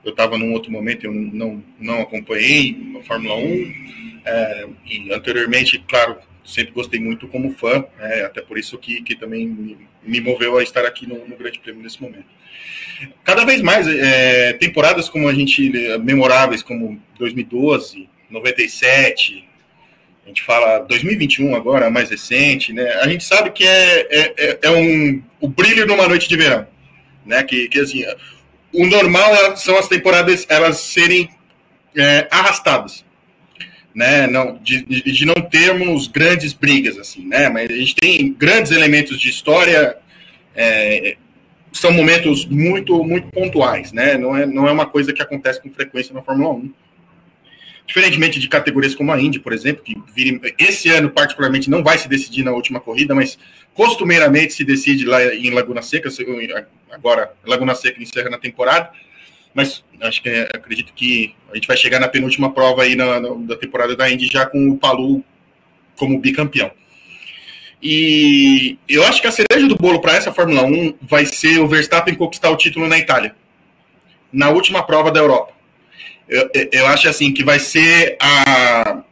eu 0.04 0.10
estava 0.10 0.38
num 0.38 0.52
outro 0.54 0.72
momento, 0.72 1.06
eu 1.06 1.14
não, 1.14 1.64
não 1.80 2.02
acompanhei 2.02 2.76
a 3.00 3.04
Fórmula 3.04 3.36
1, 3.36 4.22
é, 4.26 4.68
e 4.88 5.14
anteriormente, 5.14 5.78
claro, 5.88 6.18
sempre 6.44 6.74
gostei 6.74 7.00
muito 7.00 7.28
como 7.28 7.52
fã, 7.52 7.86
é, 8.00 8.24
até 8.24 8.42
por 8.42 8.58
isso 8.58 8.80
que, 8.80 9.04
que 9.04 9.16
também 9.16 9.48
me, 9.48 9.78
me 10.04 10.20
moveu 10.20 10.58
a 10.58 10.64
estar 10.64 10.84
aqui 10.86 11.08
no, 11.08 11.28
no 11.28 11.36
Grande 11.38 11.60
Prêmio 11.60 11.84
nesse 11.84 12.02
momento. 12.02 12.26
Cada 13.24 13.46
vez 13.46 13.62
mais 13.62 13.88
é, 13.88 14.54
temporadas 14.54 15.10
como 15.10 15.28
a 15.28 15.34
gente 15.34 15.70
memoráveis 16.00 16.64
como 16.64 17.00
2012, 17.20 18.10
97, 18.30 19.48
a 20.26 20.28
gente 20.28 20.42
fala 20.42 20.80
2021 20.80 21.56
agora, 21.56 21.90
mais 21.90 22.10
recente, 22.10 22.74
né? 22.74 22.84
A 23.02 23.08
gente 23.08 23.24
sabe 23.24 23.52
que 23.52 23.64
é, 23.64 24.08
é, 24.10 24.34
é, 24.38 24.60
é 24.64 24.72
um 24.72 25.22
o 25.40 25.48
brilho 25.48 25.86
numa 25.86 26.08
noite 26.08 26.28
de 26.28 26.36
verão, 26.36 26.68
né? 27.26 27.44
Que, 27.44 27.68
que 27.68 27.80
assim, 27.80 28.04
o 28.74 28.88
normal 28.88 29.36
é, 29.36 29.56
são 29.56 29.78
as 29.78 29.88
temporadas 29.88 30.46
elas 30.50 30.78
serem 30.78 31.30
é, 31.96 32.28
arrastadas, 32.32 33.06
né? 33.94 34.26
Não 34.26 34.58
de, 34.58 34.84
de 34.84 35.26
não 35.26 35.36
termos 35.36 36.08
grandes 36.08 36.54
brigas 36.54 36.98
assim, 36.98 37.28
né? 37.28 37.48
Mas 37.48 37.70
a 37.70 37.76
gente 37.76 37.96
tem 37.96 38.34
grandes 38.34 38.72
elementos 38.72 39.20
de 39.20 39.30
história 39.30 39.96
é, 40.56 41.18
são 41.72 41.92
momentos 41.92 42.46
muito, 42.46 43.04
muito 43.04 43.28
pontuais, 43.28 43.92
né? 43.92 44.18
Não 44.18 44.36
é, 44.36 44.46
não 44.46 44.68
é 44.68 44.72
uma 44.72 44.86
coisa 44.86 45.12
que 45.12 45.22
acontece 45.22 45.62
com 45.62 45.70
frequência 45.70 46.14
na 46.14 46.22
Fórmula 46.22 46.54
1. 46.56 46.74
Diferentemente 47.88 48.40
de 48.40 48.50
categorias 48.50 48.96
como 48.96 49.12
a 49.12 49.22
Indy, 49.22 49.40
por 49.40 49.54
exemplo, 49.54 49.84
que 49.84 49.96
esse 50.58 50.90
ano 50.90 51.10
particularmente 51.10 51.70
não 51.70 51.84
vai 51.84 51.98
se 51.98 52.10
decidir 52.10 52.44
na 52.44 52.52
última 52.52 52.80
corrida, 52.80 53.14
mas 53.14 53.38
costumeiramente 53.74 54.54
se 54.54 54.64
decide 54.64 55.06
lá 55.06 55.24
em 55.24 55.52
Laguna 55.52 55.82
Seca, 55.84 56.10
agora 56.92 57.32
Laguna 57.46 57.76
Seca 57.76 58.02
encerra 58.02 58.30
na 58.30 58.40
temporada, 58.40 58.90
mas 59.54 59.84
acho 60.02 60.22
que 60.22 60.30
acredito 60.54 60.94
que 60.94 61.36
a 61.52 61.56
gente 61.56 61.68
vai 61.68 61.78
chegar 61.78 62.00
na 62.00 62.08
penúltima 62.08 62.52
prova 62.52 62.84
aí 62.84 62.96
na, 62.96 63.20
na, 63.20 63.30
da 63.36 63.56
temporada 63.56 63.96
da 63.96 64.10
Indy 64.10 64.28
já 64.28 64.46
com 64.46 64.70
o 64.70 64.78
Palu 64.78 65.24
como 65.96 66.20
bicampeão. 66.20 66.72
E 67.82 68.80
eu 68.90 69.04
acho 69.06 69.22
que 69.22 69.28
a 69.28 69.32
cereja 69.32 69.68
do 69.68 69.76
bolo 69.76 70.02
para 70.02 70.16
essa 70.16 70.34
Fórmula 70.34 70.64
1 70.64 70.96
vai 71.02 71.26
ser 71.26 71.60
o 71.60 71.68
Verstappen 71.68 72.16
conquistar 72.16 72.50
o 72.50 72.58
título 72.58 72.88
na 72.88 72.98
Itália, 72.98 73.36
na 74.34 74.50
última 74.50 74.82
prova 74.82 75.12
da 75.12 75.20
Europa. 75.20 75.54
Eu, 76.28 76.50
eu 76.72 76.88
acho 76.88 77.08
assim 77.08 77.32
que 77.32 77.44
vai 77.44 77.60
ser 77.60 78.18
a, 78.20 79.04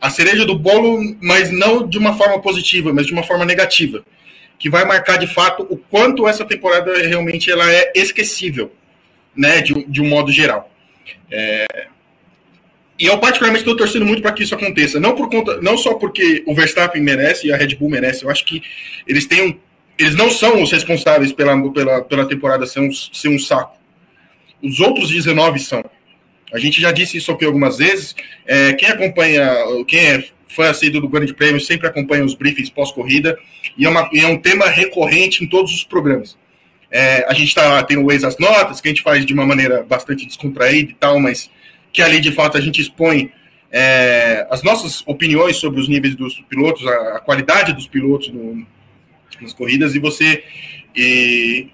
a 0.00 0.10
cereja 0.10 0.44
do 0.44 0.58
bolo, 0.58 1.00
mas 1.20 1.50
não 1.50 1.86
de 1.86 1.98
uma 1.98 2.16
forma 2.16 2.40
positiva, 2.40 2.92
mas 2.92 3.06
de 3.06 3.12
uma 3.12 3.22
forma 3.22 3.44
negativa, 3.44 4.04
que 4.58 4.70
vai 4.70 4.84
marcar 4.84 5.16
de 5.16 5.26
fato 5.26 5.66
o 5.68 5.76
quanto 5.76 6.28
essa 6.28 6.44
temporada 6.44 6.96
realmente 7.06 7.50
ela 7.50 7.70
é 7.70 7.92
esquecível, 7.94 8.72
né, 9.34 9.60
de, 9.60 9.74
de 9.84 10.00
um 10.00 10.08
modo 10.08 10.30
geral. 10.30 10.70
É, 11.30 11.66
e 13.02 13.06
eu 13.06 13.18
particularmente 13.18 13.62
estou 13.62 13.76
torcendo 13.76 14.06
muito 14.06 14.22
para 14.22 14.32
que 14.32 14.44
isso 14.44 14.54
aconteça, 14.54 15.00
não 15.00 15.16
por 15.16 15.28
conta, 15.28 15.60
não 15.60 15.76
só 15.76 15.94
porque 15.94 16.44
o 16.46 16.54
Verstappen 16.54 17.02
merece 17.02 17.48
e 17.48 17.52
a 17.52 17.56
Red 17.56 17.74
Bull 17.74 17.90
merece. 17.90 18.24
Eu 18.24 18.30
acho 18.30 18.44
que 18.44 18.62
eles 19.08 19.26
têm 19.26 19.42
um, 19.42 19.58
eles 19.98 20.14
não 20.14 20.30
são 20.30 20.62
os 20.62 20.70
responsáveis 20.70 21.32
pela, 21.32 21.72
pela, 21.72 22.02
pela 22.02 22.28
temporada 22.28 22.64
ser 22.66 22.80
um, 22.80 22.92
ser 22.92 23.28
um 23.28 23.38
saco. 23.38 23.76
Os 24.62 24.78
outros 24.78 25.10
19 25.10 25.58
são. 25.58 25.84
A 26.52 26.58
gente 26.58 26.80
já 26.80 26.92
disse 26.92 27.16
isso 27.16 27.32
aqui 27.32 27.44
algumas 27.44 27.78
vezes. 27.78 28.14
É, 28.46 28.74
quem 28.74 28.88
acompanha, 28.88 29.50
quem 29.86 30.00
é 30.00 30.24
fã 30.48 30.68
assíduo 30.68 31.00
do 31.00 31.08
Grande 31.08 31.32
Prêmio 31.32 31.60
sempre 31.60 31.86
acompanha 31.86 32.24
os 32.24 32.34
briefings 32.34 32.68
pós-corrida 32.68 33.38
e 33.76 33.86
é, 33.86 33.88
uma, 33.88 34.10
é 34.14 34.26
um 34.26 34.36
tema 34.36 34.66
recorrente 34.66 35.42
em 35.42 35.46
todos 35.48 35.72
os 35.72 35.82
programas. 35.82 36.36
É, 36.90 37.24
a 37.26 37.32
gente 37.32 37.48
está 37.48 37.82
tendo 37.84 38.04
o 38.04 38.12
ex 38.12 38.22
as 38.22 38.36
notas, 38.36 38.80
que 38.80 38.88
a 38.88 38.90
gente 38.90 39.02
faz 39.02 39.24
de 39.24 39.32
uma 39.32 39.46
maneira 39.46 39.82
bastante 39.82 40.26
descontraída 40.26 40.90
e 40.90 40.94
tal, 40.94 41.18
mas 41.18 41.50
que 41.90 42.02
ali 42.02 42.20
de 42.20 42.30
fato 42.32 42.58
a 42.58 42.60
gente 42.60 42.82
expõe 42.82 43.32
é, 43.70 44.46
as 44.50 44.62
nossas 44.62 45.02
opiniões 45.06 45.56
sobre 45.56 45.80
os 45.80 45.88
níveis 45.88 46.14
dos 46.14 46.38
pilotos, 46.50 46.86
a, 46.86 47.16
a 47.16 47.20
qualidade 47.20 47.72
dos 47.72 47.86
pilotos 47.86 48.28
no, 48.28 48.66
nas 49.40 49.54
corridas, 49.54 49.94
e 49.94 49.98
você. 49.98 50.44
E, 50.94 51.68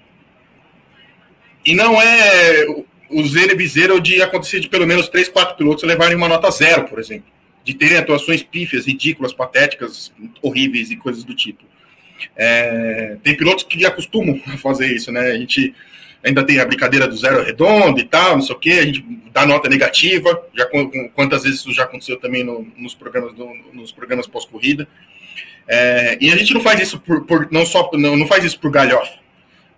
e 1.65 1.75
não 1.75 2.01
é 2.01 2.65
o 3.09 3.27
zero 3.27 3.97
e 3.97 4.01
de 4.01 4.21
acontecer 4.21 4.59
de 4.59 4.69
pelo 4.69 4.85
menos 4.85 5.09
três, 5.09 5.27
quatro 5.27 5.55
pilotos 5.55 5.83
levarem 5.83 6.15
uma 6.15 6.27
nota 6.27 6.49
zero, 6.51 6.85
por 6.87 6.99
exemplo. 6.99 7.27
De 7.63 7.73
terem 7.73 7.97
atuações 7.97 8.41
pífias, 8.41 8.85
ridículas, 8.85 9.33
patéticas, 9.33 10.11
horríveis 10.41 10.91
e 10.91 10.95
coisas 10.95 11.23
do 11.23 11.35
tipo. 11.35 11.63
É, 12.35 13.17
tem 13.23 13.35
pilotos 13.35 13.63
que 13.63 13.85
acostumam 13.85 14.39
a 14.47 14.57
fazer 14.57 14.87
isso, 14.87 15.11
né? 15.11 15.31
A 15.31 15.37
gente 15.37 15.73
ainda 16.23 16.43
tem 16.43 16.59
a 16.59 16.65
brincadeira 16.65 17.07
do 17.07 17.15
zero 17.15 17.43
redondo 17.43 17.99
e 17.99 18.03
tal, 18.03 18.35
não 18.35 18.41
sei 18.41 18.55
o 18.55 18.59
que, 18.59 18.71
a 18.71 18.85
gente 18.85 19.05
dá 19.31 19.45
nota 19.45 19.69
negativa, 19.69 20.43
já 20.53 20.67
quantas 21.13 21.43
vezes 21.43 21.59
isso 21.59 21.73
já 21.73 21.83
aconteceu 21.83 22.17
também 22.17 22.43
no, 22.43 22.67
nos 22.77 22.93
programas 22.93 23.33
no, 23.35 23.55
nos 23.73 23.91
programas 23.91 24.27
pós-corrida. 24.27 24.87
É, 25.67 26.17
e 26.19 26.31
a 26.31 26.35
gente 26.35 26.53
não 26.53 26.61
faz 26.61 26.81
isso 26.81 26.99
por, 26.99 27.25
por, 27.25 27.47
não 27.51 27.65
só 27.65 27.89
não, 27.93 28.17
não 28.17 28.27
faz 28.27 28.43
isso 28.43 28.59
por 28.59 28.71
galhofa. 28.71 29.19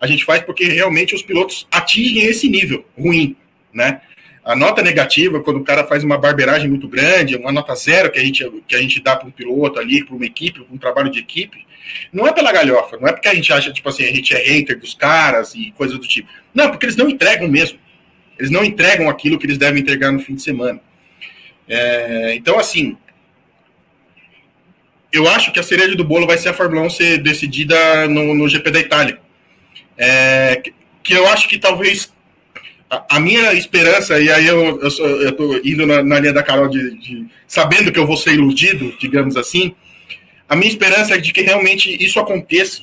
A 0.01 0.07
gente 0.07 0.25
faz 0.25 0.41
porque 0.41 0.65
realmente 0.65 1.13
os 1.13 1.21
pilotos 1.21 1.67
atingem 1.71 2.23
esse 2.23 2.49
nível 2.49 2.83
ruim, 2.97 3.35
né? 3.71 4.01
A 4.43 4.55
nota 4.55 4.81
negativa, 4.81 5.39
quando 5.39 5.57
o 5.57 5.63
cara 5.63 5.85
faz 5.85 6.03
uma 6.03 6.17
barbeiragem 6.17 6.67
muito 6.67 6.87
grande, 6.87 7.35
uma 7.35 7.51
nota 7.51 7.75
zero 7.75 8.11
que 8.11 8.17
a 8.17 8.23
gente, 8.23 8.43
que 8.67 8.75
a 8.75 8.81
gente 8.81 8.99
dá 8.99 9.15
para 9.15 9.27
um 9.27 9.31
piloto 9.31 9.79
ali, 9.79 10.03
para 10.03 10.15
uma 10.15 10.25
equipe, 10.25 10.59
para 10.59 10.73
um 10.73 10.79
trabalho 10.79 11.11
de 11.11 11.19
equipe, 11.19 11.63
não 12.11 12.27
é 12.27 12.33
pela 12.33 12.51
galhofa, 12.51 12.97
não 12.97 13.07
é 13.07 13.13
porque 13.13 13.27
a 13.27 13.35
gente 13.35 13.53
acha, 13.53 13.71
tipo 13.71 13.87
assim, 13.87 14.03
a 14.03 14.11
gente 14.11 14.33
é 14.33 14.39
hater 14.39 14.79
dos 14.79 14.95
caras 14.95 15.53
e 15.53 15.71
coisas 15.77 15.99
do 15.99 16.07
tipo. 16.07 16.27
Não, 16.55 16.71
porque 16.71 16.87
eles 16.87 16.95
não 16.95 17.07
entregam 17.07 17.47
mesmo. 17.47 17.77
Eles 18.39 18.49
não 18.49 18.65
entregam 18.65 19.07
aquilo 19.07 19.37
que 19.37 19.45
eles 19.45 19.59
devem 19.59 19.83
entregar 19.83 20.11
no 20.11 20.19
fim 20.19 20.33
de 20.33 20.41
semana. 20.41 20.81
É, 21.67 22.33
então, 22.33 22.57
assim, 22.57 22.97
eu 25.13 25.27
acho 25.27 25.51
que 25.51 25.59
a 25.59 25.63
cereja 25.63 25.95
do 25.95 26.03
bolo 26.03 26.25
vai 26.25 26.39
ser 26.39 26.49
a 26.49 26.53
Fórmula 26.53 26.81
1 26.87 26.89
ser 26.89 27.17
decidida 27.19 28.07
no, 28.07 28.33
no 28.33 28.49
GP 28.49 28.71
da 28.71 28.79
Itália. 28.79 29.19
É, 30.03 30.63
que 31.03 31.13
eu 31.13 31.27
acho 31.27 31.47
que 31.47 31.59
talvez 31.59 32.11
a, 32.89 33.17
a 33.17 33.19
minha 33.19 33.53
esperança, 33.53 34.19
e 34.19 34.31
aí 34.31 34.47
eu, 34.47 34.81
eu 34.81 35.31
tô 35.33 35.55
indo 35.63 35.85
na, 35.85 36.01
na 36.01 36.19
linha 36.19 36.33
da 36.33 36.41
Carol 36.41 36.67
de, 36.67 36.97
de, 36.97 37.25
sabendo 37.47 37.91
que 37.91 37.99
eu 37.99 38.07
vou 38.07 38.17
ser 38.17 38.33
iludido, 38.33 38.95
digamos 38.99 39.37
assim, 39.37 39.75
a 40.49 40.55
minha 40.55 40.69
esperança 40.69 41.15
é 41.15 41.17
de 41.17 41.31
que 41.31 41.41
realmente 41.41 42.03
isso 42.03 42.19
aconteça 42.19 42.81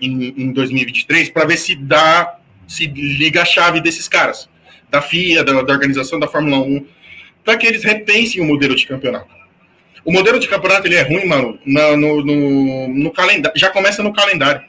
em, 0.00 0.34
em 0.36 0.52
2023 0.52 1.30
para 1.30 1.46
ver 1.46 1.56
se 1.56 1.74
dá, 1.74 2.38
se 2.68 2.86
liga 2.86 3.42
a 3.42 3.44
chave 3.44 3.80
desses 3.80 4.06
caras, 4.06 4.48
da 4.90 5.02
FIA, 5.02 5.42
da, 5.42 5.62
da 5.62 5.72
organização 5.72 6.20
da 6.20 6.28
Fórmula 6.28 6.58
1, 6.58 6.86
para 7.44 7.56
que 7.56 7.66
eles 7.66 7.82
repensem 7.82 8.40
o 8.40 8.44
modelo 8.44 8.76
de 8.76 8.86
campeonato. 8.86 9.34
O 10.04 10.12
modelo 10.12 10.38
de 10.38 10.46
campeonato 10.46 10.86
ele 10.86 10.94
é 10.94 11.02
ruim, 11.02 11.26
mano, 11.26 11.58
no, 11.66 11.96
no, 11.96 12.24
no, 12.24 12.88
no 12.88 13.10
calendário. 13.10 13.58
Já 13.58 13.70
começa 13.70 14.02
no 14.02 14.12
calendário. 14.12 14.62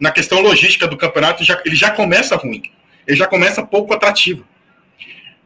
Na 0.00 0.10
questão 0.10 0.40
logística 0.40 0.86
do 0.86 0.96
campeonato, 0.96 1.44
já, 1.44 1.60
ele 1.64 1.74
já 1.74 1.90
começa 1.90 2.36
ruim. 2.36 2.62
Ele 3.06 3.16
já 3.16 3.26
começa 3.26 3.64
pouco 3.64 3.92
atrativo. 3.92 4.44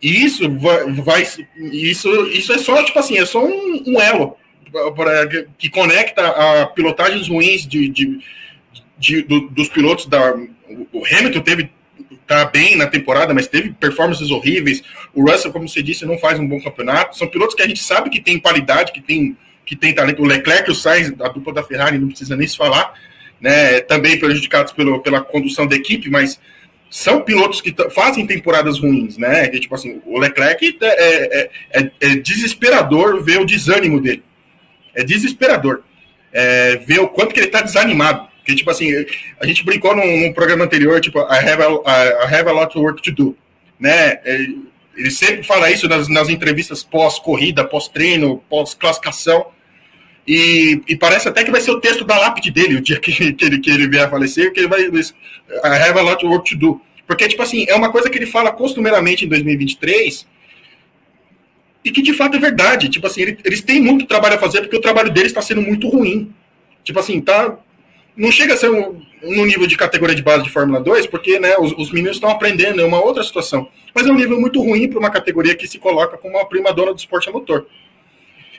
E 0.01 0.25
isso 0.25 0.51
vai, 0.59 0.93
vai 0.93 1.27
isso, 1.73 2.27
isso 2.27 2.53
é 2.53 2.59
só, 2.59 2.83
tipo 2.83 2.99
assim, 2.99 3.19
é 3.19 3.25
só 3.25 3.45
um, 3.45 3.83
um 3.87 4.01
elo 4.01 4.37
pra, 4.97 5.27
que 5.57 5.69
conecta 5.69 6.27
a 6.27 6.67
pilotagens 6.67 7.29
ruins 7.29 7.67
de, 7.67 7.89
de, 7.89 8.21
de 8.99 9.23
do, 9.23 9.49
dos 9.49 9.69
pilotos 9.69 10.07
da. 10.07 10.35
O 10.93 11.05
Hamilton 11.07 11.41
teve 11.41 11.71
tá 12.27 12.47
bem 12.47 12.77
na 12.77 12.87
temporada, 12.87 13.35
mas 13.35 13.47
teve 13.47 13.73
performances 13.73 14.31
horríveis. 14.31 14.83
O 15.15 15.29
Russell, 15.29 15.53
como 15.53 15.69
você 15.69 15.83
disse, 15.83 16.07
não 16.07 16.19
faz 16.19 16.39
um 16.39 16.49
bom 16.49 16.61
campeonato. 16.61 17.17
São 17.17 17.29
pilotos 17.29 17.55
que 17.55 17.63
a 17.63 17.69
gente 17.69 17.83
sabe 17.83 18.11
que 18.11 18.21
tem 18.21 18.39
qualidade, 18.39 18.93
que 18.93 19.01
tem, 19.01 19.37
que 19.67 19.77
tem 19.77 19.95
talento. 19.95 20.23
O 20.23 20.27
Leclerc 20.27 20.71
o 20.71 20.75
Sainz, 20.75 21.13
a 21.21 21.29
dupla 21.29 21.53
da 21.53 21.63
Ferrari, 21.63 21.99
não 21.99 22.09
precisa 22.09 22.37
nem 22.37 22.49
se 22.49 22.57
falar, 22.57 22.95
né? 23.43 23.81
Também 23.81 24.19
prejudicados 24.19 24.73
pelo, 24.73 25.01
pela 25.01 25.21
condução 25.21 25.67
da 25.67 25.75
equipe, 25.75 26.09
mas 26.09 26.41
são 26.89 27.23
pilotos 27.23 27.61
que 27.61 27.75
fazem 27.91 28.27
temporadas 28.27 28.79
ruins, 28.79 29.19
né? 29.19 29.49
Que, 29.49 29.59
tipo 29.59 29.75
assim, 29.75 30.01
o 30.07 30.19
Leclerc 30.19 30.79
é, 30.81 30.87
é, 30.87 31.51
é, 31.73 31.91
é, 32.01 32.17
desesperador 32.17 33.23
ver 33.23 33.41
o 33.41 33.45
desânimo 33.45 34.01
dele. 34.01 34.23
É 34.95 35.03
desesperador. 35.03 35.83
É, 36.33 36.77
ver 36.77 37.01
o 37.01 37.09
quanto 37.09 37.35
que 37.35 37.41
ele 37.41 37.47
está 37.47 37.61
desanimado. 37.61 38.29
Porque, 38.39 38.55
tipo 38.55 38.71
assim, 38.71 38.91
a 39.41 39.47
gente 39.47 39.65
brincou 39.65 39.97
num, 39.97 40.21
num, 40.21 40.33
programa 40.33 40.65
anterior, 40.65 41.01
tipo, 41.01 41.19
I 41.19 41.39
have, 41.39 41.63
a, 41.63 42.25
I 42.25 42.35
have 42.35 42.49
a 42.49 42.53
lot 42.53 42.77
of 42.77 42.79
work 42.79 43.03
to 43.03 43.13
do, 43.13 43.37
né? 43.79 44.19
É, 44.25 44.47
ele 44.97 45.11
sempre 45.11 45.43
fala 45.43 45.71
isso 45.71 45.89
nas, 45.89 46.09
nas 46.09 46.29
entrevistas 46.29 46.83
pós-corrida, 46.83 47.65
pós-treino, 47.65 48.43
pós-classificação, 48.51 49.47
e, 50.27 50.81
e, 50.89 50.97
parece 50.97 51.29
até 51.29 51.43
que 51.43 51.51
vai 51.51 51.61
ser 51.61 51.73
o 51.73 51.81
texto 51.81 52.05
da 52.05 52.19
lápide 52.19 52.51
dele, 52.51 52.77
o 52.77 52.81
dia 52.81 52.99
que, 52.99 53.11
que, 53.33 53.45
ele, 53.45 53.59
que 53.59 53.71
ele 53.71 53.89
vier 53.89 54.05
a 54.05 54.11
falecer, 54.11 54.53
que 54.53 54.61
ele 54.61 54.69
vai, 54.69 54.83
I 54.83 55.09
have 55.65 55.99
a 55.99 56.03
lot 56.03 56.25
of 56.25 56.27
work 56.27 56.51
to 56.51 56.57
do. 56.57 56.81
Porque, 57.07 57.29
tipo 57.29 57.43
assim, 57.43 57.67
é 57.69 57.75
uma 57.75 57.91
coisa 57.91 58.09
que 58.09 58.17
ele 58.17 58.27
fala 58.27 58.53
costumeiramente 58.53 59.25
em 59.25 59.29
2023, 59.29 60.27
e 61.85 61.91
que 61.91 62.01
de 62.01 62.13
fato 62.13 62.37
é 62.37 62.41
verdade. 62.41 62.89
Tipo 62.89 63.07
assim, 63.07 63.23
ele, 63.23 63.39
eles 63.45 63.61
têm 63.61 63.81
muito 63.81 64.07
trabalho 64.07 64.37
a 64.37 64.39
fazer 64.39 64.61
porque 64.61 64.77
o 64.77 64.81
trabalho 64.81 65.11
deles 65.11 65.31
está 65.31 65.43
sendo 65.43 65.61
muito 65.61 65.89
ruim. 65.89 66.33
Tipo 66.85 67.01
assim, 67.01 67.21
tá 67.21 67.59
não 68.17 68.31
chega 68.31 68.55
a 68.55 68.57
ser 68.57 68.71
um, 68.71 69.01
no 69.23 69.47
nível 69.47 69.67
de 69.67 69.77
categoria 69.77 70.15
de 70.15 70.23
base 70.23 70.45
de 70.45 70.51
Fórmula 70.51 70.81
2, 70.81 71.07
porque 71.07 71.39
né, 71.39 71.57
os, 71.59 71.73
os 71.73 71.91
meninos 71.91 72.17
estão 72.17 72.31
aprendendo, 72.31 72.81
é 72.81 72.85
uma 72.85 73.03
outra 73.03 73.23
situação. 73.23 73.69
Mas 73.95 74.07
é 74.07 74.13
um 74.13 74.17
nível 74.17 74.39
muito 74.41 74.61
ruim 74.61 74.89
para 74.89 74.99
uma 74.99 75.11
categoria 75.11 75.55
que 75.55 75.67
se 75.67 75.79
coloca 75.79 76.17
como 76.19 76.37
uma 76.37 76.47
prima 76.47 76.73
dona 76.73 76.93
do 76.93 76.99
esporte 76.99 77.29
a 77.29 77.33
motor. 77.33 77.67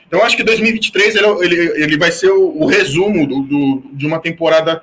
Então, 0.06 0.22
acho 0.22 0.36
que 0.36 0.42
2023 0.42 1.16
ele, 1.16 1.26
ele, 1.44 1.82
ele 1.82 1.98
vai 1.98 2.12
ser 2.12 2.30
o, 2.30 2.62
o 2.62 2.66
resumo 2.66 3.26
do, 3.26 3.42
do, 3.42 3.82
de 3.92 4.06
uma 4.06 4.20
temporada 4.20 4.82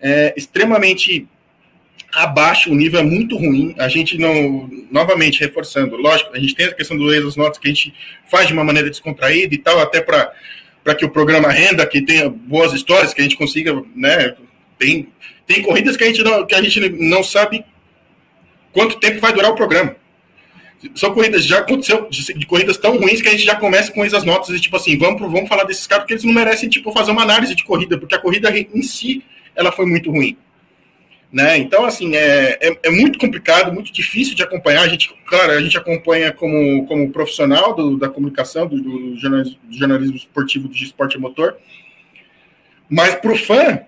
é, 0.00 0.34
extremamente 0.36 1.26
abaixo, 2.12 2.70
o 2.70 2.74
nível 2.74 3.00
é 3.00 3.04
muito 3.04 3.36
ruim. 3.36 3.74
A 3.78 3.88
gente 3.88 4.18
não, 4.18 4.68
novamente, 4.90 5.40
reforçando, 5.40 5.96
lógico, 5.96 6.34
a 6.34 6.38
gente 6.38 6.54
tem 6.54 6.66
a 6.66 6.74
questão 6.74 6.96
do 6.96 7.08
das 7.08 7.36
notas 7.36 7.58
que 7.58 7.68
a 7.68 7.72
gente 7.72 7.94
faz 8.28 8.48
de 8.48 8.52
uma 8.52 8.64
maneira 8.64 8.90
descontraída 8.90 9.54
e 9.54 9.58
tal, 9.58 9.78
até 9.80 10.00
para 10.00 10.32
para 10.82 10.94
que 10.94 11.04
o 11.04 11.10
programa 11.10 11.50
renda, 11.50 11.86
que 11.86 12.00
tenha 12.00 12.28
boas 12.28 12.72
histórias, 12.72 13.12
que 13.12 13.20
a 13.20 13.24
gente 13.24 13.36
consiga, 13.36 13.82
né? 13.94 14.34
Tem, 14.78 15.08
tem 15.46 15.62
corridas 15.62 15.96
que 15.96 16.04
a, 16.04 16.06
gente 16.06 16.22
não, 16.22 16.46
que 16.46 16.54
a 16.54 16.62
gente 16.62 16.80
não 16.88 17.22
sabe 17.22 17.64
quanto 18.72 18.98
tempo 18.98 19.20
vai 19.20 19.32
durar 19.32 19.50
o 19.50 19.54
programa. 19.54 19.94
São 20.94 21.12
corridas, 21.12 21.44
já 21.44 21.58
aconteceu 21.58 22.08
de, 22.08 22.46
corridas 22.46 22.78
tão 22.78 22.96
ruins 22.96 23.20
que 23.20 23.28
a 23.28 23.32
gente 23.32 23.44
já 23.44 23.54
começa 23.54 23.92
com 23.92 24.02
essas 24.02 24.24
notas 24.24 24.48
e 24.48 24.60
tipo 24.60 24.76
assim, 24.76 24.96
vamos, 24.96 25.20
vamos 25.20 25.48
falar 25.48 25.64
desses 25.64 25.86
caras 25.86 26.04
porque 26.04 26.14
eles 26.14 26.24
não 26.24 26.32
merecem 26.32 26.70
tipo 26.70 26.90
fazer 26.92 27.10
uma 27.10 27.22
análise 27.22 27.54
de 27.54 27.64
corrida, 27.64 27.98
porque 27.98 28.14
a 28.14 28.18
corrida 28.18 28.50
em 28.58 28.82
si 28.82 29.22
ela 29.54 29.70
foi 29.70 29.84
muito 29.84 30.10
ruim. 30.10 30.36
Né? 31.32 31.58
Então, 31.58 31.84
assim, 31.84 32.16
é, 32.16 32.58
é, 32.60 32.78
é, 32.82 32.90
muito 32.90 33.16
complicado, 33.16 33.72
muito 33.72 33.92
difícil 33.92 34.34
de 34.34 34.42
acompanhar. 34.42 34.82
A 34.82 34.88
gente, 34.88 35.14
claro, 35.26 35.52
a 35.52 35.60
gente 35.60 35.78
acompanha 35.78 36.32
como, 36.32 36.84
como 36.86 37.12
profissional 37.12 37.72
do, 37.74 37.96
da 37.96 38.08
comunicação, 38.08 38.66
do, 38.66 38.80
do, 38.80 39.16
jornalismo, 39.16 39.56
do 39.62 39.78
jornalismo 39.78 40.16
esportivo 40.16 40.68
de 40.68 40.84
esporte 40.84 41.16
motor. 41.18 41.56
Mas 42.88 43.14
para 43.14 43.30
o 43.30 43.36
fã, 43.36 43.80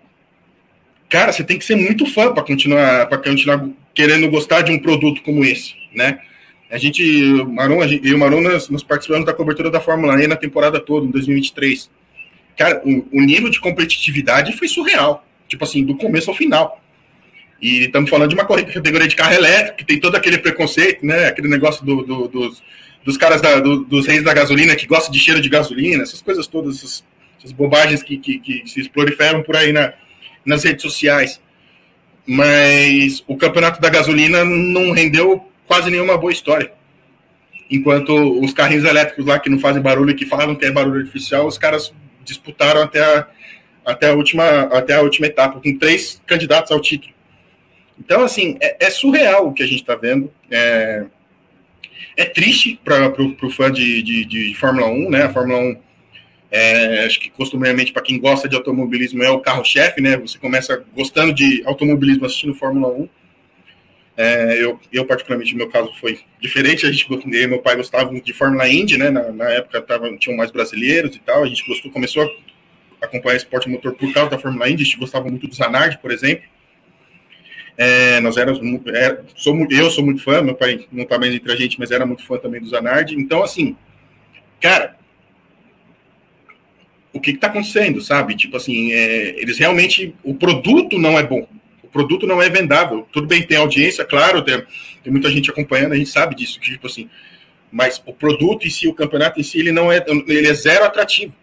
cara, 1.08 1.32
você 1.32 1.42
tem 1.42 1.58
que 1.58 1.64
ser 1.64 1.74
muito 1.74 2.06
fã 2.06 2.32
para 2.32 2.44
continuar, 2.44 3.08
para 3.08 3.18
continuar 3.18 3.68
querendo 3.92 4.30
gostar 4.30 4.62
de 4.62 4.70
um 4.70 4.78
produto 4.78 5.20
como 5.22 5.44
esse, 5.44 5.74
né? 5.92 6.20
A 6.72 6.78
gente, 6.78 7.02
Maron, 7.48 7.82
a 7.82 7.86
gente, 7.86 8.02
eu 8.06 8.12
e 8.12 8.14
o 8.14 8.18
Maron, 8.18 8.40
nós, 8.40 8.70
nós, 8.70 8.82
participamos 8.82 9.26
da 9.26 9.34
cobertura 9.34 9.70
da 9.70 9.78
Fórmula 9.78 10.24
E 10.24 10.26
na 10.26 10.36
temporada 10.36 10.80
toda, 10.80 11.06
em 11.06 11.10
2023. 11.10 11.90
Cara, 12.56 12.80
o, 12.82 13.06
o 13.12 13.20
nível 13.20 13.50
de 13.50 13.60
competitividade 13.60 14.56
foi 14.56 14.66
surreal. 14.66 15.22
Tipo 15.46 15.64
assim, 15.64 15.84
do 15.84 15.94
começo 15.94 16.30
ao 16.30 16.36
final. 16.36 16.80
E 17.60 17.84
estamos 17.84 18.08
falando 18.08 18.30
de 18.30 18.34
uma 18.34 18.46
categoria 18.46 19.06
de 19.06 19.14
carro 19.14 19.34
elétrico, 19.34 19.76
que 19.76 19.84
tem 19.84 20.00
todo 20.00 20.16
aquele 20.16 20.38
preconceito, 20.38 21.04
né? 21.04 21.26
Aquele 21.26 21.46
negócio 21.46 21.84
do, 21.84 22.02
do, 22.04 22.28
dos, 22.28 22.62
dos 23.04 23.18
caras 23.18 23.42
da, 23.42 23.60
do, 23.60 23.84
dos 23.84 24.06
reis 24.06 24.24
da 24.24 24.32
gasolina 24.32 24.74
que 24.74 24.86
gostam 24.86 25.12
de 25.12 25.20
cheiro 25.20 25.42
de 25.42 25.50
gasolina, 25.50 26.02
essas 26.02 26.22
coisas 26.22 26.46
todas, 26.46 26.76
essas, 26.78 27.04
essas 27.38 27.52
bobagens 27.52 28.02
que, 28.02 28.16
que, 28.16 28.38
que, 28.38 28.66
se 28.66 28.88
proliferam 28.88 29.42
por 29.42 29.56
aí 29.56 29.74
na, 29.74 29.92
nas 30.42 30.64
redes 30.64 30.80
sociais. 30.80 31.38
Mas 32.26 33.22
o 33.28 33.36
campeonato 33.36 33.78
da 33.78 33.90
gasolina 33.90 34.42
não 34.42 34.90
rendeu 34.92 35.51
quase 35.72 35.90
nenhuma 35.90 36.18
boa 36.18 36.30
história. 36.30 36.70
Enquanto 37.70 38.12
os 38.44 38.52
carrinhos 38.52 38.84
elétricos 38.84 39.24
lá 39.24 39.38
que 39.38 39.48
não 39.48 39.58
fazem 39.58 39.80
barulho 39.80 40.14
que 40.14 40.26
falam 40.26 40.54
que 40.54 40.66
é 40.66 40.70
barulho 40.70 41.00
artificial, 41.00 41.46
os 41.46 41.56
caras 41.56 41.94
disputaram 42.22 42.82
até 42.82 43.02
a, 43.02 43.26
até 43.82 44.10
a, 44.10 44.12
última, 44.12 44.44
até 44.64 44.96
a 44.96 45.00
última 45.00 45.28
etapa, 45.28 45.58
com 45.62 45.78
três 45.78 46.20
candidatos 46.26 46.70
ao 46.70 46.78
título. 46.78 47.14
Então, 47.98 48.22
assim, 48.22 48.58
é, 48.60 48.84
é 48.84 48.90
surreal 48.90 49.48
o 49.48 49.54
que 49.54 49.62
a 49.62 49.66
gente 49.66 49.80
está 49.80 49.96
vendo. 49.96 50.30
É, 50.50 51.06
é 52.18 52.26
triste 52.26 52.78
para 52.84 53.08
o 53.08 53.50
fã 53.50 53.72
de, 53.72 54.02
de, 54.02 54.26
de, 54.26 54.54
Fórmula 54.56 54.88
1, 54.88 55.08
né? 55.08 55.22
A 55.22 55.30
Fórmula 55.30 55.58
1, 55.58 55.76
é, 56.50 57.04
acho 57.06 57.18
que 57.18 57.30
costumeiramente, 57.30 57.94
para 57.94 58.02
quem 58.02 58.20
gosta 58.20 58.46
de 58.46 58.54
automobilismo, 58.54 59.22
é 59.22 59.30
o 59.30 59.40
carro-chefe, 59.40 60.02
né? 60.02 60.18
Você 60.18 60.36
começa 60.36 60.84
gostando 60.94 61.32
de 61.32 61.62
automobilismo 61.64 62.26
assistindo 62.26 62.52
Fórmula 62.52 62.92
1. 62.92 63.21
É, 64.16 64.62
eu, 64.62 64.78
eu, 64.92 65.06
particularmente, 65.06 65.52
no 65.52 65.58
meu 65.58 65.68
caso, 65.70 65.90
foi 66.00 66.20
diferente. 66.40 66.86
A 66.86 66.92
gente, 66.92 67.06
eu 67.10 67.48
meu 67.48 67.60
pai 67.60 67.76
gostavam 67.76 68.14
de 68.14 68.32
Fórmula 68.32 68.68
Indy, 68.68 68.98
né? 68.98 69.10
Na, 69.10 69.32
na 69.32 69.48
época 69.50 69.80
tava, 69.80 70.14
tinham 70.16 70.36
mais 70.36 70.50
brasileiros 70.50 71.16
e 71.16 71.18
tal. 71.20 71.42
A 71.42 71.46
gente 71.46 71.66
gostou, 71.66 71.90
começou 71.90 72.22
a 73.00 73.06
acompanhar 73.06 73.36
esporte 73.36 73.68
motor 73.68 73.94
por 73.94 74.12
causa 74.12 74.30
da 74.30 74.38
Fórmula 74.38 74.68
Indy. 74.68 74.82
A 74.82 74.84
gente 74.84 74.98
gostava 74.98 75.28
muito 75.28 75.46
do 75.46 75.54
Zanardi, 75.54 75.98
por 75.98 76.10
exemplo. 76.10 76.44
É, 77.76 78.20
nós 78.20 78.36
éramos, 78.36 78.60
é, 78.88 79.20
sou, 79.34 79.56
eu 79.70 79.90
sou 79.90 80.04
muito 80.04 80.22
fã, 80.22 80.42
meu 80.42 80.54
pai 80.54 80.86
não 80.92 81.04
está 81.04 81.18
mais 81.18 81.34
entre 81.34 81.50
a 81.50 81.56
gente, 81.56 81.78
mas 81.78 81.90
era 81.90 82.04
muito 82.04 82.24
fã 82.24 82.36
também 82.36 82.60
do 82.60 82.68
Zanardi. 82.68 83.18
Então, 83.18 83.42
assim, 83.42 83.74
cara, 84.60 84.96
o 87.12 87.20
que 87.20 87.30
está 87.30 87.46
acontecendo, 87.46 88.00
sabe? 88.00 88.36
Tipo 88.36 88.58
assim, 88.58 88.92
é, 88.92 89.40
eles 89.40 89.58
realmente, 89.58 90.14
o 90.22 90.34
produto 90.34 90.98
não 90.98 91.18
é 91.18 91.22
bom, 91.22 91.46
produto 91.92 92.26
não 92.26 92.42
é 92.42 92.48
vendável. 92.48 93.06
Tudo 93.12 93.26
bem, 93.26 93.42
tem 93.42 93.58
audiência, 93.58 94.04
claro, 94.04 94.42
tem, 94.42 94.62
tem 95.02 95.12
muita 95.12 95.30
gente 95.30 95.50
acompanhando, 95.50 95.92
a 95.92 95.96
gente 95.96 96.10
sabe 96.10 96.34
disso, 96.34 96.58
que, 96.58 96.70
tipo 96.72 96.86
assim, 96.86 97.08
mas 97.70 98.02
o 98.04 98.12
produto 98.12 98.66
em 98.66 98.70
si, 98.70 98.88
o 98.88 98.94
campeonato 98.94 99.40
em 99.40 99.42
si, 99.42 99.58
ele 99.58 99.72
não 99.72 99.92
é, 99.92 100.04
ele 100.26 100.48
é 100.48 100.54
zero 100.54 100.84
atrativo. 100.84 101.34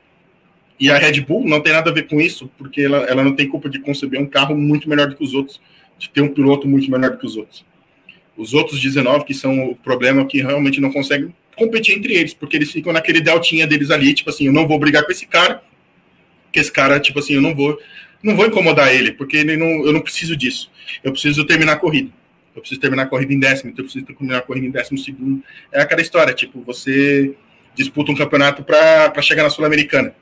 E 0.79 0.89
a 0.89 0.97
Red 0.97 1.21
Bull 1.21 1.45
não 1.45 1.59
tem 1.59 1.73
nada 1.73 1.89
a 1.89 1.93
ver 1.93 2.07
com 2.07 2.21
isso, 2.21 2.49
porque 2.57 2.81
ela, 2.81 2.99
ela 2.99 3.23
não 3.23 3.35
tem 3.35 3.47
culpa 3.47 3.69
de 3.69 3.79
conceber 3.79 4.19
um 4.19 4.25
carro 4.25 4.55
muito 4.55 4.87
melhor 4.87 5.07
do 5.07 5.15
que 5.15 5.23
os 5.23 5.33
outros 5.33 5.59
de 5.97 6.09
ter 6.09 6.21
um 6.21 6.29
piloto 6.29 6.67
muito 6.67 6.89
menor 6.89 7.11
do 7.11 7.17
que 7.17 7.25
os 7.25 7.35
outros. 7.35 7.65
Os 8.37 8.53
outros 8.53 8.79
19 8.79 9.25
que 9.25 9.33
são 9.33 9.71
o 9.71 9.75
problema 9.75 10.25
que 10.25 10.41
realmente 10.41 10.79
não 10.79 10.91
conseguem 10.91 11.35
competir 11.57 11.97
entre 11.97 12.13
eles, 12.13 12.33
porque 12.33 12.55
eles 12.55 12.71
ficam 12.71 12.93
naquele 12.93 13.19
deltinha 13.19 13.67
deles 13.67 13.91
ali, 13.91 14.13
tipo 14.13 14.29
assim, 14.29 14.45
eu 14.45 14.53
não 14.53 14.65
vou 14.65 14.79
brigar 14.79 15.03
com 15.03 15.11
esse 15.11 15.27
cara, 15.27 15.61
que 16.53 16.59
esse 16.59 16.71
cara, 16.71 16.97
tipo 17.01 17.19
assim, 17.19 17.33
eu 17.33 17.41
não 17.41 17.53
vou, 17.53 17.77
não 18.21 18.35
vou 18.35 18.45
incomodar 18.45 18.93
ele, 18.93 19.11
porque 19.11 19.37
ele 19.37 19.55
não, 19.57 19.85
eu 19.85 19.93
não 19.93 20.01
preciso 20.01 20.35
disso. 20.35 20.71
Eu 21.03 21.11
preciso 21.11 21.45
terminar 21.45 21.73
a 21.73 21.77
corrida. 21.77 22.11
Eu 22.55 22.61
preciso 22.61 22.81
terminar 22.81 23.03
a 23.03 23.07
corrida 23.07 23.33
em 23.33 23.39
décimo, 23.39 23.71
então 23.71 23.83
eu 23.83 23.85
preciso 23.85 24.05
terminar 24.05 24.39
a 24.39 24.41
corrida 24.41 24.67
em 24.67 24.71
décimo 24.71 24.97
segundo. 24.97 25.43
É 25.71 25.81
aquela 25.81 26.01
história, 26.01 26.33
tipo, 26.33 26.61
você 26.61 27.33
disputa 27.75 28.11
um 28.11 28.15
campeonato 28.15 28.63
para 28.63 29.21
chegar 29.21 29.43
na 29.43 29.49
Sul-Americana 29.49 30.13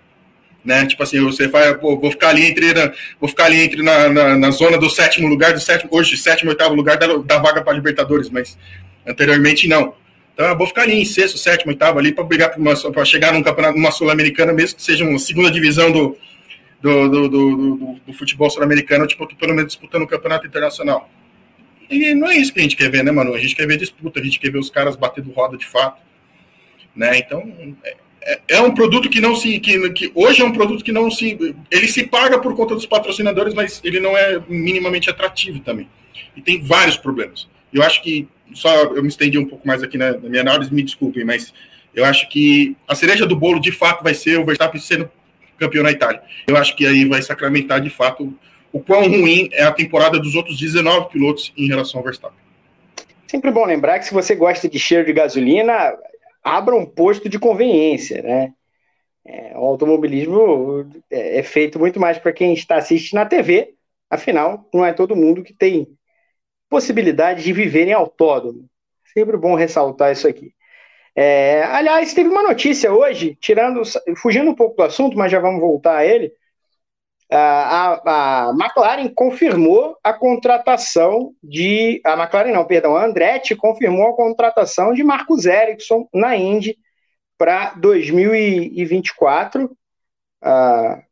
né? 0.68 0.86
Tipo 0.86 1.02
assim, 1.02 1.22
você 1.22 1.48
vai, 1.48 1.74
pô, 1.76 1.98
vou 1.98 2.12
ficar 2.12 2.30
ali 2.30 2.45
entre, 2.45 2.74
na, 2.74 2.91
vou 3.20 3.30
ficar 3.30 3.45
ali 3.45 3.62
entre 3.62 3.82
na, 3.82 4.10
na, 4.10 4.38
na, 4.38 4.52
zona 4.52 4.78
do 4.78 4.89
sétimo 4.89 5.26
lugar, 5.26 5.54
do 5.54 5.62
sétimo, 5.62 5.89
hoje, 5.93 6.18
sétimo, 6.18 6.50
oitavo 6.50 6.76
lugar 6.76 6.98
da, 6.98 7.08
da 7.18 7.38
vaga 7.38 7.62
para 7.62 7.74
Libertadores, 7.74 8.30
mas 8.30 8.58
anteriormente 9.08 9.66
não. 9.66 9.93
Então 10.34 10.45
eu 10.45 10.58
vou 10.58 10.68
ficar 10.68 10.82
ali 10.82 11.02
em 11.02 11.06
sexto, 11.06 11.38
sétimo, 11.38 11.72
oitavo 11.72 11.98
ali 11.98 12.12
para 12.12 12.24
brigar 12.26 12.54
para 12.93 13.06
chegar 13.06 13.32
num 13.32 13.41
campeonato, 13.41 13.78
numa 13.78 13.91
sul-americana, 13.91 14.52
mesmo 14.52 14.76
que 14.76 14.84
seja 14.84 15.06
uma 15.06 15.18
segunda 15.18 15.50
divisão 15.50 15.89
do, 15.89 16.18
do, 16.82 17.09
do, 17.09 17.30
do, 17.30 17.99
do 18.05 18.13
futebol 18.13 18.49
sul-americano, 18.49 19.07
tipo, 19.07 19.28
pelo 19.36 19.53
menos 19.53 19.73
disputando 19.73 20.03
o 20.03 20.07
campeonato 20.07 20.45
internacional. 20.45 21.09
E 21.89 22.13
não 22.13 22.30
é 22.30 22.38
isso 22.38 22.53
que 22.53 22.59
a 22.59 22.63
gente 22.63 22.75
quer 22.75 22.89
ver, 22.91 23.03
né, 23.03 23.11
mano? 23.11 23.34
A 23.34 23.39
gente 23.39 23.55
quer 23.55 23.67
ver 23.67 23.78
disputa, 23.78 24.19
a 24.19 24.23
gente 24.23 24.39
quer 24.39 24.51
ver 24.51 24.59
os 24.59 24.69
caras 24.69 24.95
batendo 24.95 25.32
roda 25.32 25.57
de 25.57 25.65
fato. 25.65 26.01
Né? 26.95 27.17
Então, 27.19 27.51
é, 27.84 27.95
é, 28.21 28.41
é 28.49 28.61
um 28.61 28.73
produto 28.73 29.09
que 29.09 29.21
não 29.21 29.36
se. 29.36 29.59
Que, 29.59 29.89
que 29.91 30.11
hoje 30.13 30.41
é 30.41 30.45
um 30.45 30.51
produto 30.51 30.84
que 30.84 30.91
não 30.91 31.09
se. 31.09 31.55
Ele 31.71 31.88
se 31.88 32.05
paga 32.05 32.39
por 32.39 32.55
conta 32.55 32.75
dos 32.75 32.86
patrocinadores, 32.86 33.53
mas 33.53 33.80
ele 33.84 33.99
não 33.99 34.17
é 34.17 34.41
minimamente 34.49 35.09
atrativo 35.09 35.59
também. 35.61 35.88
E 36.36 36.41
tem 36.41 36.61
vários 36.61 36.97
problemas. 36.97 37.47
Eu 37.73 37.82
acho 37.84 38.03
que. 38.03 38.28
Só 38.53 38.73
eu 38.95 39.01
me 39.01 39.09
estendi 39.09 39.38
um 39.38 39.45
pouco 39.45 39.67
mais 39.67 39.84
aqui 39.84 39.97
na, 39.97 40.13
na 40.13 40.30
minha 40.30 40.41
análise, 40.41 40.73
me 40.73 40.82
desculpem, 40.82 41.25
mas 41.25 41.53
eu 41.93 42.05
acho 42.05 42.30
que 42.30 42.78
a 42.88 42.95
cereja 42.95 43.25
do 43.25 43.36
bolo 43.36 43.59
de 43.59 43.73
fato 43.73 44.03
vai 44.03 44.13
ser 44.13 44.39
o 44.39 44.45
Verstappen 44.45 44.80
sendo 44.80 45.09
campeão 45.58 45.84
na 45.84 45.91
Itália. 45.91 46.22
Eu 46.47 46.58
acho 46.58 46.76
que 46.76 46.86
aí 46.86 47.05
vai 47.05 47.22
sacramentar 47.22 47.82
de 47.82 47.89
fato 47.89 48.34
o 48.72 48.80
quão 48.80 49.03
ruim 49.03 49.49
é 49.51 49.64
a 49.64 49.72
temporada 49.72 50.20
dos 50.20 50.36
outros 50.36 50.58
19 50.58 51.10
pilotos 51.10 51.53
em 51.58 51.68
relação 51.68 51.99
ao 51.99 52.03
Verstappen. 52.03 52.38
Sempre 53.28 53.51
bom 53.51 53.66
lembrar 53.66 53.99
que 53.99 54.05
se 54.05 54.14
você 54.14 54.36
gosta 54.36 54.70
de 54.70 54.80
cheiro 54.80 55.05
de 55.05 55.14
gasolina, 55.14 55.93
abra 56.43 56.76
um 56.76 56.86
posto 56.86 57.28
de 57.28 57.39
conveniência, 57.39 58.22
né? 58.22 58.53
É, 59.26 59.51
o 59.58 59.66
automobilismo 59.66 60.89
é, 61.12 61.39
é 61.39 61.43
feito 61.43 61.78
muito 61.78 61.99
mais 61.99 62.18
para 62.18 62.32
quem 62.32 62.53
está 62.53 62.78
assistindo 62.78 63.20
na 63.20 63.26
TV, 63.26 63.74
afinal, 64.10 64.70
não 64.74 64.86
é 64.86 64.93
todo 64.93 65.16
mundo 65.16 65.43
que 65.43 65.53
tem 65.53 65.88
possibilidade 66.70 67.43
de 67.43 67.51
viver 67.51 67.88
em 67.88 67.93
autódromo. 67.93 68.66
Sempre 69.14 69.36
bom 69.36 69.55
ressaltar 69.55 70.14
isso 70.14 70.28
aqui. 70.28 70.53
É, 71.20 71.63
aliás, 71.63 72.13
teve 72.13 72.30
uma 72.30 72.43
notícia 72.43 72.93
hoje, 72.93 73.36
tirando, 73.41 73.82
fugindo 74.18 74.51
um 74.51 74.55
pouco 74.55 74.78
do 74.78 74.84
assunto, 74.84 75.18
mas 75.18 75.32
já 75.32 75.39
vamos 75.39 75.59
voltar 75.59 75.97
a 75.97 76.05
ele 76.05 76.32
a, 77.30 78.01
a 78.05 78.51
McLaren 78.51 79.09
confirmou 79.09 79.97
a 80.03 80.13
contratação 80.13 81.34
de. 81.43 82.01
A 82.05 82.13
McLaren 82.13 82.53
não, 82.53 82.65
perdão, 82.65 82.95
a 82.95 83.05
Andretti 83.05 83.55
confirmou 83.55 84.07
a 84.07 84.15
contratação 84.15 84.93
de 84.93 85.03
Marcos 85.03 85.45
Ericsson 85.45 86.07
na 86.13 86.36
Indy 86.36 86.78
para 87.38 87.74
2024. 87.76 89.65
Uh, 90.41 91.03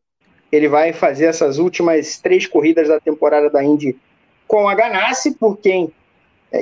ele 0.51 0.69
vai 0.69 0.93
fazer 0.93 1.25
essas 1.25 1.57
últimas 1.57 2.19
três 2.19 2.47
corridas 2.47 2.87
da 2.87 2.99
temporada 2.99 3.49
da 3.49 3.63
Indy 3.63 3.99
com 4.47 4.69
a 4.69 4.75
Ganassi, 4.75 5.35
por 5.35 5.57
quem 5.57 5.91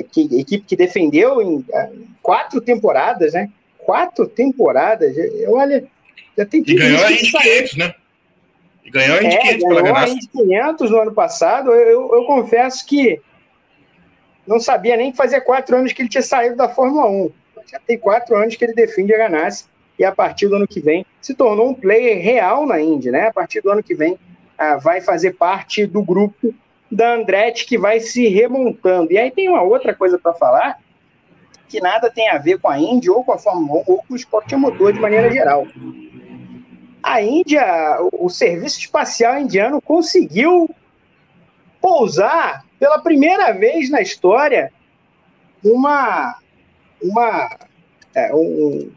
que, 0.02 0.22
equipe 0.40 0.64
que 0.66 0.76
defendeu 0.76 1.40
em, 1.40 1.64
em 1.92 2.08
quatro 2.22 2.60
temporadas, 2.60 3.32
né? 3.32 3.50
Quatro 3.78 4.26
temporadas. 4.26 5.14
Olha, 5.48 5.84
já 6.36 6.44
tem 6.44 6.62
E 6.66 6.74
ganhou 6.74 7.04
a 7.04 7.12
Indy 7.12 7.30
500, 7.30 7.76
né? 7.76 7.94
E 8.84 8.90
ganhou 8.90 9.18
a 9.18 9.22
Indy 9.22 9.34
é, 9.34 9.38
500 9.38 9.68
pela 9.68 9.82
Ganassi. 9.82 10.12
a 10.12 10.14
Indy 10.14 10.28
500 10.28 10.90
no 10.90 11.00
ano 11.00 11.12
passado. 11.12 11.70
Eu, 11.70 11.88
eu, 11.88 12.14
eu, 12.14 12.24
confesso 12.24 12.84
que 12.86 13.20
não 14.46 14.58
sabia 14.58 14.96
nem 14.96 15.10
que 15.10 15.16
fazia 15.16 15.40
quatro 15.40 15.76
anos 15.76 15.92
que 15.92 16.02
ele 16.02 16.08
tinha 16.08 16.22
saído 16.22 16.56
da 16.56 16.68
Fórmula 16.68 17.08
1. 17.08 17.30
Já 17.70 17.80
tem 17.80 17.98
quatro 17.98 18.36
anos 18.36 18.56
que 18.56 18.64
ele 18.64 18.74
defende 18.74 19.14
a 19.14 19.18
Ganassi 19.18 19.64
e 19.98 20.04
a 20.04 20.12
partir 20.12 20.48
do 20.48 20.56
ano 20.56 20.66
que 20.66 20.80
vem 20.80 21.06
se 21.20 21.34
tornou 21.34 21.70
um 21.70 21.74
player 21.74 22.22
real 22.22 22.66
na 22.66 22.80
Indy, 22.80 23.10
né? 23.10 23.28
A 23.28 23.32
partir 23.32 23.60
do 23.60 23.70
ano 23.70 23.82
que 23.82 23.94
vem 23.94 24.18
ah, 24.58 24.76
vai 24.76 25.00
fazer 25.00 25.32
parte 25.32 25.86
do 25.86 26.02
grupo 26.02 26.54
da 26.94 27.14
Andretti 27.14 27.66
que 27.66 27.76
vai 27.76 28.00
se 28.00 28.28
remontando. 28.28 29.12
E 29.12 29.18
aí 29.18 29.30
tem 29.30 29.48
uma 29.48 29.62
outra 29.62 29.94
coisa 29.94 30.18
para 30.18 30.32
falar 30.32 30.78
que 31.68 31.80
nada 31.80 32.10
tem 32.10 32.28
a 32.30 32.38
ver 32.38 32.58
com 32.60 32.68
a 32.68 32.78
Indy 32.78 33.10
ou 33.10 33.24
com 33.24 33.32
a 33.32 33.38
Fórmula 33.38 33.80
1 33.80 33.84
ou 33.86 33.98
com 33.98 34.14
o 34.14 34.16
esporte 34.16 34.54
a 34.54 34.58
motor 34.58 34.92
de 34.92 35.00
maneira 35.00 35.30
geral 35.30 35.66
a 37.04 37.20
Índia, 37.20 37.62
o 38.12 38.30
serviço 38.30 38.78
espacial 38.78 39.38
indiano 39.38 39.78
conseguiu 39.78 40.74
pousar 41.78 42.64
pela 42.78 42.98
primeira 42.98 43.52
vez 43.52 43.90
na 43.90 44.00
história 44.00 44.72
uma, 45.62 46.38
uma 47.02 47.58
é, 48.14 48.34
um, 48.34 48.90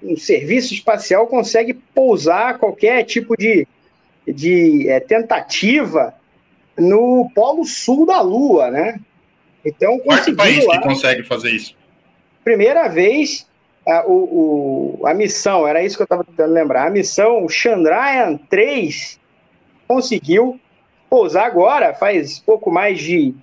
um, 0.00 0.16
serviço 0.16 0.72
espacial 0.72 1.26
consegue 1.26 1.74
pousar 1.74 2.56
qualquer 2.58 3.02
tipo 3.02 3.36
de, 3.36 3.66
de 4.24 4.88
é, 4.88 5.00
tentativa 5.00 6.14
no 6.78 7.30
polo 7.34 7.64
sul 7.64 8.06
da 8.06 8.20
Lua, 8.20 8.70
né? 8.70 9.00
Então 9.64 9.98
conseguiu. 9.98 10.36
Qual 10.36 10.46
país 10.46 10.66
lá, 10.66 10.78
que 10.78 10.88
consegue 10.88 11.22
fazer 11.22 11.50
isso? 11.50 11.76
Primeira 12.42 12.88
vez 12.88 13.46
a, 13.86 14.06
o, 14.06 14.98
o, 15.00 15.06
a 15.06 15.14
missão, 15.14 15.66
era 15.66 15.82
isso 15.82 15.96
que 15.96 16.02
eu 16.02 16.04
estava 16.04 16.24
tentando 16.24 16.52
lembrar, 16.52 16.86
a 16.86 16.90
missão 16.90 17.48
Chandrayaan 17.48 18.36
3 18.48 19.18
conseguiu 19.86 20.60
pousar 21.08 21.46
agora, 21.46 21.92
faz 21.94 22.38
pouco 22.38 22.70
mais 22.70 23.00
de 23.00 23.34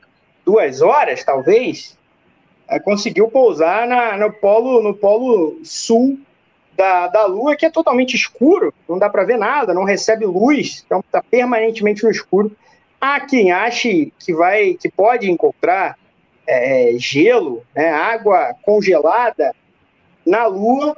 duas 0.46 0.82
horas, 0.82 1.24
talvez, 1.24 1.98
é, 2.70 2.80
conseguiu 2.80 3.28
pousar 3.30 3.88
na, 3.88 4.18
no, 4.18 4.32
polo, 4.32 4.82
no 4.82 4.94
polo 4.94 5.60
sul 5.64 6.18
da, 6.76 7.08
da 7.08 7.26
Lua, 7.26 7.56
que 7.56 7.66
é 7.66 7.70
totalmente 7.70 8.16
escuro, 8.16 8.74
não 8.88 8.98
dá 8.98 9.10
para 9.10 9.26
ver 9.26 9.38
nada, 9.38 9.74
não 9.74 9.84
recebe 9.84 10.26
luz, 10.26 10.84
então 10.86 11.00
está 11.00 11.22
permanentemente 11.22 12.04
no 12.04 12.12
escuro. 12.12 12.56
Há 13.00 13.20
quem 13.20 13.52
ache 13.52 14.12
que 14.20 14.34
vai, 14.34 14.74
que 14.74 14.90
pode 14.90 15.30
encontrar 15.30 15.98
é, 16.48 16.94
gelo, 16.98 17.64
né, 17.76 17.90
água 17.90 18.56
congelada 18.64 19.54
na 20.26 20.46
Lua 20.46 20.98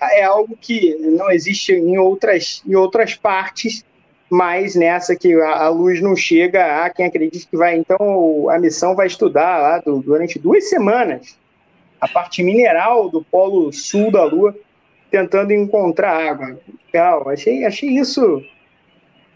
é 0.00 0.22
algo 0.22 0.56
que 0.56 0.94
não 0.96 1.30
existe 1.30 1.72
em 1.72 1.98
outras, 1.98 2.62
em 2.66 2.74
outras 2.74 3.14
partes, 3.14 3.84
mas 4.30 4.74
nessa 4.74 5.16
que 5.16 5.34
a, 5.34 5.64
a 5.64 5.68
luz 5.68 6.00
não 6.00 6.14
chega, 6.14 6.84
há 6.84 6.90
quem 6.90 7.06
acredite 7.06 7.48
que 7.48 7.56
vai. 7.56 7.76
Então, 7.76 8.48
a 8.48 8.58
missão 8.58 8.94
vai 8.94 9.06
estudar 9.06 9.58
lá 9.58 9.78
do, 9.78 10.00
durante 10.00 10.38
duas 10.38 10.68
semanas 10.68 11.36
a 12.00 12.06
parte 12.06 12.42
mineral 12.42 13.08
do 13.08 13.24
polo 13.24 13.72
sul 13.72 14.10
da 14.12 14.24
Lua, 14.24 14.54
tentando 15.10 15.52
encontrar 15.52 16.30
água. 16.30 16.60
Legal, 16.86 17.28
achei, 17.28 17.64
achei 17.64 17.88
isso. 17.90 18.42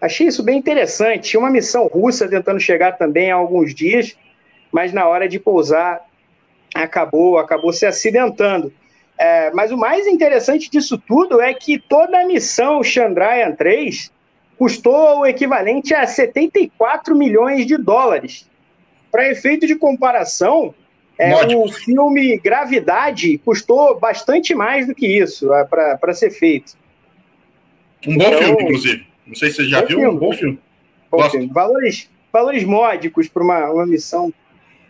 Achei 0.02 0.26
isso 0.26 0.42
bem 0.42 0.58
interessante. 0.58 1.30
Tinha 1.30 1.38
uma 1.38 1.48
missão 1.48 1.86
russa 1.86 2.28
tentando 2.28 2.58
chegar 2.58 2.98
também 2.98 3.30
há 3.30 3.36
alguns 3.36 3.72
dias, 3.72 4.16
mas 4.72 4.92
na 4.92 5.06
hora 5.06 5.28
de 5.28 5.38
pousar 5.38 6.00
acabou, 6.74 7.38
acabou 7.38 7.72
se 7.72 7.86
acidentando. 7.86 8.72
É, 9.16 9.52
mas 9.52 9.70
o 9.70 9.76
mais 9.76 10.08
interessante 10.08 10.68
disso 10.68 10.98
tudo 10.98 11.40
é 11.40 11.54
que 11.54 11.78
toda 11.78 12.18
a 12.18 12.26
missão 12.26 12.82
Chandrayaan 12.82 13.52
3 13.52 14.10
custou 14.58 15.20
o 15.20 15.26
equivalente 15.26 15.94
a 15.94 16.04
74 16.04 17.14
milhões 17.14 17.64
de 17.64 17.76
dólares. 17.76 18.50
Para 19.08 19.30
efeito 19.30 19.68
de 19.68 19.76
comparação, 19.76 20.74
é, 21.16 21.32
o 21.54 21.70
filme 21.70 22.38
Gravidade 22.38 23.38
custou 23.38 24.00
bastante 24.00 24.52
mais 24.52 24.84
do 24.88 24.96
que 24.96 25.06
isso 25.06 25.54
é, 25.54 25.64
para 25.64 26.12
ser 26.12 26.30
feito. 26.30 26.76
Um 28.04 28.18
bom 28.18 28.24
então, 28.24 28.38
filme, 28.40 28.62
inclusive. 28.64 29.11
Não 29.26 29.34
sei 29.34 29.50
se 29.50 29.56
você 29.56 29.68
já 29.68 29.80
viu, 29.80 29.98
filme. 29.98 30.06
um 30.06 30.18
bom 30.18 30.32
filme. 30.32 30.58
Bom 31.10 31.30
filme. 31.30 31.46
Valores, 31.48 32.10
valores 32.32 32.64
módicos 32.64 33.28
para 33.28 33.42
uma, 33.42 33.70
uma 33.70 33.86
missão 33.86 34.32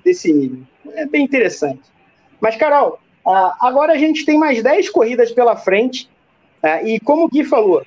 desse 0.04 0.32
nível. 0.32 0.62
É 0.94 1.06
bem 1.06 1.24
interessante. 1.24 1.82
Mas, 2.40 2.56
Carol, 2.56 2.98
Uh, 3.24 3.54
agora 3.60 3.92
a 3.92 3.96
gente 3.96 4.24
tem 4.24 4.36
mais 4.36 4.62
10 4.62 4.90
corridas 4.90 5.30
pela 5.30 5.54
frente, 5.54 6.10
uh, 6.62 6.84
e 6.84 6.98
como 6.98 7.24
o 7.24 7.28
Gui 7.28 7.44
falou, 7.44 7.82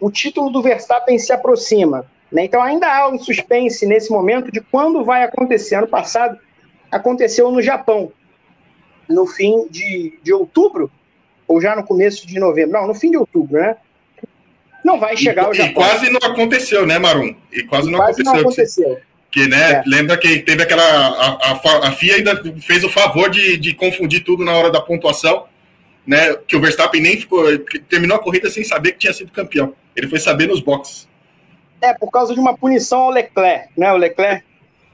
o 0.00 0.10
título 0.10 0.50
do 0.50 0.62
Verstappen 0.62 1.18
se 1.18 1.32
aproxima. 1.32 2.06
Né? 2.32 2.44
Então 2.44 2.62
ainda 2.62 2.90
há 2.90 3.08
um 3.08 3.18
suspense 3.18 3.86
nesse 3.86 4.10
momento 4.10 4.50
de 4.50 4.60
quando 4.60 5.04
vai 5.04 5.24
acontecer. 5.24 5.74
Ano 5.74 5.88
passado 5.88 6.38
aconteceu 6.90 7.50
no 7.50 7.60
Japão, 7.60 8.10
no 9.08 9.26
fim 9.26 9.66
de, 9.68 10.18
de 10.22 10.32
outubro, 10.32 10.90
ou 11.46 11.60
já 11.60 11.76
no 11.76 11.84
começo 11.84 12.26
de 12.26 12.38
novembro. 12.40 12.72
Não, 12.72 12.86
no 12.86 12.94
fim 12.94 13.10
de 13.10 13.18
outubro, 13.18 13.60
né? 13.60 13.76
Não 14.84 14.98
vai 14.98 15.16
chegar 15.16 15.42
e, 15.42 15.46
ao 15.46 15.54
Japão. 15.54 15.70
E 15.70 15.74
quase 15.74 16.10
não 16.10 16.20
aconteceu, 16.22 16.86
né, 16.86 16.98
Marum? 16.98 17.34
E 17.52 17.62
quase 17.64 17.90
não 17.90 17.98
quase 17.98 18.22
aconteceu. 18.22 18.32
Não 18.32 18.40
aconteceu. 18.40 18.98
Que, 19.30 19.46
né, 19.46 19.72
é. 19.72 19.82
lembra 19.86 20.16
que 20.16 20.38
teve 20.40 20.62
aquela. 20.62 20.82
A, 20.82 21.52
a, 21.52 21.88
a, 21.88 21.92
FIA 21.92 22.16
ainda 22.16 22.42
fez 22.60 22.82
o 22.82 22.88
favor 22.88 23.28
de, 23.28 23.58
de 23.58 23.74
confundir 23.74 24.24
tudo 24.24 24.44
na 24.44 24.52
hora 24.52 24.70
da 24.70 24.80
pontuação, 24.80 25.44
né? 26.06 26.34
Que 26.46 26.56
o 26.56 26.60
Verstappen 26.60 27.00
nem 27.00 27.18
ficou. 27.18 27.44
Terminou 27.88 28.16
a 28.16 28.22
corrida 28.22 28.48
sem 28.48 28.64
saber 28.64 28.92
que 28.92 28.98
tinha 28.98 29.12
sido 29.12 29.30
campeão. 29.30 29.74
Ele 29.94 30.08
foi 30.08 30.18
saber 30.18 30.46
nos 30.46 30.60
boxes. 30.60 31.06
É, 31.80 31.92
por 31.92 32.10
causa 32.10 32.32
de 32.32 32.40
uma 32.40 32.56
punição 32.56 33.00
ao 33.00 33.10
Leclerc, 33.10 33.68
né? 33.76 33.92
O 33.92 33.96
Leclerc 33.96 34.42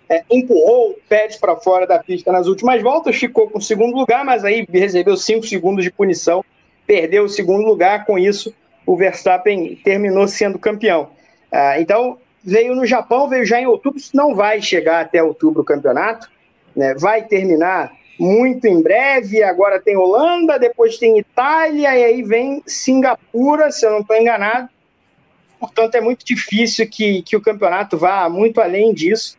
é, 0.08 0.24
empurrou 0.30 0.90
o 0.90 0.96
Pérez 1.08 1.36
para 1.36 1.56
fora 1.56 1.86
da 1.86 1.98
pista 1.98 2.30
nas 2.32 2.46
últimas 2.46 2.82
voltas, 2.82 3.16
ficou 3.16 3.48
com 3.48 3.58
o 3.58 3.62
segundo 3.62 3.96
lugar, 3.96 4.24
mas 4.24 4.44
aí 4.44 4.66
recebeu 4.70 5.16
cinco 5.16 5.46
segundos 5.46 5.84
de 5.84 5.90
punição, 5.90 6.44
perdeu 6.86 7.24
o 7.24 7.28
segundo 7.28 7.64
lugar, 7.64 8.04
com 8.04 8.18
isso 8.18 8.54
o 8.86 8.96
Verstappen 8.96 9.76
terminou 9.76 10.28
sendo 10.28 10.58
campeão. 10.58 11.10
Ah, 11.50 11.80
então, 11.80 12.18
veio 12.42 12.74
no 12.74 12.84
Japão, 12.84 13.28
veio 13.28 13.44
já 13.44 13.60
em 13.60 13.66
outubro, 13.66 14.00
não 14.12 14.34
vai 14.34 14.60
chegar 14.60 15.00
até 15.00 15.22
outubro 15.22 15.62
o 15.62 15.64
campeonato, 15.64 16.28
né? 16.76 16.94
vai 16.94 17.22
terminar 17.22 17.92
muito 18.18 18.66
em 18.66 18.80
breve, 18.82 19.42
agora 19.42 19.80
tem 19.80 19.96
Holanda, 19.96 20.58
depois 20.58 20.98
tem 20.98 21.18
Itália, 21.18 21.96
e 21.96 22.04
aí 22.04 22.22
vem 22.22 22.62
Singapura, 22.66 23.72
se 23.72 23.84
eu 23.84 23.90
não 23.90 24.00
estou 24.00 24.16
enganado, 24.16 24.68
portanto 25.58 25.94
é 25.94 26.00
muito 26.00 26.24
difícil 26.24 26.88
que, 26.88 27.22
que 27.22 27.36
o 27.36 27.40
campeonato 27.40 27.96
vá 27.96 28.28
muito 28.28 28.60
além 28.60 28.92
disso, 28.92 29.36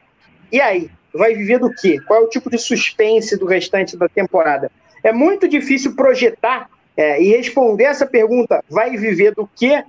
e 0.51 0.59
aí, 0.59 0.89
vai 1.13 1.33
viver 1.33 1.59
do 1.59 1.73
quê? 1.73 1.99
Qual 2.05 2.21
é 2.21 2.23
o 2.23 2.29
tipo 2.29 2.49
de 2.49 2.57
suspense 2.57 3.37
do 3.37 3.45
restante 3.45 3.95
da 3.95 4.07
temporada? 4.07 4.71
É 5.03 5.11
muito 5.11 5.47
difícil 5.47 5.95
projetar 5.95 6.69
é, 6.97 7.21
e 7.21 7.35
responder 7.35 7.85
essa 7.85 8.05
pergunta, 8.05 8.63
vai 8.69 8.97
viver 8.97 9.33
do 9.33 9.49
quê? 9.55 9.83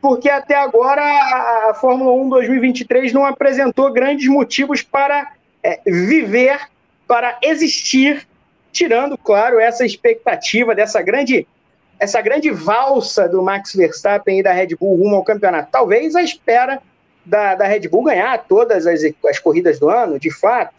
porque 0.00 0.28
até 0.28 0.54
agora 0.54 1.02
a, 1.02 1.74
Fórmula 1.74 2.12
1 2.12 2.28
2023 2.28 3.12
não 3.12 3.24
apresentou 3.24 3.92
grandes 3.92 4.28
motivos 4.28 4.80
para 4.80 5.32
é, 5.62 5.80
viver, 5.84 6.60
para 7.08 7.36
existir, 7.42 8.24
tirando, 8.70 9.18
claro, 9.18 9.58
essa 9.58 9.84
expectativa 9.84 10.76
dessa 10.76 11.02
grande 11.02 11.46
essa 11.98 12.20
grande 12.20 12.50
valsa 12.50 13.26
do 13.26 13.42
Max 13.42 13.74
Verstappen 13.74 14.38
e 14.38 14.42
da 14.42 14.52
Red 14.52 14.76
Bull 14.78 14.96
rumo 14.96 15.16
ao 15.16 15.24
campeonato. 15.24 15.70
Talvez 15.72 16.14
a 16.14 16.22
espera 16.22 16.80
da, 17.24 17.54
da 17.54 17.66
Red 17.66 17.88
Bull 17.88 18.04
ganhar 18.04 18.44
todas 18.46 18.86
as, 18.86 19.00
as 19.26 19.38
corridas 19.40 19.80
do 19.80 19.88
ano, 19.88 20.20
de 20.20 20.30
fato, 20.30 20.74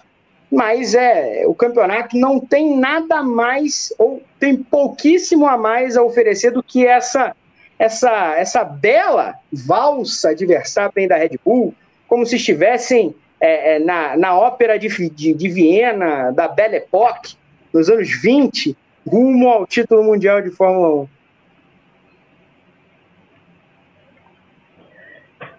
mas 0.51 0.93
é 0.95 1.43
o 1.45 1.53
campeonato 1.53 2.17
não 2.17 2.39
tem 2.39 2.77
nada 2.77 3.21
mais 3.21 3.93
ou 3.97 4.21
tem 4.39 4.55
pouquíssimo 4.55 5.45
a 5.45 5.57
mais 5.57 5.97
a 5.97 6.03
oferecer 6.03 6.51
do 6.51 6.63
que 6.63 6.85
essa 6.85 7.35
essa, 7.79 8.35
essa 8.37 8.63
bela 8.63 9.35
valsa 9.51 10.33
de 10.33 10.45
Verstappen 10.45 11.07
da 11.07 11.17
Red 11.17 11.37
Bull, 11.43 11.73
como 12.07 12.25
se 12.25 12.37
estivessem 12.37 13.13
é, 13.39 13.75
é, 13.75 13.79
na, 13.79 14.17
na 14.17 14.37
ópera 14.37 14.79
de, 14.79 14.87
de, 15.09 15.33
de, 15.33 15.49
Viena, 15.49 16.31
da 16.31 16.47
Belle 16.47 16.77
Époque, 16.77 17.35
nos 17.71 17.89
anos 17.89 18.09
20, 18.09 18.75
rumo 19.07 19.47
ao 19.49 19.67
título 19.67 20.03
mundial 20.03 20.41
de 20.41 20.49
Fórmula 20.49 21.03
1. 21.03 21.07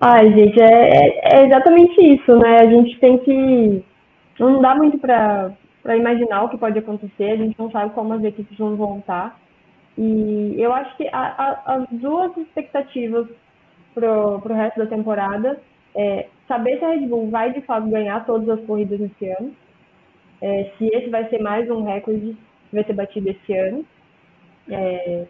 Ai, 0.01 0.32
gente, 0.32 0.61
é, 0.61 0.64
é, 0.64 1.39
é 1.39 1.47
exatamente 1.47 2.01
isso, 2.01 2.36
né? 2.36 2.61
A 2.61 2.66
gente 2.66 2.99
tem 3.01 3.18
que. 3.18 3.84
Não 4.39 4.61
dá 4.61 4.74
muito 4.74 4.99
para 4.99 5.57
imaginar 5.97 6.45
o 6.45 6.49
que 6.49 6.59
pode 6.59 6.78
acontecer, 6.78 7.32
a 7.32 7.36
gente 7.36 7.59
não 7.59 7.70
sabe 7.70 7.93
como 7.95 8.12
as 8.12 8.22
equipes 8.22 8.57
vão 8.57 8.76
voltar. 8.76 9.39
E 9.97 10.55
eu 10.57 10.72
acho 10.72 10.97
que 10.97 11.09
a, 11.09 11.18
a, 11.18 11.74
as 11.74 11.89
duas 11.91 12.36
expectativas 12.36 13.26
para 13.95 14.09
o 14.09 14.55
resto 14.55 14.78
da 14.78 14.86
temporada 14.86 15.61
é 15.95 16.28
saber 16.47 16.78
se 16.78 16.84
a 16.84 16.91
Red 16.91 17.07
Bull 17.07 17.28
vai 17.30 17.53
de 17.53 17.61
fato 17.62 17.89
ganhar 17.89 18.24
todas 18.24 18.49
as 18.49 18.64
corridas 18.64 19.01
esse 19.01 19.28
ano, 19.28 19.53
é, 20.41 20.70
se 20.78 20.86
esse 20.86 21.11
vai 21.11 21.28
ser 21.28 21.43
mais 21.43 21.68
um 21.68 21.82
recorde 21.82 22.36
que 22.70 22.74
vai 22.76 22.84
ser 22.84 22.93
batido 22.93 23.28
esse 23.30 23.53
ano. 23.53 23.84
É, 24.70 25.26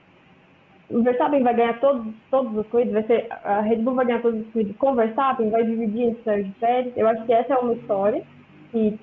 o 0.90 1.02
Verstappen 1.02 1.42
vai 1.42 1.54
ganhar 1.54 1.80
todos, 1.80 2.12
todas 2.30 2.58
as 2.58 2.66
corridas, 2.66 2.92
vai 2.92 3.02
ser, 3.04 3.26
a 3.30 3.60
Red 3.60 3.76
Bull 3.76 3.94
vai 3.94 4.04
ganhar 4.04 4.20
todas 4.20 4.40
as 4.40 4.52
corridas 4.52 4.76
com 4.76 4.92
o 4.92 4.94
Verstappen, 4.94 5.48
vai 5.48 5.64
dividir 5.64 6.08
entre 6.08 6.22
Sérgio 6.24 6.54
Pérez. 6.60 6.94
Eu 6.94 7.08
acho 7.08 7.24
que 7.24 7.32
essa 7.32 7.54
é 7.54 7.56
uma 7.56 7.72
história 7.72 8.22
que 8.70 8.98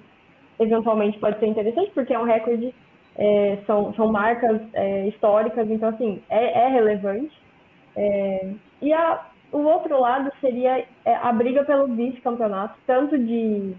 eventualmente 0.60 1.20
pode 1.20 1.40
ser 1.40 1.48
interessante, 1.48 1.92
porque 1.94 2.14
é 2.14 2.20
um 2.20 2.24
recorde 2.24 2.74
é, 3.18 3.60
são, 3.66 3.94
são 3.94 4.12
marcas 4.12 4.62
é, 4.74 5.08
históricas, 5.08 5.70
então, 5.70 5.90
assim, 5.90 6.22
é, 6.30 6.66
é 6.66 6.68
relevante. 6.68 7.36
É, 7.96 8.50
e 8.82 8.94
a, 8.94 9.26
o 9.52 9.60
outro 9.60 10.00
lado 10.00 10.32
seria 10.42 10.86
é, 11.06 11.16
a 11.16 11.32
briga 11.32 11.64
pelo 11.64 11.88
vice-campeonato, 11.88 12.78
tanto 12.86 13.18
de 13.18 13.74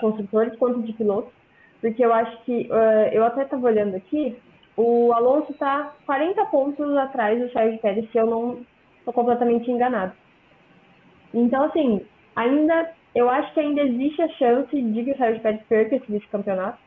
construtores 0.00 0.56
quanto 0.58 0.82
de 0.82 0.92
pilotos, 0.92 1.32
porque 1.80 2.04
eu 2.04 2.12
acho 2.12 2.36
que, 2.44 2.68
uh, 2.70 3.08
eu 3.12 3.24
até 3.24 3.42
estava 3.42 3.66
olhando 3.66 3.96
aqui, 3.96 4.36
o 4.76 5.12
Alonso 5.12 5.52
está 5.52 5.94
40 6.06 6.44
pontos 6.46 6.96
atrás 6.96 7.40
do 7.40 7.50
Sérgio 7.52 7.78
Pérez, 7.80 8.10
se 8.10 8.18
eu 8.18 8.26
não 8.26 8.60
estou 8.98 9.12
completamente 9.12 9.70
enganado. 9.70 10.12
Então, 11.32 11.64
assim, 11.64 12.04
ainda, 12.36 12.90
eu 13.14 13.28
acho 13.28 13.52
que 13.52 13.60
ainda 13.60 13.82
existe 13.82 14.22
a 14.22 14.28
chance 14.30 14.80
de 14.80 15.04
que 15.04 15.10
o 15.12 15.16
Sérgio 15.16 15.42
Pérez 15.42 15.62
perca 15.68 15.96
esse 15.96 16.10
vice-campeonato, 16.10 16.78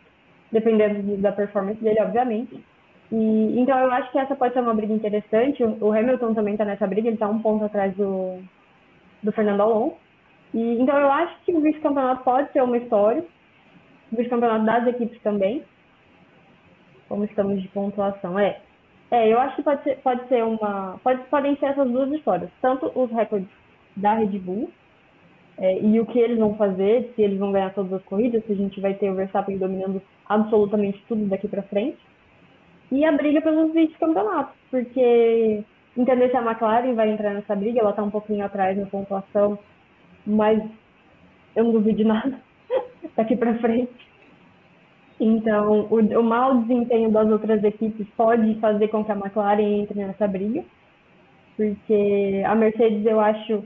dependendo 0.51 1.17
da 1.17 1.31
performance 1.31 1.81
dele, 1.83 2.01
obviamente. 2.01 2.63
E, 3.11 3.59
então 3.59 3.77
eu 3.77 3.91
acho 3.91 4.11
que 4.11 4.19
essa 4.19 4.35
pode 4.35 4.53
ser 4.53 4.61
uma 4.61 4.73
briga 4.73 4.93
interessante. 4.93 5.63
O, 5.63 5.91
Hamilton 5.91 6.33
também 6.33 6.53
está 6.53 6.65
nessa 6.65 6.87
briga, 6.87 7.07
ele 7.07 7.15
está 7.15 7.27
um 7.27 7.41
ponto 7.41 7.65
atrás 7.65 7.93
do, 7.95 8.39
do 9.21 9.31
Fernando 9.31 9.61
Alonso. 9.61 9.97
E, 10.53 10.79
então 10.79 10.97
eu 10.97 11.11
acho 11.11 11.35
que 11.45 11.53
o 11.53 11.61
vice-campeonato 11.61 12.23
pode 12.23 12.51
ser 12.51 12.63
uma 12.63 12.77
história, 12.77 13.23
o 14.11 14.15
vice-campeonato 14.15 14.65
das 14.65 14.87
equipes 14.87 15.21
também. 15.21 15.63
Como 17.09 17.25
estamos 17.25 17.61
de 17.61 17.67
pontuação, 17.67 18.39
é. 18.39 18.59
É, 19.11 19.31
eu 19.31 19.39
acho 19.39 19.57
que 19.57 19.63
pode 19.63 19.83
ser, 19.83 19.97
pode 19.97 20.27
ser 20.27 20.43
uma. 20.43 20.99
Pode, 21.03 21.21
podem 21.25 21.55
ser 21.57 21.67
essas 21.67 21.87
duas 21.91 22.11
histórias. 22.11 22.49
Tanto 22.61 22.91
os 22.95 23.11
recordes 23.11 23.49
da 23.95 24.15
Red 24.15 24.39
Bull, 24.39 24.71
é, 25.57 25.79
e 25.79 25.99
o 25.99 26.05
que 26.05 26.19
eles 26.19 26.37
vão 26.37 26.55
fazer, 26.55 27.11
se 27.15 27.21
eles 27.21 27.37
vão 27.37 27.51
ganhar 27.51 27.73
todas 27.73 27.93
as 27.93 28.03
corridas, 28.03 28.43
se 28.45 28.53
a 28.53 28.55
gente 28.55 28.79
vai 28.81 28.93
ter 28.95 29.09
o 29.09 29.15
Verstappen 29.15 29.57
dominando 29.57 30.01
absolutamente 30.27 31.03
tudo 31.07 31.25
daqui 31.25 31.47
para 31.47 31.61
frente. 31.63 31.97
E 32.91 33.05
a 33.05 33.11
briga 33.11 33.41
pelos 33.41 33.73
vice-campeonatos, 33.73 34.55
porque 34.69 35.63
entender 35.95 36.29
se 36.29 36.37
a 36.37 36.41
McLaren 36.41 36.93
vai 36.93 37.09
entrar 37.09 37.33
nessa 37.33 37.55
briga, 37.55 37.79
ela 37.79 37.91
está 37.91 38.03
um 38.03 38.09
pouquinho 38.09 38.43
atrás 38.43 38.77
na 38.77 38.85
pontuação, 38.87 39.57
mas 40.25 40.61
eu 41.55 41.63
não 41.63 41.71
duvido 41.71 41.97
de 41.97 42.03
nada 42.03 42.39
daqui 43.15 43.35
para 43.35 43.57
frente. 43.59 43.91
Então, 45.19 45.87
o, 45.89 45.99
o 45.99 46.23
mau 46.23 46.57
desempenho 46.61 47.11
das 47.11 47.29
outras 47.29 47.63
equipes 47.63 48.07
pode 48.17 48.55
fazer 48.59 48.87
com 48.87 49.05
que 49.05 49.11
a 49.11 49.15
McLaren 49.15 49.81
entre 49.81 50.03
nessa 50.03 50.27
briga, 50.27 50.63
porque 51.55 52.43
a 52.45 52.55
Mercedes 52.55 53.05
eu 53.05 53.19
acho 53.19 53.63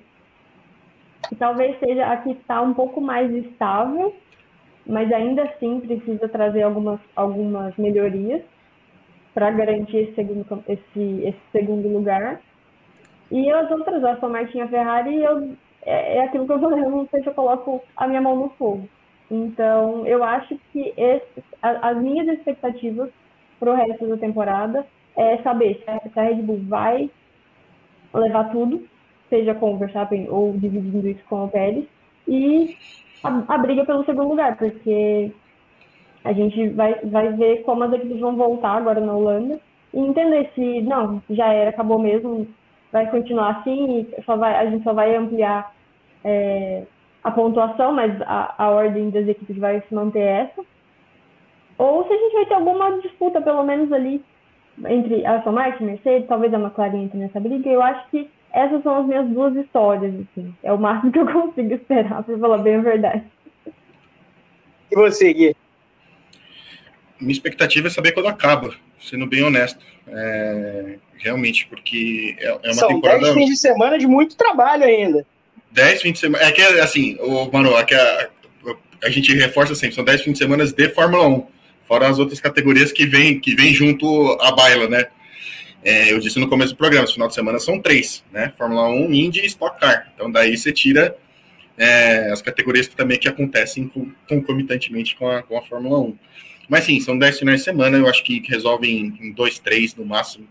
que 1.27 1.35
talvez 1.35 1.77
seja 1.79 2.05
a 2.11 2.17
que 2.17 2.31
está 2.31 2.61
um 2.61 2.73
pouco 2.73 3.01
mais 3.01 3.31
estável, 3.33 4.15
mas 4.85 5.11
ainda 5.11 5.43
assim 5.43 5.79
precisa 5.79 6.29
trazer 6.29 6.63
algumas, 6.63 6.99
algumas 7.15 7.75
melhorias 7.77 8.41
para 9.33 9.51
garantir 9.51 9.97
esse 9.97 10.15
segundo, 10.15 10.63
esse, 10.67 11.21
esse 11.23 11.39
segundo 11.51 11.87
lugar. 11.87 12.41
E 13.29 13.51
as 13.51 13.69
outras, 13.69 14.03
a 14.03 14.13
Aston 14.13 14.29
Martin 14.29 14.57
e 14.57 14.61
a 14.61 14.67
Ferrari, 14.67 15.21
eu, 15.21 15.55
é, 15.83 16.17
é 16.17 16.23
aquilo 16.23 16.45
que 16.45 16.53
eu 16.53 16.59
falei, 16.59 16.83
eu 16.83 16.89
não 16.89 17.07
sei 17.07 17.21
se 17.21 17.27
eu 17.27 17.33
coloco 17.33 17.83
a 17.95 18.07
minha 18.07 18.21
mão 18.21 18.35
no 18.35 18.49
fogo. 18.51 18.87
Então, 19.29 20.07
eu 20.07 20.23
acho 20.23 20.57
que 20.71 20.93
esse, 20.95 21.43
a, 21.61 21.89
as 21.89 21.97
minhas 21.97 22.27
expectativas 22.29 23.09
para 23.59 23.71
o 23.71 23.75
resto 23.75 24.07
da 24.07 24.17
temporada 24.17 24.87
é 25.15 25.37
saber 25.39 25.83
se 25.83 26.19
a, 26.19 26.23
Red 26.23 26.35
Bull 26.35 26.61
vai 26.63 27.09
levar 28.13 28.45
tudo, 28.51 28.87
seja 29.29 29.53
com 29.53 29.73
o 29.73 29.77
Verstappen 29.77 30.27
ou 30.29 30.53
dividindo 30.53 31.07
isso 31.07 31.23
com 31.29 31.45
o 31.45 31.49
Pérez, 31.49 31.85
e 32.27 32.75
a, 33.23 33.43
a, 33.47 33.57
briga 33.57 33.85
pelo 33.85 34.05
segundo 34.05 34.29
lugar, 34.29 34.57
porque 34.57 35.31
a 36.23 36.33
gente 36.33 36.69
vai, 36.69 36.95
vai 37.05 37.33
ver 37.33 37.63
como 37.63 37.83
as 37.83 37.93
equipes 37.93 38.19
vão 38.19 38.35
voltar 38.35 38.71
agora 38.71 38.99
na 38.99 39.13
Holanda 39.13 39.59
e 39.93 39.99
entender 39.99 40.51
se, 40.53 40.81
não, 40.81 41.21
já 41.29 41.53
era, 41.53 41.69
acabou 41.69 41.99
mesmo, 41.99 42.47
vai 42.91 43.09
continuar 43.09 43.57
assim 43.57 44.07
e 44.17 44.23
só 44.23 44.35
vai, 44.35 44.55
a 44.55 44.69
gente 44.69 44.83
só 44.83 44.93
vai 44.93 45.15
ampliar 45.15 45.73
é, 46.23 46.83
a 47.23 47.31
pontuação, 47.31 47.93
mas 47.93 48.21
a, 48.21 48.55
a 48.57 48.69
ordem 48.69 49.09
das 49.09 49.27
equipes 49.27 49.57
vai 49.57 49.81
se 49.81 49.93
manter 49.93 50.19
essa. 50.19 50.65
Ou 51.77 52.05
se 52.05 52.13
a 52.13 52.17
gente 52.17 52.33
vai 52.33 52.45
ter 52.45 52.53
alguma 52.55 52.99
disputa, 53.01 53.41
pelo 53.41 53.63
menos 53.63 53.91
ali, 53.91 54.23
entre 54.87 55.25
a 55.25 55.35
Aston 55.35 55.51
Martin, 55.51 55.83
Mercedes, 55.85 56.27
talvez 56.27 56.53
a 56.53 56.59
McLaren 56.59 57.03
entre 57.03 57.17
nessa 57.17 57.39
briga. 57.39 57.69
Eu 57.69 57.81
acho 57.81 58.09
que 58.09 58.29
essas 58.53 58.81
são 58.83 59.01
as 59.01 59.05
minhas 59.05 59.27
duas 59.27 59.55
histórias, 59.55 60.13
assim. 60.13 60.53
É 60.63 60.71
o 60.71 60.77
máximo 60.77 61.11
que 61.11 61.19
eu 61.19 61.25
consigo 61.31 61.73
esperar, 61.73 62.23
para 62.23 62.37
falar 62.37 62.57
bem 62.59 62.75
a 62.75 62.81
verdade. 62.81 63.23
E 64.91 64.95
você, 64.95 65.33
Gui? 65.33 65.55
Minha 67.19 67.33
expectativa 67.33 67.87
é 67.87 67.89
saber 67.89 68.11
quando 68.11 68.27
acaba, 68.27 68.73
sendo 69.01 69.25
bem 69.25 69.43
honesto. 69.43 69.83
É, 70.07 70.97
realmente, 71.17 71.67
porque 71.67 72.35
é, 72.39 72.47
é 72.47 72.51
uma 72.51 72.73
São 72.73 72.87
temporada. 72.87 73.25
São 73.25 73.35
10 73.35 73.45
fins 73.45 73.49
de 73.49 73.57
semana 73.57 73.97
de 73.97 74.07
muito 74.07 74.37
trabalho 74.37 74.83
ainda. 74.83 75.25
10 75.71 76.01
fins 76.01 76.13
de 76.13 76.19
semana. 76.19 76.43
É 76.43 76.51
que, 76.51 76.61
assim, 76.61 77.17
o 77.19 77.49
Mano, 77.51 77.75
é 77.77 77.83
que 77.83 77.95
a, 77.95 78.29
a 79.03 79.09
gente 79.09 79.33
reforça 79.33 79.75
sempre, 79.75 79.95
são 79.95 80.03
10 80.03 80.21
fins 80.21 80.33
de 80.33 80.37
semana 80.37 80.65
de 80.65 80.89
Fórmula 80.89 81.27
1, 81.27 81.47
fora 81.87 82.07
as 82.07 82.19
outras 82.19 82.39
categorias 82.39 82.91
que 82.91 83.05
vêm 83.05 83.39
que 83.39 83.55
vem 83.55 83.73
junto 83.73 84.37
à 84.41 84.51
baila, 84.51 84.87
né? 84.87 85.05
É, 85.87 86.11
eu 86.11 86.19
disse 86.19 86.37
no 86.37 86.49
começo 86.49 86.73
do 86.73 86.77
programa, 86.77 87.05
esse 87.05 87.13
final 87.13 87.29
de 87.29 87.33
semana 87.33 87.59
são 87.59 87.79
três, 87.79 88.21
né? 88.29 88.51
Fórmula 88.57 88.89
1, 88.89 89.13
Indy 89.13 89.39
e 89.39 89.45
Stock 89.45 89.79
Car. 89.79 90.11
Então 90.13 90.29
daí 90.29 90.57
você 90.57 90.73
tira 90.73 91.15
é, 91.77 92.29
as 92.29 92.41
categorias 92.41 92.89
que 92.89 92.95
também 92.97 93.17
que 93.17 93.25
acontecem 93.25 93.89
concomitantemente 94.27 95.15
com 95.15 95.29
a, 95.29 95.41
com 95.41 95.57
a 95.57 95.61
Fórmula 95.61 95.97
1. 95.99 96.17
Mas 96.67 96.83
sim, 96.83 96.99
são 96.99 97.17
10 97.17 97.39
finais 97.39 97.59
de 97.59 97.63
semana, 97.63 97.97
eu 97.97 98.05
acho 98.05 98.21
que 98.21 98.43
resolvem 98.49 99.17
em 99.17 99.31
dois, 99.31 99.59
três 99.59 99.95
no 99.95 100.03
máximo 100.03 100.45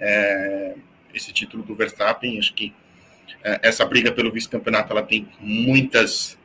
é, 0.00 0.74
esse 1.14 1.32
título 1.32 1.62
do 1.62 1.76
Verstappen. 1.76 2.40
Acho 2.40 2.52
que 2.52 2.74
é, 3.44 3.60
essa 3.62 3.84
briga 3.84 4.10
pelo 4.10 4.32
vice-campeonato 4.32 4.90
ela 4.92 5.04
tem 5.04 5.28
muitas. 5.38 6.36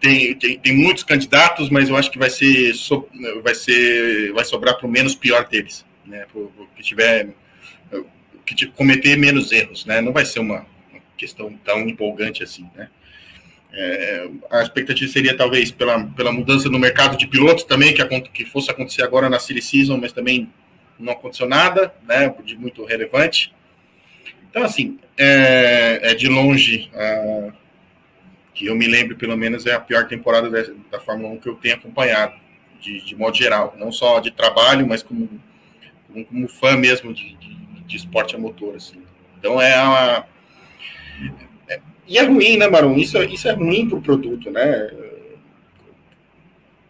Tem, 0.00 0.34
tem, 0.34 0.58
tem, 0.58 0.76
muitos 0.76 1.04
candidatos, 1.04 1.70
mas 1.70 1.88
eu 1.88 1.96
acho 1.96 2.10
que 2.10 2.18
vai 2.18 2.28
ser, 2.28 2.74
so, 2.74 3.08
vai 3.40 3.54
ser 3.54 4.32
vai 4.32 4.44
sobrar 4.44 4.76
para 4.76 4.86
o 4.88 4.90
menos 4.90 5.14
pior 5.14 5.46
deles, 5.46 5.86
né? 6.04 6.26
Pro, 6.32 6.48
pro 6.56 6.66
que 6.76 6.82
tiver 6.82 7.28
que 8.54 8.66
cometer 8.66 9.16
menos 9.16 9.52
erros, 9.52 9.84
né? 9.86 10.00
Não 10.00 10.12
vai 10.12 10.24
ser 10.24 10.40
uma, 10.40 10.66
questão 11.18 11.52
tão 11.64 11.80
empolgante 11.80 12.42
assim, 12.42 12.70
né? 12.74 12.88
É, 13.70 14.30
a 14.50 14.62
expectativa 14.62 15.12
seria 15.12 15.36
talvez 15.36 15.70
pela, 15.70 16.02
pela 16.02 16.32
mudança 16.32 16.70
no 16.70 16.78
mercado 16.78 17.18
de 17.18 17.26
pilotos 17.26 17.64
também, 17.64 17.92
que, 17.92 18.20
que 18.30 18.44
fosse 18.46 18.70
acontecer 18.70 19.02
agora 19.02 19.28
na 19.28 19.38
Silly 19.38 19.60
Season, 19.60 19.98
mas 19.98 20.10
também 20.10 20.50
não 20.98 21.12
aconteceu 21.12 21.46
nada, 21.46 21.94
né, 22.06 22.34
de 22.44 22.56
muito 22.56 22.82
relevante. 22.86 23.54
Então, 24.48 24.62
assim, 24.62 24.98
é, 25.18 26.00
é 26.02 26.14
de 26.14 26.28
longe, 26.28 26.90
a, 26.94 27.52
que 28.54 28.66
eu 28.66 28.74
me 28.74 28.86
lembro, 28.86 29.16
pelo 29.16 29.36
menos, 29.36 29.66
é 29.66 29.74
a 29.74 29.80
pior 29.80 30.08
temporada 30.08 30.48
da, 30.48 30.72
da 30.90 30.98
Fórmula 30.98 31.34
1 31.34 31.38
que 31.38 31.48
eu 31.48 31.54
tenho 31.56 31.74
acompanhado, 31.74 32.34
de, 32.80 33.04
de 33.04 33.14
modo 33.14 33.36
geral, 33.36 33.76
não 33.78 33.92
só 33.92 34.18
de 34.18 34.30
trabalho, 34.30 34.86
mas 34.86 35.02
como, 35.02 35.28
como, 36.06 36.24
como 36.24 36.48
fã 36.48 36.74
mesmo 36.74 37.12
de, 37.12 37.34
de, 37.34 37.57
de, 37.88 37.96
esporte 37.96 38.36
a 38.36 38.38
motor, 38.38 38.76
assim. 38.76 39.02
Então, 39.38 39.60
é 39.60 39.74
a 39.74 40.24
e 42.08 42.16
é 42.16 42.22
ruim, 42.22 42.56
né, 42.56 42.66
Marum? 42.68 42.96
Isso, 42.96 43.22
isso 43.24 43.46
é 43.46 43.52
ruim 43.52 43.86
para 43.86 43.98
o 43.98 44.02
produto, 44.02 44.50
né? 44.50 44.90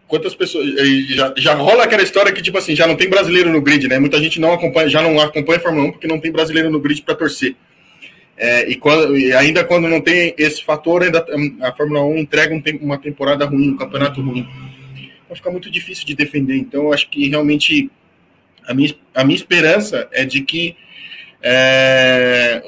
Quantas 0.06 0.34
pessoas. 0.34 0.64
Já, 1.08 1.34
já 1.36 1.54
rola 1.54 1.84
aquela 1.84 2.02
história 2.02 2.32
que, 2.32 2.40
tipo 2.40 2.56
assim, 2.56 2.76
já 2.76 2.86
não 2.86 2.94
tem 2.94 3.10
brasileiro 3.10 3.50
no 3.50 3.60
grid, 3.60 3.88
né? 3.88 3.98
Muita 3.98 4.18
gente 4.20 4.40
não 4.40 4.52
acompanha, 4.52 4.88
já 4.88 5.02
não 5.02 5.20
acompanha 5.20 5.58
a 5.58 5.62
Fórmula 5.62 5.88
1 5.88 5.92
porque 5.92 6.06
não 6.06 6.20
tem 6.20 6.30
brasileiro 6.30 6.70
no 6.70 6.80
grid 6.80 7.02
para 7.02 7.16
torcer. 7.16 7.56
É, 8.36 8.70
e, 8.70 8.76
quando, 8.76 9.18
e, 9.18 9.32
ainda 9.32 9.64
quando 9.64 9.88
não 9.88 10.00
tem 10.00 10.32
esse 10.38 10.64
fator, 10.64 11.02
ainda 11.02 11.26
a 11.62 11.72
Fórmula 11.72 12.04
1 12.04 12.18
entrega 12.18 12.54
um, 12.54 12.62
uma 12.80 12.96
temporada 12.96 13.44
ruim, 13.44 13.70
um 13.70 13.76
campeonato 13.76 14.22
ruim. 14.22 14.48
Vai 15.28 15.36
ficar 15.36 15.50
muito 15.50 15.68
difícil 15.68 16.06
de 16.06 16.14
defender. 16.14 16.56
Então, 16.56 16.84
eu 16.84 16.92
acho 16.92 17.10
que 17.10 17.28
realmente 17.28 17.90
a 18.64 18.72
minha, 18.72 18.94
a 19.12 19.24
minha 19.24 19.36
esperança 19.36 20.08
é 20.12 20.24
de 20.24 20.42
que 20.42 20.76
é, 21.42 22.62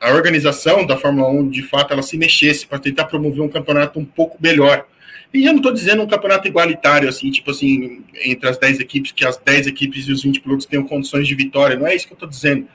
a 0.00 0.12
organização 0.12 0.86
da 0.86 0.96
Fórmula 0.96 1.28
1, 1.28 1.48
de 1.50 1.62
fato, 1.62 1.92
ela 1.92 2.02
se 2.02 2.16
mexesse 2.16 2.66
para 2.66 2.78
tentar 2.78 3.06
promover 3.06 3.40
um 3.40 3.48
campeonato 3.48 3.98
um 3.98 4.04
pouco 4.04 4.36
melhor. 4.40 4.86
E 5.32 5.44
eu 5.44 5.52
não 5.52 5.58
estou 5.58 5.72
dizendo 5.72 6.02
um 6.02 6.06
campeonato 6.06 6.46
igualitário, 6.46 7.08
assim, 7.08 7.30
tipo 7.30 7.50
assim, 7.50 8.02
entre 8.24 8.48
as 8.48 8.56
10 8.56 8.80
equipes, 8.80 9.12
que 9.12 9.24
as 9.24 9.36
10 9.36 9.66
equipes 9.66 10.06
e 10.06 10.12
os 10.12 10.22
20 10.22 10.40
pilotos 10.40 10.66
tenham 10.66 10.86
condições 10.86 11.26
de 11.26 11.34
vitória. 11.34 11.76
Não 11.76 11.86
é 11.86 11.94
isso 11.94 12.06
que 12.06 12.12
eu 12.12 12.16
estou 12.16 12.28
dizendo. 12.28 12.68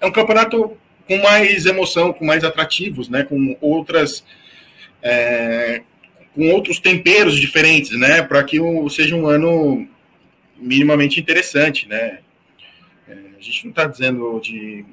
É 0.00 0.06
um 0.06 0.12
campeonato 0.12 0.76
com 1.08 1.18
mais 1.18 1.66
emoção, 1.66 2.12
com 2.12 2.24
mais 2.24 2.44
atrativos, 2.44 3.08
né? 3.08 3.24
Com 3.24 3.56
outras. 3.60 4.24
É, 5.02 5.82
com 6.34 6.50
outros 6.50 6.78
temperos 6.78 7.38
diferentes, 7.38 7.98
né? 7.98 8.22
Para 8.22 8.42
que 8.44 8.60
o, 8.60 8.88
seja 8.88 9.14
um 9.14 9.26
ano 9.26 9.88
minimamente 10.56 11.20
interessante, 11.20 11.88
né? 11.88 12.18
É, 13.44 13.50
a 13.50 13.52
gente 13.52 13.64
não 13.64 13.70
está 13.70 13.86
dizendo 13.86 14.40
de 14.40 14.84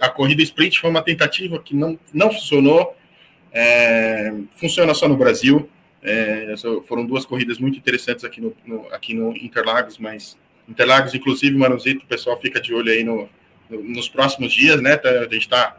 a, 0.00 0.08
corrida 0.08 0.42
sprint 0.42 0.80
foi 0.80 0.90
uma 0.90 1.02
tentativa 1.02 1.60
que 1.60 1.74
não, 1.74 1.98
não 2.12 2.30
funcionou, 2.30 2.96
é, 3.52 4.32
funciona 4.56 4.94
só 4.94 5.08
no 5.08 5.16
Brasil. 5.16 5.68
É, 6.02 6.54
foram 6.86 7.04
duas 7.04 7.26
corridas 7.26 7.58
muito 7.58 7.76
interessantes 7.76 8.24
aqui 8.24 8.40
no, 8.40 8.56
no, 8.64 8.88
aqui 8.90 9.12
no 9.12 9.36
Interlagos, 9.36 9.98
mas 9.98 10.36
Interlagos, 10.66 11.14
inclusive, 11.14 11.56
Manuzito, 11.56 12.04
o 12.04 12.08
pessoal 12.08 12.40
fica 12.40 12.60
de 12.60 12.72
olho 12.72 12.90
aí 12.90 13.04
no, 13.04 13.28
no 13.68 13.82
nos 13.82 14.08
próximos 14.08 14.52
dias, 14.52 14.80
né? 14.80 14.96
Tá, 14.96 15.10
a 15.10 15.24
gente 15.24 15.40
está 15.40 15.76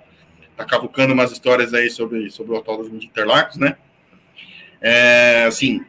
tá 0.55 0.63
cavucando 0.63 1.13
umas 1.13 1.32
histórias 1.32 1.73
aí 1.73 1.89
sobre, 1.89 2.29
sobre 2.29 2.53
o 2.53 2.57
autódromo 2.57 2.99
de 2.99 3.07
Interlagos, 3.07 3.57
né? 3.57 3.77
É, 4.79 5.45
assim, 5.45 5.84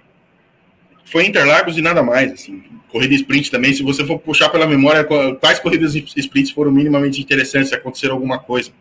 foi 1.13 1.27
Interlagos 1.27 1.77
e 1.77 1.83
nada 1.83 2.03
mais, 2.03 2.33
assim. 2.33 2.63
Corrida 2.89 3.15
sprint 3.15 3.51
também, 3.51 3.73
se 3.75 3.83
você 3.83 4.05
for 4.05 4.19
puxar 4.19 4.49
pela 4.49 4.67
memória, 4.67 5.05
quais 5.39 5.61
corridas 5.61 5.95
sprints 5.95 6.51
foram 6.51 6.73
minimamente 6.73 7.21
interessantes, 7.21 7.69
se 7.69 7.75
acontecer 7.75 8.11
alguma 8.11 8.39
coisa. 8.39 8.73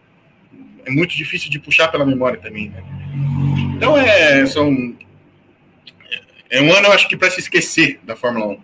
É 0.86 0.90
muito 0.90 1.16
difícil 1.16 1.52
de 1.52 1.60
puxar 1.60 1.90
pela 1.90 2.06
memória 2.06 2.40
também, 2.40 2.70
né? 2.70 2.82
Então, 3.76 3.98
é, 3.98 4.46
são... 4.46 4.96
É 6.50 6.62
um 6.62 6.74
ano, 6.74 6.88
eu 6.88 6.94
acho 6.94 7.08
que 7.08 7.18
para 7.18 7.30
se 7.30 7.42
esquecer 7.42 8.00
da 8.04 8.16
Fórmula 8.16 8.48
1. 8.48 8.60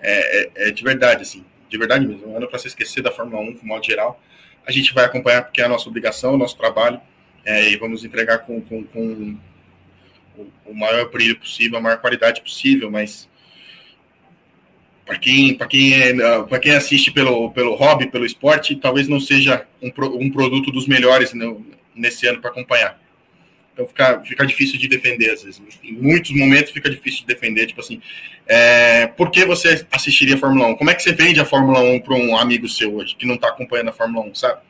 É, 0.00 0.42
é, 0.42 0.50
é, 0.56 0.70
de 0.70 0.82
verdade, 0.82 1.22
assim. 1.22 1.44
De 1.68 1.78
verdade 1.78 2.06
mesmo. 2.06 2.24
É 2.24 2.28
um 2.28 2.36
ano 2.36 2.48
para 2.48 2.58
se 2.58 2.68
esquecer 2.68 3.02
da 3.02 3.10
Fórmula 3.10 3.42
1, 3.42 3.54
de 3.54 3.64
modo 3.64 3.84
geral. 3.84 4.22
A 4.66 4.72
gente 4.72 4.92
vai 4.92 5.06
acompanhar 5.06 5.42
porque 5.42 5.60
é 5.60 5.64
a 5.64 5.68
nossa 5.68 5.88
obrigação, 5.88 6.34
o 6.34 6.38
nosso 6.38 6.56
trabalho. 6.56 7.00
É, 7.44 7.70
e 7.70 7.76
vamos 7.76 8.04
entregar 8.04 8.38
com, 8.40 8.60
com, 8.60 8.84
com 8.84 9.38
o, 10.66 10.74
maior 10.74 11.10
brilho 11.10 11.38
possível, 11.38 11.78
a 11.78 11.80
maior 11.80 11.98
qualidade 11.98 12.40
possível, 12.40 12.90
mas 12.90 13.28
para 15.04 15.18
quem, 15.18 15.56
quem, 15.68 15.94
é, 15.94 16.58
quem 16.60 16.72
assiste 16.72 17.10
pelo, 17.10 17.50
pelo 17.50 17.74
hobby, 17.74 18.06
pelo 18.06 18.24
esporte, 18.24 18.76
talvez 18.76 19.08
não 19.08 19.20
seja 19.20 19.66
um, 19.82 19.90
um 20.18 20.30
produto 20.30 20.70
dos 20.70 20.86
melhores 20.86 21.32
nesse 21.94 22.26
ano 22.26 22.40
para 22.40 22.50
acompanhar. 22.50 23.00
Então 23.72 23.86
fica, 23.86 24.20
fica 24.22 24.46
difícil 24.46 24.78
de 24.78 24.88
defender, 24.88 25.30
às 25.30 25.42
vezes. 25.42 25.60
Em 25.82 25.92
muitos 25.92 26.30
momentos 26.32 26.70
fica 26.70 26.90
difícil 26.90 27.20
de 27.20 27.26
defender. 27.26 27.66
Tipo 27.66 27.80
assim, 27.80 28.00
é, 28.46 29.06
por 29.06 29.30
que 29.30 29.44
você 29.44 29.86
assistiria 29.90 30.34
a 30.34 30.38
Fórmula 30.38 30.66
1? 30.68 30.76
Como 30.76 30.90
é 30.90 30.94
que 30.94 31.02
você 31.02 31.12
vende 31.12 31.40
a 31.40 31.44
Fórmula 31.44 31.80
1 31.80 32.00
para 32.00 32.14
um 32.14 32.36
amigo 32.36 32.68
seu 32.68 32.94
hoje, 32.96 33.14
que 33.16 33.26
não 33.26 33.36
está 33.36 33.48
acompanhando 33.48 33.88
a 33.88 33.92
Fórmula 33.92 34.26
1, 34.26 34.34
sabe? 34.34 34.60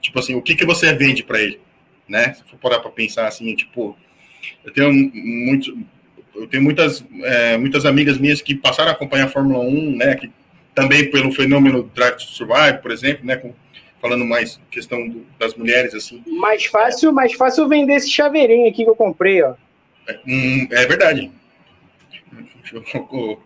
Tipo 0.00 0.18
assim, 0.18 0.34
o 0.34 0.42
que, 0.42 0.56
que 0.56 0.66
você 0.66 0.92
vende 0.92 1.22
para 1.22 1.40
ele? 1.40 1.60
Né? 2.08 2.34
Se 2.34 2.42
for 2.50 2.58
parar 2.58 2.80
para 2.80 2.90
pensar 2.90 3.28
assim, 3.28 3.54
tipo, 3.54 3.96
eu 4.64 4.72
tenho 4.72 4.92
muito, 4.92 5.76
eu 6.34 6.46
tenho 6.46 6.62
muitas, 6.62 7.04
é, 7.22 7.56
muitas 7.56 7.84
amigas 7.84 8.18
minhas 8.18 8.40
que 8.40 8.54
passaram 8.54 8.90
a 8.90 8.92
acompanhar 8.92 9.26
a 9.26 9.28
Fórmula 9.28 9.60
1, 9.60 9.96
né, 9.96 10.14
que 10.16 10.30
também 10.74 11.10
pelo 11.10 11.32
fenômeno 11.32 11.90
Drive 11.94 12.16
to 12.16 12.22
Survive, 12.22 12.78
por 12.80 12.90
exemplo, 12.90 13.24
né, 13.26 13.36
com, 13.36 13.52
falando 14.00 14.24
mais 14.24 14.60
questão 14.70 15.08
do, 15.08 15.24
das 15.38 15.54
mulheres, 15.54 15.94
assim. 15.94 16.22
Mais 16.26 16.64
fácil, 16.64 17.12
mais 17.12 17.32
fácil 17.34 17.68
vender 17.68 17.94
esse 17.94 18.10
chaveirinho 18.10 18.68
aqui 18.68 18.84
que 18.84 18.90
eu 18.90 18.96
comprei, 18.96 19.42
ó. 19.42 19.54
É, 20.08 20.18
hum, 20.26 20.66
é 20.70 20.86
verdade. 20.86 21.30
O, 23.10 23.38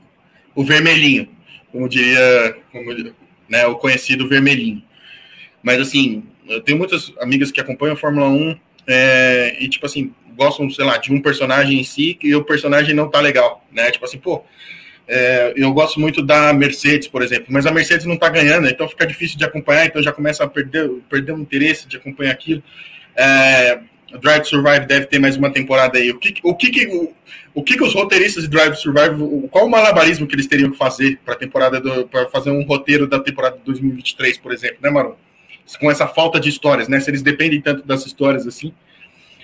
o, 0.55 0.65
vermelhinho, 0.65 1.29
como 1.73 1.89
diria, 1.89 2.57
como, 2.71 2.95
né, 3.49 3.67
o 3.67 3.77
conhecido 3.77 4.29
vermelhinho. 4.29 4.83
Mas, 5.63 5.81
assim, 5.81 6.23
eu 6.49 6.61
tenho 6.61 6.79
muitas 6.79 7.13
amigas 7.21 7.51
que 7.51 7.61
acompanham 7.61 7.95
a 7.95 7.99
Fórmula 7.99 8.29
1 8.29 8.57
é, 8.87 9.57
e, 9.61 9.69
tipo 9.69 9.85
assim, 9.85 10.15
gostam, 10.37 10.71
sei 10.71 10.85
lá, 10.85 10.99
de 10.99 11.13
um 11.13 11.21
personagem 11.21 11.81
em 11.81 11.85
si 11.85 12.19
e 12.23 12.35
o 12.35 12.45
personagem 12.45 12.95
não 12.95 13.09
tá 13.09 13.21
legal, 13.21 13.65
né? 13.73 13.91
Tipo 13.91 14.05
assim, 14.05 14.19
pô, 14.19 14.45
é, 15.09 15.53
eu 15.57 15.73
gosto 15.73 16.01
muito 16.01 16.23
da 16.23 16.53
Mercedes, 16.53 17.09
por 17.09 17.23
exemplo, 17.23 17.47
mas 17.49 17.65
a 17.65 17.71
Mercedes 17.71 18.07
não 18.07 18.17
tá 18.17 18.29
ganhando, 18.29 18.69
então 18.69 18.89
fica 18.89 19.07
difícil 19.07 19.39
de 19.39 19.45
acompanhar, 19.45 19.87
então 19.87 20.03
já 20.03 20.13
começa 20.13 20.45
a 20.45 20.49
perder, 20.49 20.89
perder 21.09 21.33
o 21.33 21.39
interesse 21.39 21.87
de 21.87 21.97
acompanhar 21.97 22.33
aquilo. 22.33 22.63
É, 23.15 23.79
Drive 24.21 24.43
to 24.43 24.49
Survive 24.49 24.87
deve 24.87 25.07
ter 25.07 25.19
mais 25.19 25.37
uma 25.37 25.51
temporada 25.51 25.99
aí. 25.99 26.11
O 26.11 26.19
que, 26.19 26.35
o 26.43 26.55
que, 26.55 26.71
que 26.71 26.87
o, 26.87 27.13
o 27.55 27.63
que, 27.63 27.77
que 27.77 27.83
os 27.83 27.95
roteiristas 27.95 28.45
de 28.45 28.51
Drive 28.51 28.75
to 28.75 28.81
Survive, 28.81 29.49
qual 29.51 29.67
o 29.67 29.71
malabarismo 29.71 30.27
que 30.27 30.35
eles 30.35 30.47
teriam 30.47 30.71
que 30.71 30.79
fazer 30.79 31.19
para 31.25 31.35
temporada 31.35 31.81
para 32.07 32.29
fazer 32.29 32.51
um 32.51 32.65
roteiro 32.65 33.07
da 33.07 33.19
temporada 33.19 33.57
de 33.57 33.65
2023, 33.65 34.39
por 34.39 34.53
exemplo, 34.53 34.79
né, 34.81 34.91
Maron? 34.91 35.15
Com 35.81 35.91
essa 35.91 36.07
falta 36.07 36.39
de 36.39 36.49
histórias, 36.49 36.87
né? 36.87 37.01
Se 37.01 37.11
eles 37.11 37.23
dependem 37.23 37.61
tanto 37.61 37.85
das 37.85 38.07
histórias 38.07 38.47
assim, 38.47 38.73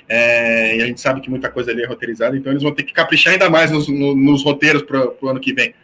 é, 0.08 0.76
e 0.76 0.82
a 0.82 0.86
gente 0.86 1.00
sabe 1.00 1.20
que 1.20 1.30
muita 1.30 1.48
coisa 1.50 1.70
ali 1.70 1.82
é 1.82 1.86
roteirizada, 1.86 2.36
então 2.36 2.52
eles 2.52 2.62
vão 2.62 2.74
ter 2.74 2.82
que 2.82 2.92
caprichar 2.92 3.32
ainda 3.32 3.48
mais 3.48 3.70
nos, 3.70 3.88
no, 3.88 4.14
nos 4.14 4.42
roteiros 4.42 4.82
para 4.82 5.12
o 5.20 5.28
ano 5.28 5.40
que 5.40 5.52
vem. 5.52 5.74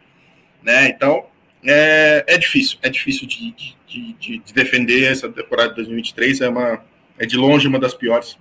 Né? 0.62 0.88
Então, 0.88 1.24
é, 1.64 2.24
é 2.26 2.38
difícil, 2.38 2.78
é 2.82 2.88
difícil 2.88 3.26
de, 3.26 3.52
de, 3.52 3.76
de, 3.86 4.38
de, 4.38 4.52
defender 4.52 5.04
essa 5.04 5.28
temporada 5.28 5.70
de 5.70 5.76
2023, 5.76 6.40
é, 6.40 6.48
uma, 6.48 6.84
é 7.18 7.26
de 7.26 7.36
longe 7.36 7.66
uma 7.66 7.78
das 7.78 7.94
piores. 7.94 8.36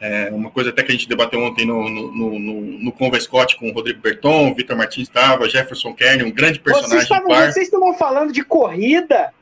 É 0.00 0.28
uma 0.30 0.50
coisa 0.50 0.70
até 0.70 0.82
que 0.82 0.90
a 0.90 0.94
gente 0.94 1.08
debateu 1.08 1.40
ontem 1.40 1.64
no, 1.64 1.88
no, 1.88 2.38
no, 2.38 2.60
no 2.60 2.92
Conva 2.92 3.18
Scott 3.18 3.56
com 3.56 3.70
o 3.70 3.72
Rodrigo 3.72 4.00
Berton, 4.00 4.52
Vitor 4.54 4.76
Martins 4.76 5.08
estava, 5.08 5.48
Jefferson 5.48 5.94
Kern, 5.94 6.24
um 6.24 6.30
grande 6.30 6.60
personagem. 6.60 7.06
Vocês 7.06 7.68
estavam 7.68 7.94
falando 7.94 8.32
de 8.32 8.44
corrida? 8.44 9.32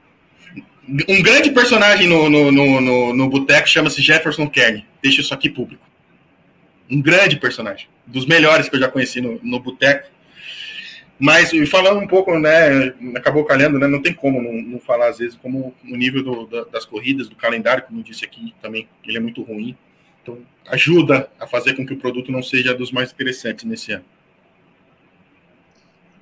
Um 0.88 1.22
grande 1.22 1.50
personagem 1.50 2.08
no, 2.08 2.28
no, 2.28 2.50
no, 2.50 2.80
no, 2.80 3.14
no 3.14 3.28
boteco 3.28 3.68
chama-se 3.68 4.02
Jefferson 4.02 4.48
Kern. 4.48 4.84
Deixa 5.00 5.20
isso 5.20 5.32
aqui 5.32 5.48
público. 5.48 5.86
Um 6.90 7.00
grande 7.00 7.36
personagem. 7.36 7.86
Dos 8.06 8.26
melhores 8.26 8.68
que 8.68 8.76
eu 8.76 8.80
já 8.80 8.88
conheci 8.88 9.20
no, 9.20 9.38
no 9.42 9.60
boteco. 9.60 10.10
Mas 11.18 11.52
falando 11.68 12.00
um 12.00 12.06
pouco, 12.08 12.36
né, 12.36 12.94
acabou 13.14 13.44
calhando, 13.44 13.78
né, 13.78 13.86
não 13.86 14.02
tem 14.02 14.12
como 14.12 14.42
não, 14.42 14.60
não 14.60 14.80
falar 14.80 15.08
às 15.08 15.18
vezes 15.18 15.38
como 15.40 15.72
o 15.84 15.96
nível 15.96 16.24
do, 16.24 16.46
da, 16.48 16.64
das 16.64 16.84
corridas, 16.84 17.28
do 17.28 17.36
calendário, 17.36 17.84
como 17.84 18.00
eu 18.00 18.02
disse 18.02 18.24
aqui 18.24 18.52
também, 18.60 18.88
ele 19.06 19.18
é 19.18 19.20
muito 19.20 19.40
ruim. 19.40 19.76
Então, 20.20 20.38
ajuda 20.66 21.30
a 21.38 21.46
fazer 21.46 21.74
com 21.74 21.86
que 21.86 21.92
o 21.92 21.96
produto 21.96 22.32
não 22.32 22.42
seja 22.42 22.74
dos 22.74 22.90
mais 22.90 23.12
interessantes 23.12 23.64
nesse 23.64 23.92
ano. 23.92 24.04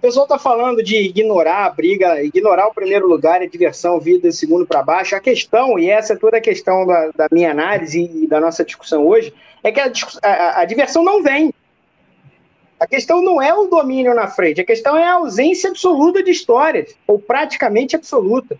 O 0.01 0.09
pessoal 0.09 0.24
está 0.24 0.38
falando 0.38 0.82
de 0.82 0.96
ignorar 0.96 1.66
a 1.66 1.68
briga, 1.68 2.24
ignorar 2.24 2.68
o 2.68 2.72
primeiro 2.72 3.07
lugar, 3.07 3.42
a 3.42 3.46
diversão, 3.46 4.01
vida 4.01 4.32
segundo 4.32 4.66
para 4.66 4.82
baixo. 4.82 5.14
A 5.14 5.20
questão, 5.20 5.78
e 5.78 5.90
essa 5.90 6.14
é 6.14 6.16
toda 6.16 6.38
a 6.38 6.40
questão 6.40 6.86
da, 6.86 7.11
da 7.14 7.28
minha 7.30 7.51
análise 7.51 8.11
e 8.11 8.26
da 8.26 8.40
nossa 8.40 8.64
discussão 8.64 9.07
hoje, 9.07 9.30
é 9.62 9.70
que 9.70 9.78
a, 9.78 9.92
a, 10.22 10.61
a 10.62 10.64
diversão 10.64 11.05
não 11.05 11.22
vem. 11.22 11.53
A 12.80 12.86
questão 12.86 13.20
não 13.20 13.42
é 13.42 13.53
o 13.53 13.66
domínio 13.66 14.14
na 14.14 14.26
frente, 14.26 14.62
a 14.62 14.64
questão 14.64 14.96
é 14.96 15.05
a 15.05 15.16
ausência 15.16 15.68
absoluta 15.68 16.22
de 16.22 16.30
histórias, 16.30 16.96
ou 17.07 17.18
praticamente 17.18 17.94
absoluta. 17.94 18.59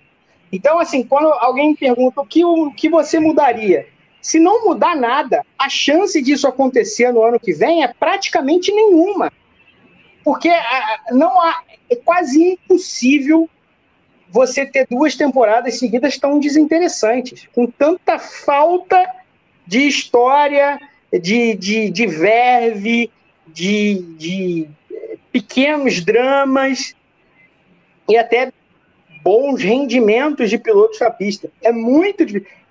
Então, 0.53 0.79
assim, 0.79 1.03
quando 1.03 1.29
alguém 1.29 1.71
me 1.71 1.77
pergunta 1.77 2.21
o 2.21 2.27
que, 2.27 2.45
o 2.45 2.71
que 2.71 2.91
você 2.91 3.19
mudaria, 3.19 3.87
se 4.21 4.39
não 4.39 4.67
mudar 4.67 4.95
nada, 4.95 5.43
a 5.59 5.71
chance 5.71 6.21
disso 6.21 6.47
acontecer 6.47 7.11
no 7.15 7.23
ano 7.23 7.41
que 7.41 7.55
vem 7.55 7.83
é 7.83 7.89
praticamente 7.89 8.71
nenhuma. 8.71 9.33
Porque 10.25 10.51
não 11.11 11.41
há, 11.41 11.63
é 11.89 11.97
quase 11.97 12.53
impossível 12.53 13.49
você 14.29 14.65
ter 14.65 14.87
duas 14.89 15.17
temporadas 15.17 15.79
seguidas 15.79 16.17
tão 16.19 16.39
desinteressantes, 16.39 17.49
com 17.53 17.67
tanta 17.67 18.19
falta 18.19 19.05
de 19.67 19.81
história, 19.81 20.79
de, 21.13 21.55
de, 21.55 21.91
de 21.91 22.07
verve, 22.07 23.11
de, 23.47 23.95
de 24.17 24.69
pequenos 25.33 26.05
dramas 26.05 26.95
e 28.09 28.17
até 28.17 28.53
bons 29.23 29.63
rendimentos 29.63 30.49
de 30.49 30.59
pilotos 30.59 31.01
na 31.01 31.11
pista. 31.11 31.51
É 31.63 31.73
muito 31.73 32.25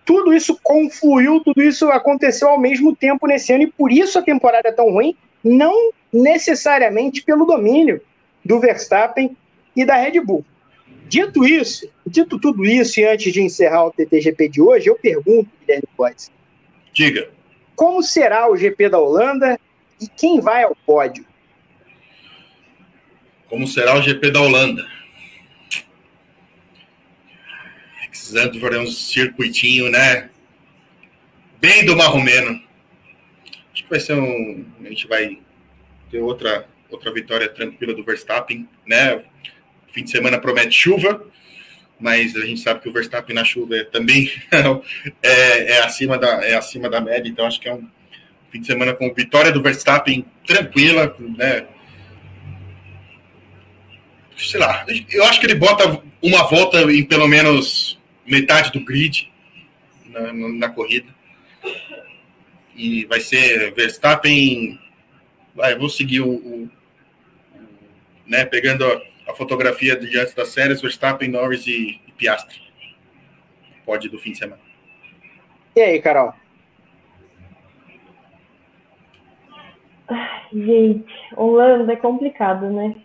Tudo 0.06 0.34
isso 0.34 0.58
confluiu, 0.64 1.42
tudo 1.42 1.62
isso 1.62 1.90
aconteceu 1.90 2.50
ao 2.50 2.60
mesmo 2.60 2.96
tempo 2.96 3.28
nesse 3.28 3.54
ano, 3.54 3.64
e 3.64 3.72
por 3.72 3.92
isso 3.92 4.18
a 4.18 4.22
temporada 4.22 4.70
é 4.70 4.72
tão 4.72 4.92
ruim, 4.92 5.16
não 5.44 5.92
necessariamente 6.12 7.22
pelo 7.22 7.46
domínio 7.46 8.02
do 8.44 8.60
Verstappen 8.60 9.36
e 9.76 9.86
da 9.86 9.96
Red 9.96 10.20
Bull. 10.22 10.46
Dito 11.08 11.46
isso, 11.46 11.90
dito 12.06 12.40
tudo 12.40 12.66
isso, 12.66 13.00
e 13.00 13.06
antes 13.06 13.34
de 13.34 13.42
encerrar 13.42 13.86
o 13.86 13.92
TTGP 13.92 14.50
de 14.50 14.62
hoje, 14.62 14.90
eu 14.90 14.96
pergunto, 14.96 15.50
Guilherme 15.62 15.88
Pode. 15.98 16.28
Diga. 16.94 17.30
Como 17.76 18.04
será 18.04 18.50
o 18.50 18.58
GP 18.58 18.90
da 18.90 19.00
Holanda 19.00 19.60
e 20.02 20.08
quem 20.08 20.40
vai 20.40 20.64
ao 20.64 20.76
pódio? 20.76 21.26
Como 23.48 23.68
será 23.68 23.98
o 23.98 24.02
GP 24.02 24.32
da 24.32 24.42
Holanda? 24.42 24.86
Precisando 28.10 28.60
fazer 28.60 28.78
um 28.78 28.86
circuitinho, 28.86 29.90
né? 29.90 30.30
Bem 31.60 31.84
do 31.86 31.96
marromeno. 31.96 32.62
Acho 33.74 33.84
que 33.84 33.90
vai 33.90 34.00
ser 34.00 34.14
um. 34.14 34.66
A 34.80 34.88
gente 34.90 35.08
vai 35.08 35.40
ter 36.10 36.20
outra, 36.20 36.68
outra 36.90 37.14
vitória 37.14 37.48
tranquila 37.50 37.94
do 37.94 38.04
Verstappen, 38.04 38.68
né? 38.86 39.24
Fim 39.92 40.04
de 40.04 40.12
semana 40.12 40.40
promete 40.40 40.72
chuva, 40.72 41.26
mas 42.00 42.36
a 42.36 42.46
gente 42.46 42.62
sabe 42.62 42.80
que 42.80 42.90
o 42.90 42.94
Verstappen 42.94 43.36
na 43.36 43.44
chuva 43.44 43.76
é, 43.76 43.84
também 43.84 44.32
é, 45.22 45.74
é, 45.74 45.82
acima 45.82 46.18
da, 46.18 46.46
é 46.46 46.56
acima 46.56 46.90
da 46.90 47.02
média, 47.02 47.30
então 47.30 47.46
acho 47.46 47.60
que 47.60 47.68
é 47.68 47.74
um, 47.74 47.88
fim 48.50 48.62
de 48.62 48.68
semana 48.68 48.94
com 48.94 49.14
vitória 49.14 49.52
do 49.52 49.62
Verstappen 49.62 50.26
tranquila, 50.46 51.16
né? 51.20 51.66
Sei 54.38 54.60
lá, 54.60 54.86
eu 55.12 55.24
acho 55.26 55.40
que 55.40 55.46
ele 55.46 55.56
bota 55.56 56.02
uma 56.22 56.44
volta 56.44 56.82
em 56.92 57.04
pelo 57.04 57.28
menos 57.28 58.00
metade 58.26 58.72
do 58.72 58.80
grid 58.80 59.30
na, 60.06 60.34
na 60.34 60.70
corrida. 60.70 61.14
E 62.76 63.06
vai 63.06 63.20
ser 63.20 63.74
Verstappen. 63.74 64.80
Vai, 65.56 65.76
vou 65.76 65.90
seguir 65.90 66.22
o, 66.22 66.30
o 66.30 66.70
né, 68.26 68.46
pegando 68.46 68.86
a, 68.86 69.32
a, 69.32 69.34
fotografia 69.34 69.96
de 69.96 70.18
antes 70.18 70.34
das 70.34 70.50
séries, 70.50 70.82
Verstappen, 70.82 71.30
Norris 71.30 71.66
e, 71.66 72.00
e 72.08 72.12
Piastri. 72.12 72.62
Pode 73.86 74.08
do 74.10 74.20
fim 74.20 74.32
de 74.32 74.38
semana. 74.38 74.62
E 75.76 75.82
aí, 75.82 76.02
Carol? 76.02 76.34
Gente, 80.52 81.14
Holanda 81.36 81.94
é 81.94 81.96
complicado, 81.96 82.70
né? 82.70 82.96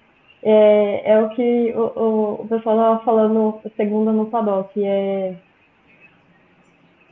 É, 0.42 1.12
é 1.12 1.20
o 1.22 1.30
que 1.30 1.72
o, 1.74 2.42
o, 2.42 2.46
pessoal 2.48 2.76
estava 2.76 3.04
falando 3.04 3.60
segunda 3.76 4.12
no 4.12 4.26
paddock. 4.26 4.70
É... 4.84 5.34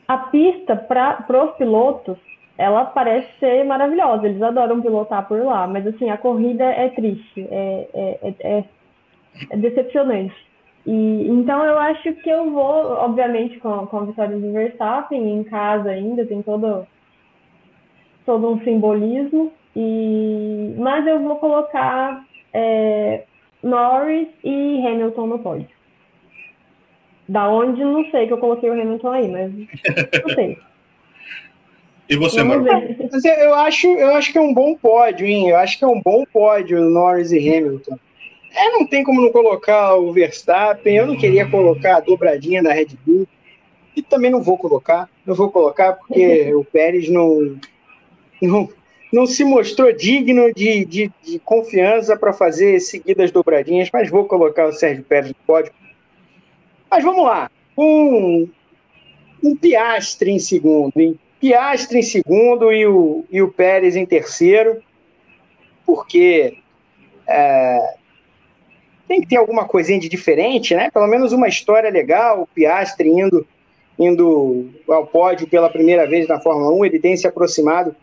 A 0.07 0.17
pista 0.17 0.75
para 0.75 1.25
os 1.43 1.57
pilotos, 1.57 2.17
ela 2.57 2.85
parece 2.85 3.27
ser 3.39 3.63
maravilhosa. 3.65 4.27
Eles 4.27 4.41
adoram 4.41 4.81
pilotar 4.81 5.27
por 5.27 5.43
lá, 5.43 5.67
mas 5.67 5.85
assim, 5.87 6.09
a 6.09 6.17
corrida 6.17 6.63
é 6.63 6.89
triste, 6.89 7.47
é, 7.49 7.87
é, 7.93 8.33
é, 8.39 8.63
é 9.49 9.57
decepcionante. 9.57 10.35
E, 10.85 11.27
então 11.29 11.63
eu 11.65 11.77
acho 11.77 12.13
que 12.15 12.29
eu 12.29 12.51
vou, 12.51 12.91
obviamente, 12.93 13.59
com, 13.59 13.87
com 13.87 13.97
a 13.97 14.05
vitória 14.05 14.37
do 14.37 14.51
Verstappen 14.51 15.39
em 15.39 15.43
casa 15.43 15.89
ainda, 15.89 16.25
tem 16.25 16.41
todo, 16.41 16.85
todo 18.25 18.51
um 18.51 18.59
simbolismo. 18.63 19.51
E, 19.75 20.75
mas 20.77 21.07
eu 21.07 21.19
vou 21.19 21.37
colocar 21.37 22.23
é, 22.53 23.23
Norris 23.63 24.27
e 24.43 24.85
Hamilton 24.85 25.27
no 25.27 25.39
pódio. 25.39 25.69
Da 27.27 27.49
onde 27.49 27.81
não 27.83 28.03
sei 28.11 28.27
que 28.27 28.33
eu 28.33 28.37
coloquei 28.37 28.69
o 28.69 28.73
Hamilton 28.73 29.09
aí, 29.09 29.31
mas 29.31 29.51
não 29.53 30.35
sei. 30.35 30.57
e 32.09 32.15
você, 32.15 32.43
Mano? 32.43 32.65
Eu 32.67 33.53
acho, 33.53 33.87
eu 33.87 34.15
acho 34.15 34.31
que 34.31 34.37
é 34.37 34.41
um 34.41 34.53
bom 34.53 34.75
pódio, 34.75 35.25
hein? 35.25 35.49
Eu 35.49 35.57
acho 35.57 35.77
que 35.77 35.83
é 35.83 35.87
um 35.87 36.01
bom 36.01 36.25
pódio 36.25 36.81
Norris 36.81 37.31
e 37.31 37.37
Hamilton. 37.37 37.97
É, 38.55 38.69
não 38.69 38.85
tem 38.85 39.03
como 39.03 39.21
não 39.21 39.31
colocar 39.31 39.95
o 39.95 40.11
Verstappen. 40.13 40.95
Eu 40.95 41.07
não 41.07 41.17
queria 41.17 41.49
colocar 41.49 41.97
a 41.97 41.99
dobradinha 42.01 42.61
da 42.61 42.71
Red 42.71 42.89
Bull. 43.05 43.27
E 43.95 44.01
também 44.01 44.29
não 44.29 44.41
vou 44.41 44.57
colocar. 44.57 45.09
Não 45.25 45.33
vou 45.33 45.49
colocar 45.49 45.93
porque 45.93 46.53
o 46.53 46.63
Pérez 46.63 47.09
não, 47.09 47.57
não, 48.41 48.69
não 49.11 49.25
se 49.25 49.43
mostrou 49.43 49.91
digno 49.91 50.53
de, 50.53 50.85
de, 50.85 51.11
de 51.23 51.39
confiança 51.39 52.17
para 52.17 52.33
fazer 52.33 52.79
seguidas 52.79 53.31
dobradinhas, 53.31 53.89
mas 53.91 54.09
vou 54.09 54.25
colocar 54.25 54.67
o 54.67 54.73
Sérgio 54.73 55.03
Pérez 55.03 55.29
no 55.29 55.35
pódio. 55.45 55.71
Mas 56.91 57.03
vamos 57.03 57.23
lá. 57.23 57.49
Um, 57.77 58.47
um 59.43 59.55
Piastre 59.55 60.31
em 60.31 60.39
segundo, 60.39 60.93
hein? 60.95 61.17
Piastre 61.43 61.99
em 61.99 62.03
segundo 62.03 62.71
e 62.71 62.87
o, 62.87 63.25
e 63.29 63.41
o 63.41 63.51
Pérez 63.51 63.97
em 63.97 64.05
terceiro, 64.05 64.81
porque 65.85 66.57
é, 67.27 67.95
tem 69.09 69.19
que 69.19 69.27
ter 69.27 69.35
alguma 69.35 69.65
coisinha 69.65 69.99
de 69.99 70.07
diferente, 70.07 70.73
né? 70.73 70.89
Pelo 70.89 71.05
menos 71.05 71.33
uma 71.33 71.49
história 71.49 71.89
legal. 71.89 72.43
O 72.43 72.47
Piastre 72.47 73.09
indo, 73.09 73.45
indo 73.99 74.69
ao 74.87 75.05
pódio 75.05 75.45
pela 75.45 75.69
primeira 75.69 76.07
vez 76.07 76.29
na 76.29 76.39
Fórmula 76.39 76.71
1, 76.71 76.85
ele 76.85 76.99
tem 76.99 77.17
se 77.17 77.27
aproximado 77.27 77.93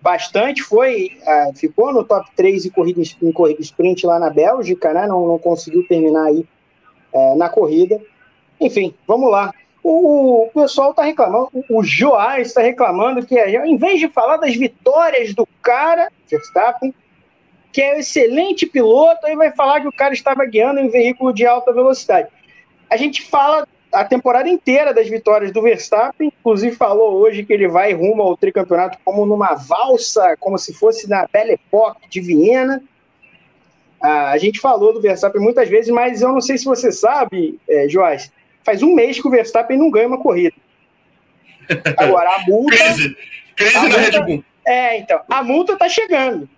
bastante, 0.00 0.62
foi, 0.62 1.10
uh, 1.20 1.54
ficou 1.54 1.92
no 1.92 2.02
top 2.02 2.30
3 2.34 2.64
em 2.64 2.70
corrida, 2.70 3.02
em 3.20 3.32
corrida 3.32 3.60
sprint 3.60 4.06
lá 4.06 4.18
na 4.18 4.30
Bélgica, 4.30 4.94
né? 4.94 5.06
Não, 5.06 5.26
não 5.26 5.38
conseguiu 5.38 5.86
terminar 5.86 6.28
aí 6.28 6.46
uh, 7.12 7.36
na 7.36 7.50
corrida. 7.50 8.00
Enfim, 8.58 8.94
vamos 9.06 9.30
lá. 9.30 9.52
O, 9.86 10.48
pessoal 10.54 10.92
está 10.92 11.02
reclamando, 11.02 11.50
o, 11.52 11.78
o 11.78 11.84
Joás 11.84 12.48
está 12.48 12.62
reclamando 12.62 13.26
que, 13.26 13.38
em 13.38 13.76
vez 13.76 14.00
de 14.00 14.08
falar 14.08 14.38
das 14.38 14.56
vitórias 14.56 15.34
do 15.34 15.46
cara, 15.60 16.10
Verstappen, 16.26 16.94
que 17.70 17.82
é 17.82 17.94
um 17.94 17.98
excelente 17.98 18.64
piloto, 18.64 19.26
aí 19.26 19.36
vai 19.36 19.52
falar 19.52 19.82
que 19.82 19.88
o 19.88 19.92
cara 19.92 20.14
estava 20.14 20.46
guiando 20.46 20.80
em 20.80 20.88
veículo 20.88 21.34
de 21.34 21.44
alta 21.44 21.70
velocidade. 21.70 22.28
A 22.88 22.96
gente 22.96 23.20
fala 23.20 23.68
a 23.92 24.04
temporada 24.06 24.48
inteira 24.48 24.94
das 24.94 25.06
vitórias 25.06 25.52
do 25.52 25.60
Verstappen, 25.60 26.32
inclusive 26.40 26.74
falou 26.74 27.16
hoje 27.16 27.44
que 27.44 27.52
ele 27.52 27.68
vai 27.68 27.92
rumo 27.92 28.22
ao 28.22 28.38
tricampeonato 28.38 28.98
como 29.04 29.26
numa 29.26 29.52
valsa, 29.54 30.34
como 30.40 30.56
se 30.56 30.72
fosse 30.72 31.06
na 31.06 31.28
Belle 31.30 31.52
Époque 31.52 32.08
de 32.08 32.22
Viena. 32.22 32.82
Ah, 34.02 34.30
a 34.30 34.38
gente 34.38 34.60
falou 34.60 34.94
do 34.94 35.00
Verstappen 35.02 35.42
muitas 35.42 35.68
vezes, 35.68 35.90
mas 35.90 36.22
eu 36.22 36.28
não 36.28 36.40
sei 36.40 36.56
se 36.56 36.64
você 36.64 36.90
sabe, 36.90 37.60
é, 37.68 37.86
Joás, 37.86 38.32
faz 38.64 38.82
um 38.82 38.94
mês 38.94 39.20
que 39.20 39.28
o 39.28 39.30
Verstappen 39.30 39.78
não 39.78 39.90
ganha 39.90 40.08
uma 40.08 40.18
corrida. 40.18 40.56
Agora, 41.96 42.36
a 42.36 42.44
multa... 42.46 42.76
crise, 42.76 43.16
crise 43.54 43.76
a 43.76 43.82
na 43.82 43.88
multa, 43.88 44.00
Red 44.00 44.20
Bull. 44.22 44.44
É, 44.66 44.98
então, 44.98 45.20
a 45.28 45.42
multa 45.42 45.76
tá 45.76 45.88
chegando. 45.88 46.48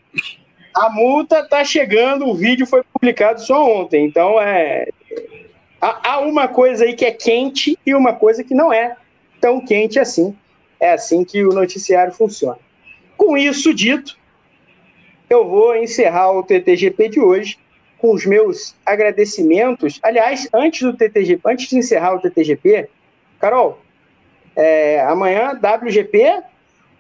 A 0.75 0.91
multa 0.91 1.43
tá 1.47 1.65
chegando, 1.65 2.27
o 2.27 2.35
vídeo 2.35 2.67
foi 2.67 2.83
publicado 2.93 3.41
só 3.41 3.65
ontem, 3.65 4.05
então 4.05 4.41
é 4.41 4.89
há 5.81 6.21
uma 6.21 6.49
coisa 6.49 6.85
aí 6.85 6.95
que 6.95 7.05
é 7.05 7.11
quente 7.11 7.79
e 7.85 7.95
uma 7.95 8.13
coisa 8.13 8.43
que 8.43 8.55
não 8.55 8.73
é 8.73 8.97
tão 9.41 9.61
quente 9.61 9.99
assim. 9.99 10.37
É 10.79 10.93
assim 10.93 11.25
que 11.25 11.45
o 11.45 11.51
noticiário 11.51 12.13
funciona. 12.13 12.59
Com 13.17 13.37
isso 13.37 13.73
dito, 13.73 14.19
eu 15.31 15.49
vou 15.49 15.75
encerrar 15.77 16.33
o 16.33 16.43
TTGP 16.43 17.09
de 17.09 17.21
hoje 17.21 17.59
com 17.99 18.13
os 18.13 18.27
meus 18.27 18.77
agradecimentos. 18.85 19.99
Aliás, 20.03 20.49
antes 20.53 20.83
do 20.83 20.97
TTGP, 20.97 21.41
antes 21.45 21.69
de 21.69 21.79
encerrar 21.79 22.15
o 22.15 22.21
TTGP, 22.21 22.89
Carol, 23.39 23.79
é, 24.55 25.01
amanhã 25.03 25.53
WGP 25.53 26.43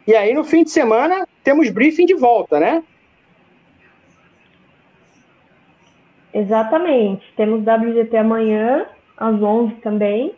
e 0.06 0.14
aí 0.14 0.32
no 0.32 0.44
fim 0.44 0.62
de 0.62 0.70
semana 0.70 1.26
temos 1.42 1.68
briefing 1.70 2.06
de 2.06 2.14
volta, 2.14 2.60
né? 2.60 2.82
Exatamente. 6.32 7.24
Temos 7.36 7.62
WGP 7.62 8.16
amanhã 8.16 8.86
às 9.16 9.42
11 9.42 9.74
também. 9.76 10.34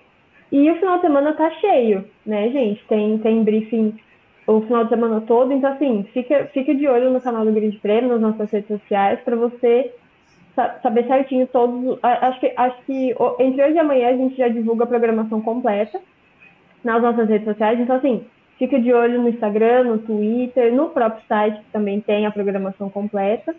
E 0.51 0.71
o 0.71 0.77
final 0.77 0.97
de 0.97 1.03
semana 1.03 1.35
tá 1.35 1.51
cheio, 1.61 2.09
né, 2.25 2.49
gente? 2.51 2.83
Tem, 2.89 3.19
tem 3.19 3.45
briefing 3.45 3.95
o 4.47 4.63
final 4.63 4.85
de 4.85 4.91
semana 4.91 5.21
todo. 5.21 5.53
Então, 5.53 5.73
assim, 5.73 6.07
fica, 6.15 6.47
fica 6.55 6.75
de 6.75 6.87
olho 6.89 7.11
no 7.11 7.21
canal 7.21 7.45
do 7.45 7.53
Grande 7.53 7.77
Prêmio, 7.79 8.11
nas 8.11 8.21
nossas 8.21 8.51
redes 8.51 8.69
sociais, 8.69 9.21
para 9.21 9.37
você 9.37 9.93
saber 10.83 11.07
certinho 11.07 11.47
todos. 11.47 11.99
Acho 12.03 12.41
que, 12.41 12.53
acho 12.57 12.83
que 12.85 13.15
entre 13.39 13.63
hoje 13.63 13.75
e 13.75 13.79
amanhã 13.79 14.09
a 14.09 14.17
gente 14.17 14.37
já 14.37 14.49
divulga 14.49 14.85
a 14.85 14.87
programação 14.87 15.41
completa 15.41 16.01
nas 16.85 17.03
nossas 17.03 17.29
redes 17.29 17.47
sociais. 17.47 17.79
Então, 17.79 17.97
assim, 17.97 18.25
fica 18.59 18.81
de 18.81 18.93
olho 18.93 19.23
no 19.23 19.29
Instagram, 19.29 19.85
no 19.85 19.99
Twitter, 19.99 20.73
no 20.73 20.91
próprio 20.91 21.25
site, 21.27 21.59
que 21.61 21.71
também 21.73 22.01
tem 22.01 22.27
a 22.27 22.31
programação 22.31 22.91
completa. 22.91 23.55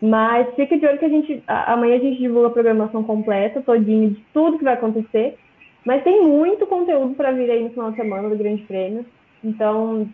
Mas 0.00 0.54
fica 0.54 0.78
de 0.78 0.86
olho 0.86 0.98
que 0.98 1.04
a 1.04 1.10
gente. 1.10 1.42
Amanhã 1.46 1.96
a 1.96 2.00
gente 2.00 2.18
divulga 2.18 2.48
a 2.48 2.52
programação 2.52 3.02
completa, 3.02 3.60
todinho, 3.60 4.10
de 4.10 4.24
tudo 4.32 4.58
que 4.58 4.64
vai 4.64 4.74
acontecer. 4.74 5.36
Mas 5.84 6.02
tem 6.02 6.22
muito 6.26 6.66
conteúdo 6.66 7.14
para 7.14 7.32
vir 7.32 7.50
aí 7.50 7.62
no 7.62 7.70
final 7.70 7.90
de 7.90 7.96
semana 7.96 8.28
do 8.28 8.36
Grande 8.36 8.62
Prêmio. 8.62 9.04
Então, 9.42 10.08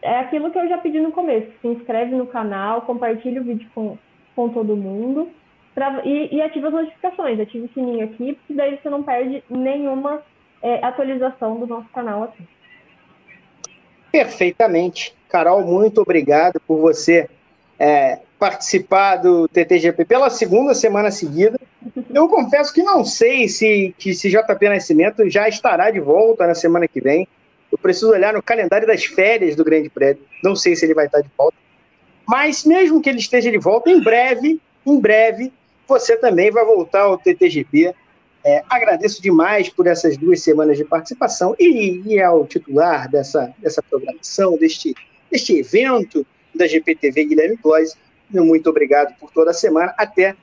é 0.00 0.18
aquilo 0.18 0.50
que 0.50 0.58
eu 0.58 0.68
já 0.68 0.78
pedi 0.78 1.00
no 1.00 1.12
começo. 1.12 1.48
Se 1.60 1.68
inscreve 1.68 2.14
no 2.14 2.26
canal, 2.26 2.82
compartilha 2.82 3.40
o 3.40 3.44
vídeo 3.44 3.68
com, 3.74 3.96
com 4.34 4.48
todo 4.48 4.76
mundo. 4.76 5.28
Pra, 5.74 6.02
e, 6.04 6.36
e 6.36 6.42
ativa 6.42 6.68
as 6.68 6.74
notificações, 6.74 7.40
ativa 7.40 7.64
o 7.64 7.72
sininho 7.72 8.04
aqui, 8.04 8.34
porque 8.34 8.54
daí 8.54 8.78
você 8.80 8.90
não 8.90 9.02
perde 9.02 9.42
nenhuma 9.48 10.22
é, 10.62 10.84
atualização 10.84 11.58
do 11.58 11.66
nosso 11.66 11.88
canal 11.88 12.24
aqui. 12.24 12.46
Perfeitamente. 14.10 15.14
Carol, 15.28 15.62
muito 15.62 16.02
obrigado 16.02 16.60
por 16.60 16.78
você 16.78 17.28
é, 17.78 18.18
participar 18.38 19.16
do 19.16 19.48
TTGP 19.48 20.04
pela 20.04 20.28
segunda 20.28 20.74
semana 20.74 21.10
seguida. 21.10 21.58
Eu 22.12 22.28
confesso 22.28 22.72
que 22.72 22.82
não 22.82 23.04
sei 23.04 23.48
se, 23.48 23.94
que, 23.98 24.12
se 24.14 24.28
JP 24.28 24.68
Nascimento 24.68 25.28
já 25.30 25.48
estará 25.48 25.90
de 25.90 26.00
volta 26.00 26.46
na 26.46 26.54
semana 26.54 26.86
que 26.86 27.00
vem. 27.00 27.26
Eu 27.70 27.78
preciso 27.78 28.10
olhar 28.10 28.34
no 28.34 28.42
calendário 28.42 28.86
das 28.86 29.04
férias 29.04 29.56
do 29.56 29.64
Grande 29.64 29.88
Prédio. 29.88 30.22
Não 30.44 30.54
sei 30.54 30.76
se 30.76 30.84
ele 30.84 30.92
vai 30.92 31.06
estar 31.06 31.22
de 31.22 31.30
volta. 31.38 31.56
Mas 32.28 32.64
mesmo 32.64 33.00
que 33.00 33.08
ele 33.08 33.18
esteja 33.18 33.50
de 33.50 33.58
volta, 33.58 33.90
em 33.90 34.00
breve, 34.02 34.60
em 34.86 35.00
breve, 35.00 35.52
você 35.86 36.16
também 36.16 36.50
vai 36.50 36.64
voltar 36.64 37.02
ao 37.02 37.18
TTGP. 37.18 37.94
É, 38.44 38.62
agradeço 38.68 39.22
demais 39.22 39.68
por 39.68 39.86
essas 39.86 40.16
duas 40.16 40.40
semanas 40.42 40.76
de 40.76 40.84
participação 40.84 41.54
e, 41.58 42.02
e 42.04 42.20
ao 42.20 42.44
titular 42.46 43.08
dessa, 43.08 43.54
dessa 43.58 43.82
programação, 43.82 44.56
deste, 44.56 44.94
deste 45.30 45.56
evento 45.56 46.26
da 46.54 46.66
GPTV, 46.66 47.24
Guilherme 47.24 47.58
Blois. 47.62 47.96
Muito 48.28 48.68
obrigado 48.68 49.14
por 49.18 49.30
toda 49.30 49.50
a 49.50 49.54
semana, 49.54 49.94
até 49.96 50.34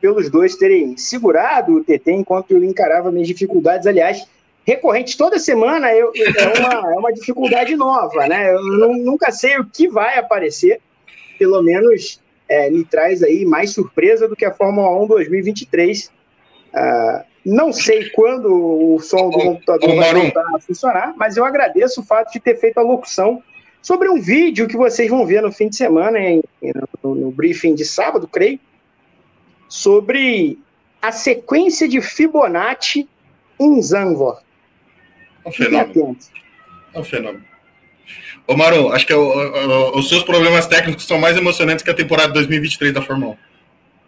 pelos 0.00 0.30
dois 0.30 0.56
terem 0.56 0.96
segurado 0.96 1.74
o 1.74 1.84
TT 1.84 2.12
enquanto 2.12 2.52
eu 2.52 2.64
encarava 2.64 3.10
minhas 3.10 3.28
dificuldades. 3.28 3.86
Aliás, 3.86 4.26
recorrentes 4.64 5.14
toda 5.14 5.38
semana 5.38 5.92
eu, 5.92 6.12
é, 6.14 6.58
uma, 6.58 6.92
é 6.92 6.98
uma 6.98 7.12
dificuldade 7.12 7.74
nova, 7.76 8.26
né? 8.26 8.54
Eu 8.54 8.62
nunca 8.96 9.30
sei 9.30 9.58
o 9.58 9.64
que 9.64 9.88
vai 9.88 10.18
aparecer, 10.18 10.80
pelo 11.38 11.62
menos 11.62 12.20
é, 12.50 12.68
me 12.68 12.84
traz 12.84 13.22
aí 13.22 13.44
mais 13.46 13.70
surpresa 13.70 14.26
do 14.26 14.34
que 14.34 14.44
a 14.44 14.52
Fórmula 14.52 14.90
1 15.04 15.06
2023. 15.06 16.06
Uh, 16.06 17.24
não 17.46 17.72
sei 17.72 18.10
quando 18.10 18.94
o 18.94 18.98
som 18.98 19.30
do 19.30 19.38
computador 19.38 19.94
vai 19.94 20.12
voltar 20.12 20.44
a 20.56 20.58
funcionar, 20.58 21.14
mas 21.16 21.36
eu 21.36 21.44
agradeço 21.44 22.00
o 22.00 22.04
fato 22.04 22.32
de 22.32 22.40
ter 22.40 22.58
feito 22.58 22.78
a 22.78 22.82
locução 22.82 23.40
sobre 23.80 24.08
um 24.10 24.20
vídeo 24.20 24.66
que 24.66 24.76
vocês 24.76 25.08
vão 25.08 25.24
ver 25.24 25.40
no 25.42 25.52
fim 25.52 25.68
de 25.68 25.76
semana, 25.76 26.18
em, 26.18 26.42
no, 27.02 27.14
no 27.14 27.30
briefing 27.30 27.74
de 27.74 27.84
sábado, 27.84 28.26
creio, 28.26 28.58
sobre 29.68 30.58
a 31.00 31.12
sequência 31.12 31.88
de 31.88 32.00
Fibonacci 32.00 33.08
em 33.60 33.80
Zangor. 33.80 34.42
É 35.44 35.48
um 35.48 35.52
fenômeno. 35.52 36.18
É 36.92 36.98
um 36.98 37.04
fenômeno. 37.04 37.49
Ô, 38.46 38.56
Maru, 38.56 38.92
acho 38.92 39.06
que 39.06 39.12
é 39.12 39.16
o, 39.16 39.22
o, 39.22 39.98
os 39.98 40.08
seus 40.08 40.22
problemas 40.22 40.66
técnicos 40.66 41.06
são 41.06 41.18
mais 41.18 41.36
emocionantes 41.36 41.84
que 41.84 41.90
a 41.90 41.94
temporada 41.94 42.32
2023 42.32 42.92
da 42.92 43.02
Fórmula 43.02 43.32
1. 43.32 43.36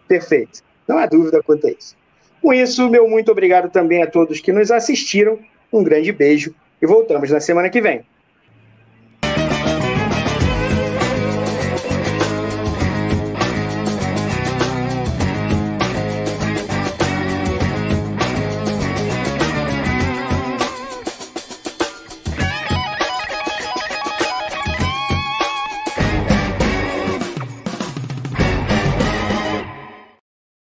Perfeito. 0.07 0.61
Não 0.87 0.97
há 0.97 1.05
dúvida 1.05 1.41
quanto 1.41 1.67
a 1.67 1.71
isso. 1.71 1.95
Com 2.41 2.53
isso, 2.53 2.89
meu 2.89 3.07
muito 3.07 3.31
obrigado 3.31 3.71
também 3.71 4.03
a 4.03 4.07
todos 4.07 4.41
que 4.41 4.51
nos 4.51 4.69
assistiram. 4.69 5.39
Um 5.71 5.83
grande 5.83 6.11
beijo 6.11 6.53
e 6.81 6.85
voltamos 6.85 7.31
na 7.31 7.39
semana 7.39 7.69
que 7.69 7.81
vem. 7.81 8.03